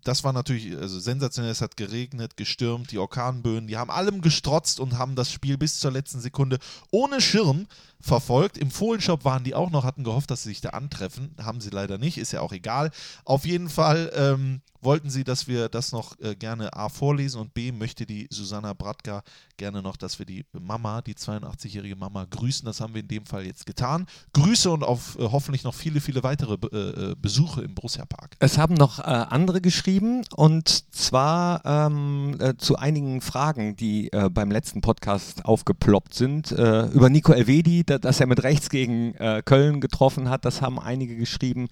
das 0.05 0.23
war 0.23 0.33
natürlich 0.33 0.77
also 0.77 0.99
sensationell. 0.99 1.51
Es 1.51 1.61
hat 1.61 1.77
geregnet, 1.77 2.37
gestürmt, 2.37 2.91
die 2.91 2.99
Orkanböen, 2.99 3.67
die 3.67 3.75
haben 3.75 3.89
allem 3.89 4.21
gestrotzt 4.21 4.79
und 4.79 4.97
haben 4.97 5.15
das 5.15 5.31
Spiel 5.31 5.57
bis 5.57 5.79
zur 5.79 5.91
letzten 5.91 6.21
Sekunde 6.21 6.59
ohne 6.91 7.19
Schirm 7.19 7.67
verfolgt. 7.99 8.57
Im 8.57 8.69
Fohlenshop 8.69 9.25
waren 9.25 9.43
die 9.43 9.55
auch 9.55 9.71
noch, 9.71 9.83
hatten 9.83 10.03
gehofft, 10.03 10.29
dass 10.29 10.43
sie 10.43 10.49
sich 10.49 10.61
da 10.61 10.69
antreffen. 10.69 11.35
Haben 11.41 11.59
sie 11.59 11.71
leider 11.71 11.97
nicht, 11.97 12.19
ist 12.19 12.31
ja 12.31 12.41
auch 12.41 12.53
egal. 12.53 12.91
Auf 13.23 13.45
jeden 13.45 13.67
Fall 13.67 14.11
ähm, 14.15 14.61
wollten 14.81 15.09
sie, 15.09 15.23
dass 15.23 15.47
wir 15.47 15.69
das 15.69 15.91
noch 15.91 16.19
äh, 16.19 16.35
gerne 16.35 16.73
A 16.73 16.89
vorlesen 16.89 17.41
und 17.41 17.55
B 17.55 17.71
möchte 17.71 18.05
die 18.05 18.27
Susanna 18.29 18.73
Bratka 18.73 19.23
gerne 19.57 19.81
noch, 19.81 19.97
dass 19.97 20.19
wir 20.19 20.25
die 20.25 20.45
Mama, 20.53 21.01
die 21.01 21.15
82-jährige 21.15 21.95
Mama 21.95 22.25
grüßen. 22.29 22.65
Das 22.65 22.81
haben 22.81 22.93
wir 22.93 23.01
in 23.01 23.07
dem 23.07 23.25
Fall 23.25 23.45
jetzt 23.45 23.65
getan. 23.65 24.05
Grüße 24.33 24.69
und 24.69 24.83
auf 24.83 25.17
äh, 25.17 25.23
hoffentlich 25.23 25.63
noch 25.63 25.73
viele, 25.73 26.01
viele 26.01 26.23
weitere 26.23 26.55
äh, 26.71 27.11
äh, 27.11 27.15
Besuche 27.15 27.61
im 27.61 27.75
Borussia 27.75 28.05
Park. 28.05 28.35
Es 28.39 28.57
haben 28.57 28.75
noch 28.75 28.99
äh, 28.99 29.03
andere 29.03 29.61
geschrieben 29.61 30.23
und 30.35 30.93
zwar 30.93 31.63
ähm, 31.65 32.37
äh, 32.39 32.55
zu 32.57 32.77
einigen 32.77 33.21
Fragen, 33.21 33.75
die 33.75 34.11
äh, 34.11 34.29
beim 34.29 34.51
letzten 34.51 34.81
Podcast 34.81 35.45
aufgeploppt 35.45 36.13
sind. 36.13 36.51
Über 36.51 37.09
Nico 37.09 37.31
Elvedi, 37.31 37.83
da, 37.83 37.97
dass 37.97 38.19
er 38.19 38.27
mit 38.27 38.43
rechts 38.43 38.69
gegen 38.69 39.13
Köln 39.45 39.81
getroffen 39.81 40.29
hat, 40.29 40.45
das 40.45 40.61
haben 40.61 40.79
einige 40.79 41.15
geschrieben. 41.15 41.67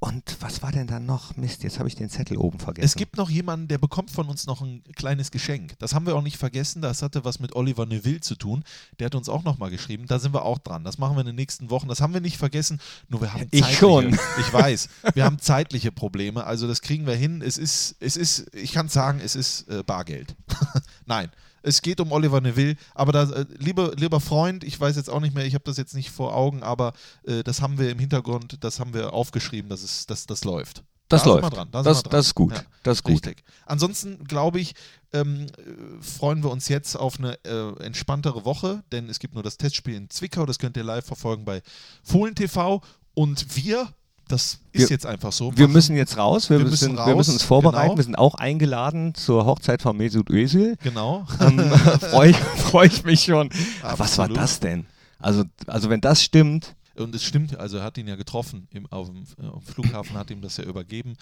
Und 0.00 0.36
was 0.40 0.62
war 0.62 0.72
denn 0.72 0.86
da 0.86 1.00
noch? 1.00 1.36
Mist, 1.36 1.62
jetzt 1.62 1.78
habe 1.78 1.88
ich 1.88 1.94
den 1.94 2.08
Zettel 2.08 2.36
oben 2.36 2.58
vergessen. 2.58 2.84
Es 2.84 2.94
gibt 2.94 3.16
noch 3.16 3.30
jemanden, 3.30 3.68
der 3.68 3.78
bekommt 3.78 4.10
von 4.10 4.28
uns 4.28 4.46
noch 4.46 4.62
ein 4.62 4.82
kleines 4.94 5.30
Geschenk. 5.30 5.78
Das 5.78 5.94
haben 5.94 6.06
wir 6.06 6.16
auch 6.16 6.22
nicht 6.22 6.36
vergessen. 6.36 6.82
Das 6.82 7.02
hatte 7.02 7.24
was 7.26 7.38
mit 7.38 7.54
Oliver 7.54 7.84
Neville 7.84 8.20
zu 8.20 8.34
tun. 8.34 8.64
Der 8.98 9.06
hat 9.06 9.14
uns 9.14 9.28
auch 9.28 9.44
nochmal 9.44 9.70
geschrieben. 9.70 10.06
Da 10.06 10.18
sind 10.18 10.32
wir 10.32 10.46
auch 10.46 10.58
dran. 10.58 10.84
Das 10.84 10.96
machen 10.96 11.16
wir 11.16 11.20
in 11.20 11.26
den 11.26 11.36
nächsten 11.36 11.68
Wochen. 11.68 11.88
Das 11.88 12.00
haben 12.00 12.14
wir 12.14 12.22
nicht 12.22 12.38
vergessen. 12.38 12.80
Nur 13.08 13.20
wir 13.20 13.34
haben 13.34 13.48
Ich 13.50 13.60
zeitliche, 13.60 13.78
schon. 13.78 14.18
Ich 14.40 14.52
weiß. 14.52 14.88
Wir 15.12 15.24
haben 15.24 15.38
zeitliche 15.38 15.92
Probleme. 15.92 16.44
Also 16.44 16.66
das 16.66 16.80
kriegen 16.80 17.06
wir 17.06 17.14
hin. 17.14 17.42
Es 17.42 17.58
ist, 17.58 17.96
es 18.00 18.16
ist, 18.16 18.54
ich 18.54 18.72
kann 18.72 18.88
sagen, 18.88 19.20
es 19.22 19.36
ist 19.36 19.68
äh, 19.68 19.82
Bargeld. 19.82 20.34
Nein. 21.04 21.30
Es 21.62 21.82
geht 21.82 22.00
um 22.00 22.12
Oliver 22.12 22.40
Neville, 22.40 22.76
aber 22.94 23.10
da, 23.10 23.24
äh, 23.24 23.44
liebe, 23.58 23.92
lieber 23.96 24.20
Freund, 24.20 24.62
ich 24.62 24.78
weiß 24.78 24.94
jetzt 24.94 25.10
auch 25.10 25.18
nicht 25.18 25.34
mehr, 25.34 25.44
ich 25.44 25.54
habe 25.54 25.64
das 25.64 25.76
jetzt 25.76 25.94
nicht 25.94 26.10
vor 26.10 26.32
Augen, 26.32 26.62
aber 26.62 26.92
äh, 27.24 27.42
das 27.42 27.60
haben 27.60 27.76
wir 27.76 27.90
im 27.90 27.98
Hintergrund, 27.98 28.58
das 28.60 28.78
haben 28.78 28.94
wir 28.94 29.12
aufgeschrieben, 29.12 29.68
dass 29.68 29.82
es, 29.82 30.06
dass 30.06 30.26
das 30.26 30.44
läuft. 30.44 30.84
Das 31.08 31.22
da 31.22 31.30
läuft. 31.30 31.52
Wir. 31.56 31.64
Da 31.66 31.82
das, 31.82 32.04
wir 32.04 32.10
das 32.10 32.26
ist 32.26 32.34
gut. 32.34 32.52
Ja. 32.54 32.62
Das 32.82 32.98
ist 32.98 33.02
gut. 33.04 33.14
Richtig. 33.14 33.44
Ansonsten 33.66 34.24
glaube 34.24 34.58
ich, 34.60 34.74
ähm, 35.12 35.46
äh, 35.58 36.02
freuen 36.02 36.42
wir 36.42 36.50
uns 36.50 36.68
jetzt 36.68 36.96
auf 36.96 37.18
eine 37.18 37.38
äh, 37.44 37.82
entspanntere 37.84 38.44
Woche, 38.44 38.82
denn 38.92 39.08
es 39.08 39.18
gibt 39.18 39.34
nur 39.34 39.42
das 39.42 39.56
Testspiel 39.56 39.94
in 39.94 40.10
Zwickau, 40.10 40.46
das 40.46 40.58
könnt 40.58 40.76
ihr 40.76 40.84
live 40.84 41.04
verfolgen 41.06 41.44
bei 41.44 41.62
Fohlen 42.02 42.34
TV 42.34 42.80
und 43.14 43.56
wir, 43.56 43.88
das 44.28 44.58
ist 44.72 44.82
Wir- 44.82 44.88
jetzt 44.88 45.06
einfach 45.06 45.30
so. 45.32 45.56
Wir 45.56 45.68
müssen 45.68 45.96
jetzt 45.96 46.16
raus. 46.16 46.50
Wir, 46.50 46.58
Wir 46.58 46.64
müssen, 46.66 46.92
müssen 46.92 46.96
wir 46.96 47.02
raus, 47.12 47.16
müssen 47.16 47.32
uns 47.34 47.42
vorbereiten. 47.44 47.86
genau. 47.90 47.96
Wir 47.98 48.04
sind 48.04 48.18
auch 48.18 48.34
eingeladen 48.34 49.14
zur 49.14 49.46
Hochzeit 49.46 49.82
von 49.82 49.96
Mesut 49.96 50.28
Özil. 50.30 50.76
Genau. 50.82 51.24
ähm, 51.40 51.60
freue 52.10 52.30
ich, 52.30 52.36
freu 52.36 52.84
ich 52.86 53.04
mich 53.04 53.22
schon. 53.24 53.50
Was 53.82 54.18
war 54.18 54.24
Absolut. 54.24 54.36
das 54.36 54.58
denn? 54.60 54.86
Also, 55.20 55.44
also 55.68 55.88
wenn 55.88 56.00
das 56.00 56.22
stimmt, 56.22 56.74
Und 56.98 57.14
es 57.14 57.22
stimmt, 57.24 57.58
also 57.58 57.78
er 57.78 57.84
hat 57.84 57.98
ihn 57.98 58.08
ja 58.08 58.16
getroffen 58.16 58.68
im, 58.70 58.86
auf 58.86 59.08
dem 59.08 59.22
äh, 59.22 59.60
Flughafen, 59.72 60.16
hat 60.16 60.30
ihm 60.30 60.40
das 60.40 60.56
ja 60.56 60.64
übergeben 60.64 61.16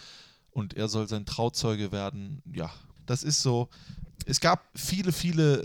und 0.50 0.74
er 0.74 0.88
soll 0.88 1.08
sein 1.08 1.26
Trauzeuge 1.26 1.90
werden. 1.92 2.42
Ja, 2.52 2.70
das 3.06 3.22
ist 3.24 3.42
so. 3.42 3.68
Es 4.26 4.40
gab 4.40 4.62
viele, 4.74 5.12
viele 5.12 5.56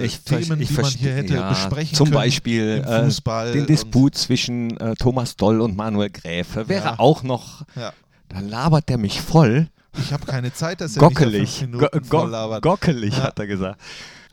äh, 0.00 0.02
äh, 0.02 0.04
ich, 0.06 0.20
Themen, 0.24 0.60
ich 0.60 0.68
die 0.68 0.74
man 0.74 0.90
hier 0.90 1.14
hätte 1.14 1.34
ja, 1.34 1.48
besprechen 1.48 1.96
Zum 1.96 2.06
können. 2.06 2.14
Beispiel 2.16 2.84
im 2.86 3.08
äh, 3.08 3.52
den 3.52 3.66
Disput 3.66 4.14
zwischen 4.16 4.76
äh, 4.78 4.94
Thomas 4.96 5.36
Doll 5.36 5.60
und 5.62 5.74
Manuel 5.76 6.10
Gräfe 6.10 6.68
wäre 6.68 6.84
Ja. 6.84 6.98
auch 6.98 7.22
noch, 7.22 7.62
Ja. 7.76 7.92
da 8.28 8.40
labert 8.40 8.88
der 8.90 8.98
mich 8.98 9.20
voll. 9.22 9.68
Ich 9.98 10.12
habe 10.12 10.26
keine 10.26 10.52
Zeit, 10.52 10.80
dass 10.80 10.96
er 10.96 11.02
mich 11.06 11.14
Gockelig. 11.16 11.42
auf 11.48 11.56
fünf 11.58 11.70
Minuten 11.72 12.08
Go- 12.10 12.28
go- 12.28 12.60
gockelig, 12.60 13.16
Ja. 13.16 13.22
hat 13.22 13.38
er 13.38 13.46
gesagt. 13.46 13.80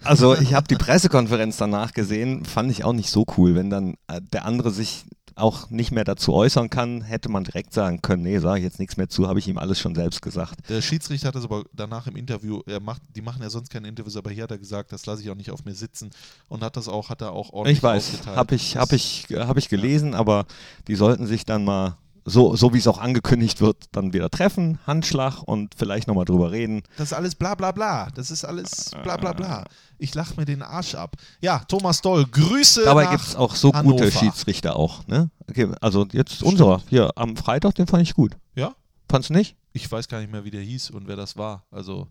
Also 0.03 0.35
ich 0.35 0.53
habe 0.53 0.67
die 0.67 0.75
Pressekonferenz 0.75 1.57
danach 1.57 1.93
gesehen, 1.93 2.45
fand 2.45 2.71
ich 2.71 2.83
auch 2.83 2.93
nicht 2.93 3.09
so 3.09 3.25
cool. 3.37 3.55
Wenn 3.55 3.69
dann 3.69 3.95
äh, 4.07 4.21
der 4.21 4.45
andere 4.45 4.71
sich 4.71 5.05
auch 5.35 5.69
nicht 5.69 5.91
mehr 5.91 6.03
dazu 6.03 6.33
äußern 6.33 6.69
kann, 6.69 7.01
hätte 7.01 7.29
man 7.29 7.43
direkt 7.45 7.73
sagen 7.73 8.01
können, 8.01 8.23
nee, 8.23 8.37
sage 8.39 8.59
ich 8.59 8.63
jetzt 8.65 8.79
nichts 8.79 8.97
mehr 8.97 9.07
zu, 9.09 9.27
habe 9.27 9.39
ich 9.39 9.47
ihm 9.47 9.57
alles 9.57 9.79
schon 9.79 9.95
selbst 9.95 10.21
gesagt. 10.21 10.69
Der 10.69 10.81
Schiedsrichter 10.81 11.29
hat 11.29 11.35
es 11.35 11.45
aber 11.45 11.63
danach 11.73 12.05
im 12.07 12.15
Interview, 12.17 12.61
er 12.65 12.81
macht, 12.81 13.01
die 13.15 13.21
machen 13.21 13.41
ja 13.41 13.49
sonst 13.49 13.69
keine 13.69 13.87
Interviews, 13.87 14.17
aber 14.17 14.29
hier 14.29 14.43
hat 14.43 14.51
er 14.51 14.57
gesagt, 14.57 14.91
das 14.91 15.05
lasse 15.05 15.21
ich 15.23 15.29
auch 15.29 15.35
nicht 15.35 15.49
auf 15.49 15.63
mir 15.63 15.73
sitzen 15.73 16.09
und 16.49 16.61
hat 16.61 16.75
das 16.75 16.89
auch, 16.89 17.09
hat 17.09 17.21
er 17.21 17.31
auch 17.31 17.51
ordentlich 17.53 17.77
Ich 17.77 17.83
weiß, 17.83 18.25
habe 18.27 18.55
ich, 18.55 18.73
Das- 18.73 18.81
hab 18.81 18.91
ich, 18.93 19.25
hab 19.31 19.57
ich 19.57 19.69
gelesen, 19.69 20.13
aber 20.15 20.45
die 20.87 20.95
sollten 20.95 21.25
sich 21.25 21.45
dann 21.45 21.63
mal, 21.63 21.97
so, 22.25 22.55
so 22.55 22.73
wie 22.73 22.77
es 22.77 22.87
auch 22.87 22.99
angekündigt 22.99 23.61
wird, 23.61 23.85
dann 23.91 24.13
wieder 24.13 24.29
treffen, 24.29 24.79
Handschlag 24.85 25.41
und 25.43 25.73
vielleicht 25.75 26.07
nochmal 26.07 26.25
drüber 26.25 26.51
reden. 26.51 26.83
Das 26.97 27.07
ist 27.11 27.13
alles 27.13 27.35
bla 27.35 27.55
bla 27.55 27.71
bla. 27.71 28.09
Das 28.11 28.29
ist 28.31 28.45
alles 28.45 28.91
bla 29.03 29.17
bla 29.17 29.33
bla. 29.33 29.65
Ich 29.97 30.13
lache 30.13 30.35
mir 30.37 30.45
den 30.45 30.61
Arsch 30.61 30.95
ab. 30.95 31.15
Ja, 31.41 31.59
Thomas 31.59 32.01
Doll, 32.01 32.25
Grüße 32.25 32.83
Dabei 32.83 33.07
gibt 33.07 33.23
es 33.23 33.35
auch 33.35 33.55
so 33.55 33.73
Hannover. 33.73 33.95
gute 33.97 34.11
Schiedsrichter 34.11 34.75
auch. 34.75 35.05
Ne? 35.07 35.29
Okay, 35.49 35.71
also 35.81 36.05
jetzt 36.11 36.43
unserer, 36.43 36.81
hier 36.89 37.11
am 37.15 37.35
Freitag, 37.37 37.75
den 37.75 37.87
fand 37.87 38.03
ich 38.03 38.13
gut. 38.13 38.37
Ja, 38.55 38.75
Fandst 39.09 39.29
du 39.29 39.33
nicht? 39.33 39.55
ich 39.73 39.91
weiß 39.91 40.07
gar 40.07 40.19
nicht 40.19 40.31
mehr, 40.31 40.43
wie 40.43 40.51
der 40.51 40.61
hieß 40.61 40.91
und 40.91 41.07
wer 41.07 41.15
das 41.15 41.37
war. 41.37 41.65
Also, 41.71 42.07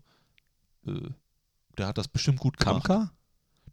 äh, 0.87 0.91
der 1.77 1.87
hat 1.87 1.97
das 1.97 2.07
bestimmt 2.07 2.39
gut 2.39 2.57
gemacht. 2.57 2.83
Kamka? 2.83 3.11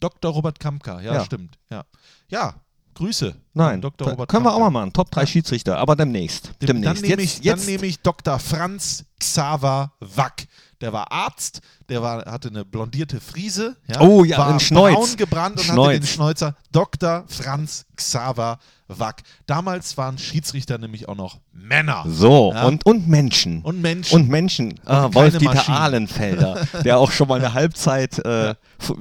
Dr. 0.01 0.31
Robert 0.33 0.61
Kamka, 0.61 1.01
ja, 1.01 1.15
Ja. 1.15 1.25
stimmt. 1.25 1.59
Ja, 1.71 1.85
ja 2.29 2.55
Grüße. 2.99 3.35
Nein, 3.55 3.81
Dr. 3.81 4.09
Robert 4.11 4.29
können 4.29 4.45
wir 4.45 4.53
auch 4.55 4.59
mal 4.61 4.71
machen. 4.71 4.93
Top 4.93 5.11
3 5.11 5.25
Schiedsrichter, 5.27 5.79
aber 5.79 5.97
demnächst. 5.97 6.53
Dem- 6.61 6.67
demnächst. 6.83 7.03
Dann 7.03 7.09
nehme 7.09 7.23
ich, 7.23 7.39
jetzt, 7.41 7.61
dann 7.61 7.67
nehme 7.67 7.87
ich 7.87 8.01
Dr. 8.01 8.39
Franz 8.39 9.05
Xaver 9.21 9.93
Wack. 10.01 10.47
Der 10.81 10.93
war 10.93 11.11
Arzt, 11.11 11.61
der 11.89 12.03
war, 12.03 12.25
hatte 12.27 12.49
eine 12.49 12.65
blondierte 12.65 13.21
Friese. 13.21 13.77
Ja, 13.89 14.01
Oh 14.01 14.23
ja, 14.25 14.39
war 14.39 14.49
ein 14.53 14.61
Schneuz. 14.61 14.95
braun 14.95 15.17
gebrannt 15.17 15.57
und 15.57 15.63
hatte 15.65 15.73
Schneuz. 15.73 16.01
den 16.01 16.07
Schnäuzer 16.07 16.55
Dr. 16.73 17.25
Franz 17.29 17.87
Xaver 17.97 18.59
Wack. 18.89 19.23
Damals 19.47 19.97
waren 19.99 20.17
Schiedsrichter 20.17 20.79
nämlich 20.79 21.09
auch 21.09 21.15
noch 21.15 21.41
Männer. 21.53 22.05
so, 22.09 22.53
Ja. 22.55 22.65
und, 22.67 22.87
und 22.87 23.07
Menschen. 23.07 23.61
Und 23.63 23.83
Menschen. 23.83 24.15
Und 24.15 24.29
Menschen. 24.29 24.81
Ah, 24.87 25.11
Wolf-Dieter. 25.13 25.69
Ahlenfelder, 25.69 26.67
der 26.85 26.99
auch 26.99 27.11
schon 27.11 27.29
mal 27.29 27.39
eine 27.39 27.53
Halbzeit, 27.53 28.19
äh, 28.21 28.55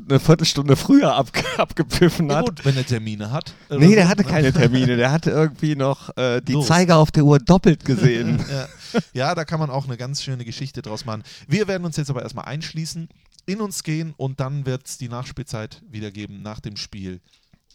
eine 0.10 0.20
Viertelstunde 0.20 0.76
früher 0.76 1.16
ab, 1.16 1.32
abgepfiffen 1.58 2.30
ja, 2.30 2.38
hat. 2.38 2.46
gut, 2.48 2.66
wenn 2.66 2.76
er 2.76 2.86
Termine 2.86 3.32
hat. 3.32 3.54
Nee, 3.70 3.96
der 3.96 4.10
hatte 4.10 4.24
ne? 4.24 4.30
keine 4.30 4.52
Termine. 4.52 4.98
Der 4.98 5.12
hatte 5.12 5.32
irgendwie 5.32 5.76
noch 5.76 6.16
äh, 6.18 6.42
die 6.42 6.54
Los. 6.54 6.68
Zeiger 6.68 6.98
auf 6.98 7.12
der 7.12 7.24
Uhr 7.24 7.40
doppelt 7.40 7.86
gesehen. 7.86 8.44
Ja. 8.94 9.00
ja, 9.14 9.36
da 9.36 9.44
kann 9.44 9.60
man 9.60 9.70
auch 9.70 9.86
eine 9.86 9.98
ganz 9.98 10.24
schöne 10.24 10.46
Geschichte 10.46 10.82
draus 10.82 11.04
machen. 11.04 11.24
Wir 11.48 11.68
werden 11.68 11.84
uns 11.84 11.98
jetzt 11.98 12.10
aber 12.10 12.22
erstmal 12.24 12.46
einschließen, 12.46 13.10
in 13.46 13.60
uns 13.60 13.84
gehen 13.84 14.14
und 14.16 14.40
dann 14.40 14.66
wird 14.66 14.88
es 14.88 14.98
die 14.98 15.10
Nachspielzeit 15.10 15.82
wieder 15.90 16.10
geben 16.10 16.42
nach 16.42 16.62
dem 16.62 16.78
Spiel 16.78 17.20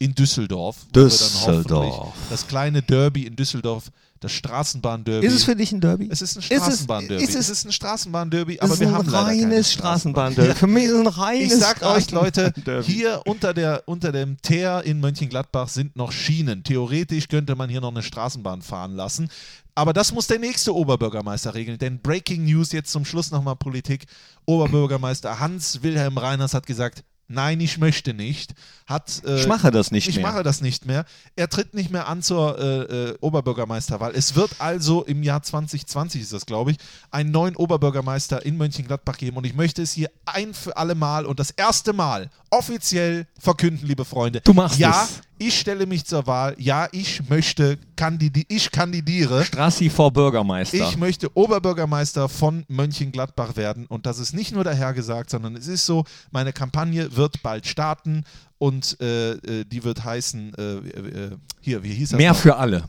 in 0.03 0.13
Düsseldorf. 0.15 0.77
Düsseldorf. 0.93 2.13
Das 2.29 2.47
kleine 2.47 2.81
Derby 2.81 3.25
in 3.25 3.35
Düsseldorf, 3.35 3.85
das 4.19 4.31
Straßenbahn-Derby. 4.31 5.25
Ist 5.27 5.33
es 5.33 5.43
für 5.43 5.55
dich 5.55 5.71
ein 5.71 5.81
Derby? 5.81 6.07
Es 6.11 6.21
ist 6.21 6.35
ein 6.35 6.39
Ist 6.39 6.51
es- 6.51 6.57
Straßenbahn-Derby. 6.57 7.23
ist 7.23 7.29
es- 7.31 7.35
Es 7.35 7.49
ist 7.49 7.65
ein 7.65 7.71
Straßenbahn-Derby, 7.71 8.59
aber 8.59 8.73
ist 8.73 8.79
wir 8.79 8.87
ein 8.87 8.93
haben 8.93 9.09
leider 9.09 9.27
keine 9.29 9.41
reines 9.53 9.71
Straßenbahn-Derby. 9.73 10.55
Für 10.59 10.67
mich 10.67 10.83
ist 10.85 10.91
es 10.91 10.99
ein 10.99 11.07
reines 11.07 11.53
Ich 11.53 11.59
sag 11.59 11.81
euch, 11.83 12.11
Leute, 12.11 12.41
Straßenbahn-Derby. 12.51 12.91
hier 12.91 13.21
unter, 13.25 13.53
der, 13.53 13.83
unter 13.85 14.11
dem 14.11 14.41
Teer 14.41 14.83
in 14.85 14.99
Mönchengladbach 14.99 15.67
sind 15.67 15.95
noch 15.95 16.11
Schienen. 16.11 16.63
Theoretisch 16.63 17.27
könnte 17.27 17.55
man 17.55 17.69
hier 17.69 17.81
noch 17.81 17.91
eine 17.91 18.03
Straßenbahn 18.03 18.61
fahren 18.61 18.95
lassen. 18.95 19.29
Aber 19.75 19.91
das 19.91 20.13
muss 20.13 20.27
der 20.27 20.37
nächste 20.39 20.73
Oberbürgermeister 20.75 21.53
regeln. 21.55 21.79
Denn 21.79 21.99
Breaking 21.99 22.45
News 22.45 22.71
jetzt 22.71 22.91
zum 22.91 23.05
Schluss 23.05 23.31
nochmal 23.31 23.55
Politik. 23.55 24.05
Oberbürgermeister 24.45 25.39
Hans-Wilhelm 25.39 26.17
Reiners 26.17 26.53
hat 26.53 26.65
gesagt, 26.67 27.03
nein, 27.33 27.59
ich 27.59 27.77
möchte 27.77 28.13
nicht. 28.13 28.53
Hat, 28.85 29.21
äh, 29.25 29.39
Ich 29.39 29.47
mache 29.47 29.71
das 29.71 29.91
nicht 29.91 30.07
ich 30.07 30.17
mehr. 30.17 30.27
mache 30.31 30.43
das 30.43 30.61
nicht 30.61 30.85
mehr. 30.85 31.05
Er 31.35 31.49
tritt 31.49 31.73
nicht 31.73 31.89
mehr 31.89 32.07
an 32.07 32.21
zur 32.21 32.59
äh, 32.59 33.09
äh, 33.11 33.17
Oberbürgermeisterwahl. 33.21 34.11
Es 34.13 34.35
wird 34.35 34.51
also 34.59 35.03
im 35.03 35.23
Jahr 35.23 35.41
2020, 35.41 36.21
ist 36.21 36.33
das 36.33 36.45
glaube 36.45 36.71
ich, 36.71 36.77
einen 37.11 37.31
neuen 37.31 37.55
Oberbürgermeister 37.55 38.45
in 38.45 38.57
Mönchengladbach 38.57 39.17
geben. 39.17 39.37
Und 39.37 39.45
ich 39.45 39.53
möchte 39.55 39.81
es 39.81 39.93
hier 39.93 40.09
ein 40.25 40.53
für 40.53 40.75
alle 40.77 40.95
Mal 40.95 41.25
und 41.25 41.39
das 41.39 41.51
erste 41.51 41.93
Mal 41.93 42.29
offiziell 42.49 43.25
verkünden, 43.39 43.87
liebe 43.87 44.05
Freunde. 44.05 44.41
Du 44.41 44.53
machst 44.53 44.77
ja, 44.79 45.03
es. 45.03 45.21
ich 45.39 45.59
stelle 45.59 45.85
mich 45.85 46.05
zur 46.05 46.27
Wahl. 46.27 46.55
Ja, 46.59 46.87
ich 46.91 47.27
möchte, 47.29 47.77
kandidi 48.03 48.45
ich 48.49 48.69
kandidiere. 48.69 49.45
Strassi 49.45 49.89
vor 49.89 50.11
Bürgermeister. 50.11 50.89
Ich 50.89 50.97
möchte 50.97 51.29
Oberbürgermeister 51.37 52.27
von 52.27 52.65
Mönchengladbach 52.67 53.55
werden 53.55 53.85
und 53.85 54.05
das 54.05 54.19
ist 54.19 54.33
nicht 54.33 54.51
nur 54.51 54.65
dahergesagt, 54.65 55.29
sondern 55.29 55.55
es 55.55 55.67
ist 55.67 55.85
so, 55.85 56.03
meine 56.29 56.51
Kampagne 56.51 57.15
wird 57.15 57.41
bald 57.43 57.65
starten 57.65 58.25
und 58.57 58.97
äh, 58.99 59.31
äh, 59.31 59.63
die 59.63 59.85
wird 59.85 60.03
heißen, 60.03 60.53
äh, 60.53 60.61
äh, 60.63 61.37
hier, 61.61 61.81
wie 61.83 61.93
hieß 61.93 62.09
das? 62.09 62.17
Mehr 62.17 62.33
noch? 62.33 62.37
für 62.37 62.57
alle. 62.57 62.83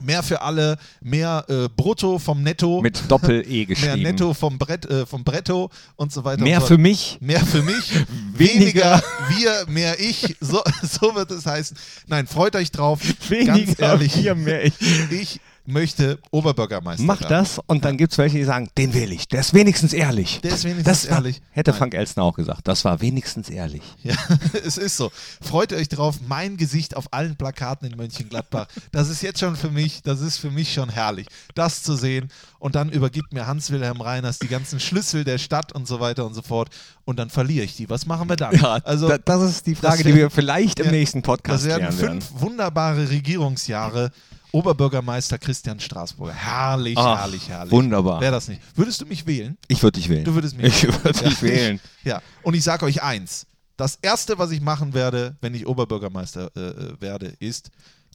Mehr 0.00 0.22
für 0.22 0.40
alle, 0.42 0.78
mehr 1.00 1.44
äh, 1.48 1.68
Brutto 1.68 2.18
vom 2.18 2.42
Netto, 2.42 2.80
Mit 2.80 3.10
Doppel-E 3.10 3.48
mehr 3.58 3.66
geschrieben. 3.66 4.02
Netto 4.02 4.34
vom, 4.34 4.58
Brett, 4.58 4.86
äh, 4.86 5.06
vom 5.06 5.24
Bretto 5.24 5.70
und 5.96 6.12
so 6.12 6.24
weiter. 6.24 6.42
Mehr 6.42 6.60
so 6.60 6.68
für 6.68 6.78
mich. 6.78 7.18
Mehr 7.20 7.44
für 7.44 7.62
mich, 7.62 7.92
Weniger. 8.34 9.02
weniger 9.02 9.02
wir, 9.28 9.66
mehr 9.68 10.00
ich. 10.00 10.36
So, 10.40 10.62
so 10.82 11.14
wird 11.14 11.30
es 11.30 11.46
heißen. 11.46 11.76
Nein, 12.06 12.26
freut 12.26 12.56
euch 12.56 12.70
drauf. 12.70 13.00
Ganz 13.02 13.30
Weniger 13.30 13.78
ehrlich, 13.78 14.16
wir, 14.16 14.34
mehr 14.34 14.64
ich. 14.64 14.74
ich 15.10 15.40
möchte 15.64 16.18
Oberbürgermeister 16.30 17.04
Mach 17.04 17.20
werden. 17.20 17.30
das 17.30 17.60
und 17.66 17.84
dann 17.84 17.96
gibt 17.96 18.12
es 18.12 18.18
welche, 18.18 18.38
die 18.38 18.44
sagen, 18.44 18.68
den 18.76 18.94
will 18.94 19.12
ich. 19.12 19.28
Der 19.28 19.40
ist 19.40 19.54
wenigstens 19.54 19.92
ehrlich. 19.92 20.40
Der 20.42 20.52
ist 20.52 20.64
wenigstens 20.64 21.02
das 21.02 21.08
war, 21.10 21.18
ehrlich. 21.18 21.40
Hätte 21.52 21.70
Nein. 21.70 21.78
Frank 21.78 21.94
Elstner 21.94 22.24
auch 22.24 22.34
gesagt. 22.34 22.66
Das 22.66 22.84
war 22.84 23.00
wenigstens 23.00 23.48
ehrlich. 23.48 23.82
Ja, 24.02 24.14
es 24.64 24.76
ist 24.76 24.96
so. 24.96 25.12
Freut 25.40 25.72
euch 25.72 25.88
drauf. 25.88 26.16
Mein 26.26 26.56
Gesicht 26.56 26.96
auf 26.96 27.12
allen 27.12 27.36
Plakaten 27.36 27.90
in 27.90 27.96
Mönchengladbach. 27.96 28.66
Das 28.90 29.08
ist 29.08 29.22
jetzt 29.22 29.38
schon 29.40 29.54
für 29.56 29.70
mich, 29.70 30.02
das 30.02 30.20
ist 30.20 30.38
für 30.38 30.50
mich 30.50 30.72
schon 30.72 30.88
herrlich, 30.88 31.26
das 31.54 31.82
zu 31.82 31.94
sehen. 31.94 32.28
Und 32.58 32.74
dann 32.74 32.90
übergibt 32.90 33.32
mir 33.32 33.46
Hans-Wilhelm 33.46 34.00
Reiners 34.00 34.38
die 34.38 34.48
ganzen 34.48 34.80
Schlüssel 34.80 35.24
der 35.24 35.38
Stadt 35.38 35.72
und 35.72 35.86
so 35.86 36.00
weiter 36.00 36.26
und 36.26 36.34
so 36.34 36.42
fort. 36.42 36.70
Und 37.04 37.18
dann 37.18 37.30
verliere 37.30 37.64
ich 37.64 37.76
die. 37.76 37.88
Was 37.90 38.06
machen 38.06 38.28
wir 38.28 38.36
dann? 38.36 38.54
also, 38.84 39.08
da, 39.08 39.18
das 39.18 39.42
ist 39.42 39.66
die 39.66 39.74
Frage, 39.74 39.98
das 39.98 40.06
die 40.06 40.14
wär- 40.14 40.16
wir 40.16 40.30
vielleicht 40.30 40.78
im 40.80 40.86
ja, 40.86 40.92
nächsten 40.92 41.22
Podcast 41.22 41.64
das 41.66 41.78
werden. 41.80 41.92
fünf 41.92 42.26
wunderbare 42.34 43.08
Regierungsjahre. 43.10 44.10
Oberbürgermeister 44.52 45.38
Christian 45.38 45.80
Straßburger. 45.80 46.32
Herrlich, 46.34 46.96
Ach, 46.98 47.18
herrlich, 47.18 47.48
herrlich. 47.48 47.72
wunderbar. 47.72 48.20
Wäre 48.20 48.32
das 48.32 48.48
nicht? 48.48 48.60
Würdest 48.76 49.00
du 49.00 49.06
mich 49.06 49.26
wählen? 49.26 49.56
Ich 49.68 49.82
würde 49.82 49.98
dich 49.98 50.08
wählen. 50.08 50.24
Du 50.24 50.34
würdest 50.34 50.56
mich 50.56 50.66
Ich 50.66 50.82
würde 51.04 51.12
dich 51.12 51.40
Ja. 51.40 51.42
wählen. 51.42 51.80
Ja, 52.04 52.22
und 52.42 52.54
ich 52.54 52.62
sage 52.62 52.84
euch 52.84 53.02
eins: 53.02 53.46
Das 53.76 53.96
erste, 54.02 54.38
was 54.38 54.50
ich 54.50 54.60
machen 54.60 54.92
werde, 54.94 55.36
wenn 55.40 55.54
ich 55.54 55.66
Oberbürgermeister 55.66 56.50
äh, 56.56 56.60
äh, 56.60 57.00
werde, 57.00 57.34
ist, 57.38 57.70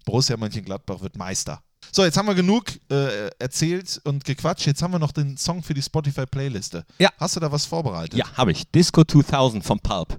Borussia 0.05 0.38
Mönchengladbach 0.38 1.01
wird 1.01 1.17
Meister. 1.17 1.61
So, 1.91 2.03
jetzt 2.03 2.17
haben 2.17 2.27
wir 2.27 2.35
genug 2.35 2.65
äh, 2.91 3.29
erzählt 3.39 4.01
und 4.03 4.25
gequatscht. 4.25 4.65
Jetzt 4.67 4.81
haben 4.81 4.91
wir 4.91 4.99
noch 4.99 5.11
den 5.13 5.38
Song 5.38 5.63
für 5.63 5.73
die 5.73 5.81
Spotify-Playliste. 5.81 6.85
Ja. 6.99 7.09
Hast 7.17 7.35
du 7.35 7.39
da 7.39 7.51
was 7.51 7.65
vorbereitet? 7.65 8.15
Ja, 8.19 8.25
habe 8.35 8.51
ich. 8.51 8.69
Disco 8.71 9.03
2000 9.03 9.63
vom 9.63 9.79
Pulp. 9.79 10.17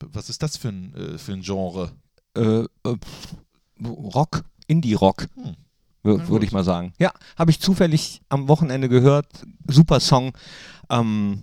Was 0.00 0.28
ist 0.28 0.42
das 0.42 0.56
für 0.56 0.68
ein, 0.68 0.94
äh, 0.96 1.18
für 1.18 1.32
ein 1.32 1.42
Genre? 1.42 1.92
Äh, 2.36 2.64
äh, 2.64 2.96
Rock, 3.86 4.42
Indie-Rock, 4.66 5.26
Hm. 5.34 5.56
würde 6.28 6.44
ich 6.44 6.52
mal 6.52 6.64
sagen. 6.64 6.92
Ja, 6.98 7.12
habe 7.36 7.50
ich 7.50 7.60
zufällig 7.60 8.22
am 8.28 8.48
Wochenende 8.48 8.88
gehört. 8.88 9.26
Super 9.68 10.00
Song. 10.00 10.32
Ähm, 10.90 11.42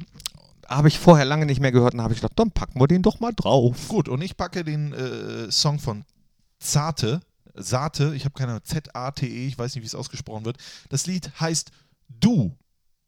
habe 0.67 0.87
ich 0.89 0.99
vorher 0.99 1.25
lange 1.25 1.45
nicht 1.45 1.61
mehr 1.61 1.71
gehört 1.71 1.93
und 1.93 2.01
habe 2.01 2.13
ich 2.13 2.19
gedacht, 2.21 2.37
dann 2.37 2.51
packen 2.51 2.79
wir 2.79 2.87
den 2.87 3.01
doch 3.01 3.19
mal 3.19 3.33
drauf. 3.33 3.87
Gut, 3.87 4.07
und 4.09 4.21
ich 4.21 4.37
packe 4.37 4.63
den 4.63 4.93
äh, 4.93 5.49
Song 5.51 5.79
von 5.79 6.03
Zarte. 6.59 7.21
Sate, 7.55 8.13
ich 8.15 8.23
habe 8.25 8.33
keine 8.35 8.51
Ahnung, 8.51 8.63
Z-A-T-E, 8.63 9.47
ich 9.47 9.57
weiß 9.57 9.75
nicht, 9.75 9.81
wie 9.81 9.87
es 9.87 9.95
ausgesprochen 9.95 10.45
wird. 10.45 10.57
Das 10.89 11.07
Lied 11.07 11.31
heißt 11.39 11.71
Du. 12.07 12.55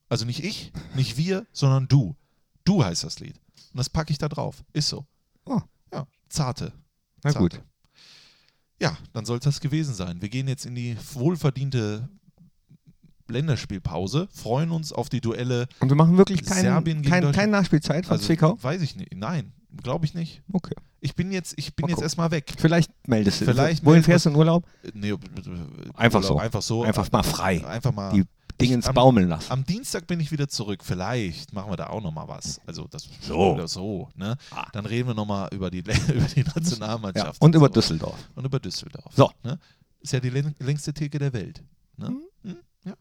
Also 0.10 0.26
nicht 0.26 0.44
ich, 0.44 0.74
nicht 0.96 1.16
wir, 1.18 1.46
sondern 1.54 1.88
du. 1.88 2.16
Du 2.66 2.84
heißt 2.84 3.04
das 3.04 3.20
Lied. 3.20 3.36
Und 3.72 3.78
das 3.78 3.90
packe 3.90 4.12
ich 4.12 4.18
da 4.18 4.28
drauf. 4.28 4.64
Ist 4.74 4.90
so. 4.90 5.06
Oh. 5.46 5.62
Ja, 5.94 6.06
Zarte. 6.28 6.74
Na 7.24 7.32
Zarte. 7.32 7.40
gut. 7.58 7.64
Ja, 8.82 8.98
dann 9.14 9.26
soll 9.26 9.38
es 9.38 9.44
das 9.44 9.60
gewesen 9.62 9.94
sein. 9.94 10.22
Wir 10.22 10.30
gehen 10.30 10.48
jetzt 10.48 10.66
in 10.66 10.74
die 10.74 10.98
wohlverdiente 11.14 12.10
Länderspielpause, 13.28 14.28
freuen 14.34 14.72
uns 14.72 14.92
auf 14.92 15.08
die 15.08 15.22
Duelle. 15.22 15.68
Und 15.80 15.90
wir 15.90 15.96
machen 15.96 16.18
wirklich 16.18 16.44
kein, 16.44 16.84
gegen 16.84 17.04
kein, 17.04 17.32
keine 17.32 17.52
Nachspielzeit 17.52 18.06
von 18.06 18.14
Also, 18.14 18.26
Zwickau? 18.26 18.58
Weiß 18.62 18.82
ich 18.82 18.96
nicht. 18.96 19.16
Nein, 19.16 19.54
glaube 19.84 20.06
ich 20.06 20.16
nicht. 20.16 20.42
Okay. 20.52 20.74
Ich 21.00 21.16
bin 21.16 21.32
jetzt, 21.32 21.54
ich 21.58 21.76
bin 21.76 21.88
jetzt 21.90 22.02
erstmal 22.02 22.32
weg. 22.32 22.52
Vielleicht 22.58 22.92
meldest 23.08 23.42
du 23.42 23.46
dich. 23.46 23.54
Vielleicht 23.56 23.86
Wohin 23.86 24.04
fährst 24.04 24.26
du 24.26 24.32
in 24.32 24.36
Urlaub? 24.36 24.66
Nee, 24.94 25.14
Einfach 25.96 26.20
Urlaub, 26.20 26.24
so. 26.24 26.38
Einfach 26.40 26.62
so. 26.62 26.84
Einfach 26.84 27.12
mal 27.12 27.24
frei. 27.24 27.66
Einfach 27.66 27.94
mal. 27.94 28.14
Die 28.14 28.24
Dingens 28.62 28.88
am- 28.88 28.96
baumeln 28.96 29.28
lassen. 29.30 29.52
Am 29.52 29.66
Dienstag 29.66 30.08
bin 30.08 30.20
ich 30.20 30.32
wieder 30.32 30.48
zurück. 30.48 30.84
Vielleicht 30.84 31.54
machen 31.54 31.72
wir 31.72 31.78
da 31.78 31.88
auch 31.88 32.02
nochmal 32.02 32.28
was. 32.28 32.60
Also 32.66 32.88
das 32.88 33.08
So. 33.22 33.54
oder 33.54 33.68
so. 33.68 34.10
Ne? 34.16 34.38
Ah. 34.52 34.68
Dann 34.74 34.86
reden 34.86 35.08
wir 35.10 35.14
nochmal 35.14 35.50
über 35.52 35.70
die, 35.72 35.80
über 36.10 36.26
die 36.28 36.42
Ja. 36.42 36.46
Nationalmannschaft. 36.56 37.42
Und 37.42 37.56
über 37.56 37.68
so. 37.68 37.74
Düsseldorf. 37.74 38.18
Und 38.36 38.46
über 38.46 38.60
Düsseldorf. 38.60 39.14
So. 39.16 39.32
Ne? 39.44 39.60
Ist 40.00 40.14
ja 40.14 40.20
die 40.20 40.30
läng- 40.32 40.56
längste 40.60 40.94
Theke 40.94 41.20
der 41.20 41.34
Welt. 41.34 41.64
Ne? 41.98 42.08
Hm, 42.44 42.56
Ja. 42.86 42.94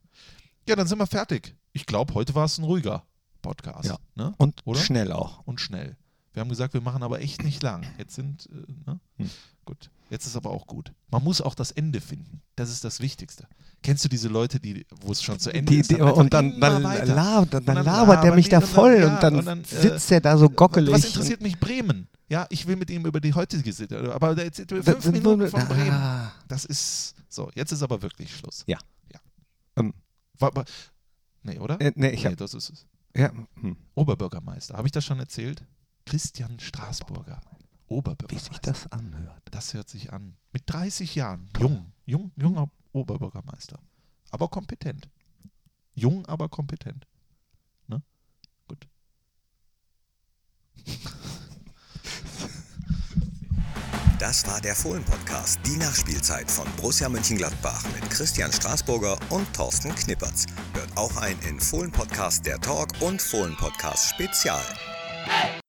ja, 0.68 0.76
dann 0.76 0.86
sind 0.86 0.98
wir 0.98 1.06
fertig. 1.06 1.54
Ich 1.72 1.86
glaube, 1.86 2.14
heute 2.14 2.34
war 2.34 2.44
es 2.44 2.58
ein 2.58 2.64
ruhiger 2.64 3.04
Podcast. 3.42 3.88
Ja. 3.88 3.98
Ne? 4.16 4.34
Und 4.38 4.60
Oder? 4.64 4.80
schnell 4.80 5.12
auch. 5.12 5.46
Und 5.46 5.60
schnell. 5.60 5.96
Wir 6.32 6.40
haben 6.40 6.48
gesagt, 6.48 6.74
wir 6.74 6.80
machen 6.80 7.02
aber 7.02 7.20
echt 7.20 7.42
nicht 7.42 7.62
lang. 7.62 7.84
Jetzt 7.98 8.14
sind, 8.14 8.48
äh, 8.52 8.72
ne? 8.90 9.00
Hm. 9.16 9.30
Gut. 9.64 9.90
Jetzt 10.10 10.26
ist 10.26 10.36
aber 10.36 10.50
auch 10.50 10.66
gut. 10.66 10.92
Man 11.10 11.22
muss 11.22 11.40
auch 11.40 11.54
das 11.54 11.70
Ende 11.70 12.00
finden. 12.00 12.42
Das 12.56 12.70
ist 12.70 12.82
das 12.82 12.98
Wichtigste. 13.00 13.46
Kennst 13.82 14.04
du 14.04 14.08
diese 14.08 14.28
Leute, 14.28 14.58
die, 14.58 14.84
wo 15.00 15.12
es 15.12 15.22
schon 15.22 15.38
zu 15.38 15.50
Ende 15.54 15.72
Die, 15.72 15.78
ist? 15.80 15.90
die, 15.90 15.94
einfach 16.02 16.16
und 16.16 16.34
dann, 16.34 16.58
dann, 16.60 16.82
labert, 16.82 17.54
dann, 17.54 17.64
dann 17.64 17.84
labert 17.84 18.24
er 18.24 18.34
mich 18.34 18.46
die 18.46 18.50
da 18.50 18.56
und 18.58 18.62
dann- 18.64 18.70
voll 18.74 18.96
ja, 18.98 19.14
und 19.14 19.22
dann 19.22 19.36
und 19.36 19.44
dann, 19.46 19.60
äh, 19.62 19.64
sitzt 19.66 20.10
er 20.12 20.20
da 20.20 20.36
so 20.36 20.50
gockelig. 20.50 20.92
Was 20.92 21.04
interessiert 21.04 21.40
mich 21.40 21.58
Bremen? 21.60 22.08
Ja, 22.28 22.46
ich 22.50 22.66
will 22.66 22.76
mit 22.76 22.90
ihm 22.90 23.06
über 23.06 23.20
die 23.20 23.32
heutige 23.34 23.72
Situation. 23.72 24.12
Aber 24.12 24.36
jetzt 24.36 24.56
sind 24.56 24.70
wir 24.70 24.82
fünf 24.82 25.04
Minuten 25.06 25.48
von 25.48 25.60
Ah. 25.62 25.64
Bremen. 25.64 26.30
Das 26.48 26.64
ist 26.64 27.14
so. 27.28 27.50
Jetzt 27.54 27.72
ist 27.72 27.82
aber 27.82 28.02
wirklich 28.02 28.34
Schluss. 28.36 28.64
Ja. 28.66 28.78
ja. 29.12 29.20
Ähm. 29.76 29.94
Wa- 30.38 30.50
wa- 30.54 30.64
nee, 31.42 31.58
oder? 31.58 31.80
Äh, 31.80 31.92
nee, 31.94 32.10
ich 32.10 32.22
nee, 32.24 32.30
hab, 32.30 32.36
das 32.36 32.54
ist 32.54 32.70
es. 32.70 32.86
ja, 33.16 33.30
hm, 33.60 33.76
Oberbürgermeister. 33.94 34.76
Habe 34.76 34.88
ich 34.88 34.92
das 34.92 35.04
schon 35.04 35.18
erzählt? 35.20 35.62
Christian 36.06 36.58
Straßburger. 36.60 37.40
Wie 37.90 37.94
Oberbürgermeister. 37.94 38.52
sich 38.52 38.60
das 38.60 38.92
anhört. 38.92 39.42
Das 39.50 39.74
hört 39.74 39.88
sich 39.88 40.12
an. 40.12 40.36
Mit 40.52 40.62
30 40.66 41.14
Jahren. 41.14 41.48
Jung. 41.58 41.92
Jung, 42.06 42.32
junger 42.36 42.70
Oberbürgermeister. 42.92 43.78
Aber 44.30 44.48
kompetent. 44.48 45.08
Jung, 45.94 46.24
aber 46.26 46.48
kompetent. 46.48 47.06
Ne? 47.88 48.02
Gut. 48.68 48.88
Das 54.18 54.46
war 54.46 54.60
der 54.60 54.76
Fohlen-Podcast, 54.76 55.60
die 55.64 55.76
Nachspielzeit 55.76 56.50
von 56.50 56.66
Borussia 56.76 57.08
Mönchengladbach 57.08 57.82
mit 57.94 58.08
Christian 58.10 58.52
Straßburger 58.52 59.18
und 59.30 59.52
Thorsten 59.54 59.94
Knippertz. 59.94 60.46
Hört 60.74 60.96
auch 60.96 61.16
ein 61.16 61.38
in 61.48 61.58
Fohlen-Podcast 61.58 62.44
der 62.44 62.60
Talk 62.60 62.88
und 63.00 63.20
Fohlen-Podcast 63.20 64.10
Spezial. 64.10 64.62
Hey! 65.24 65.59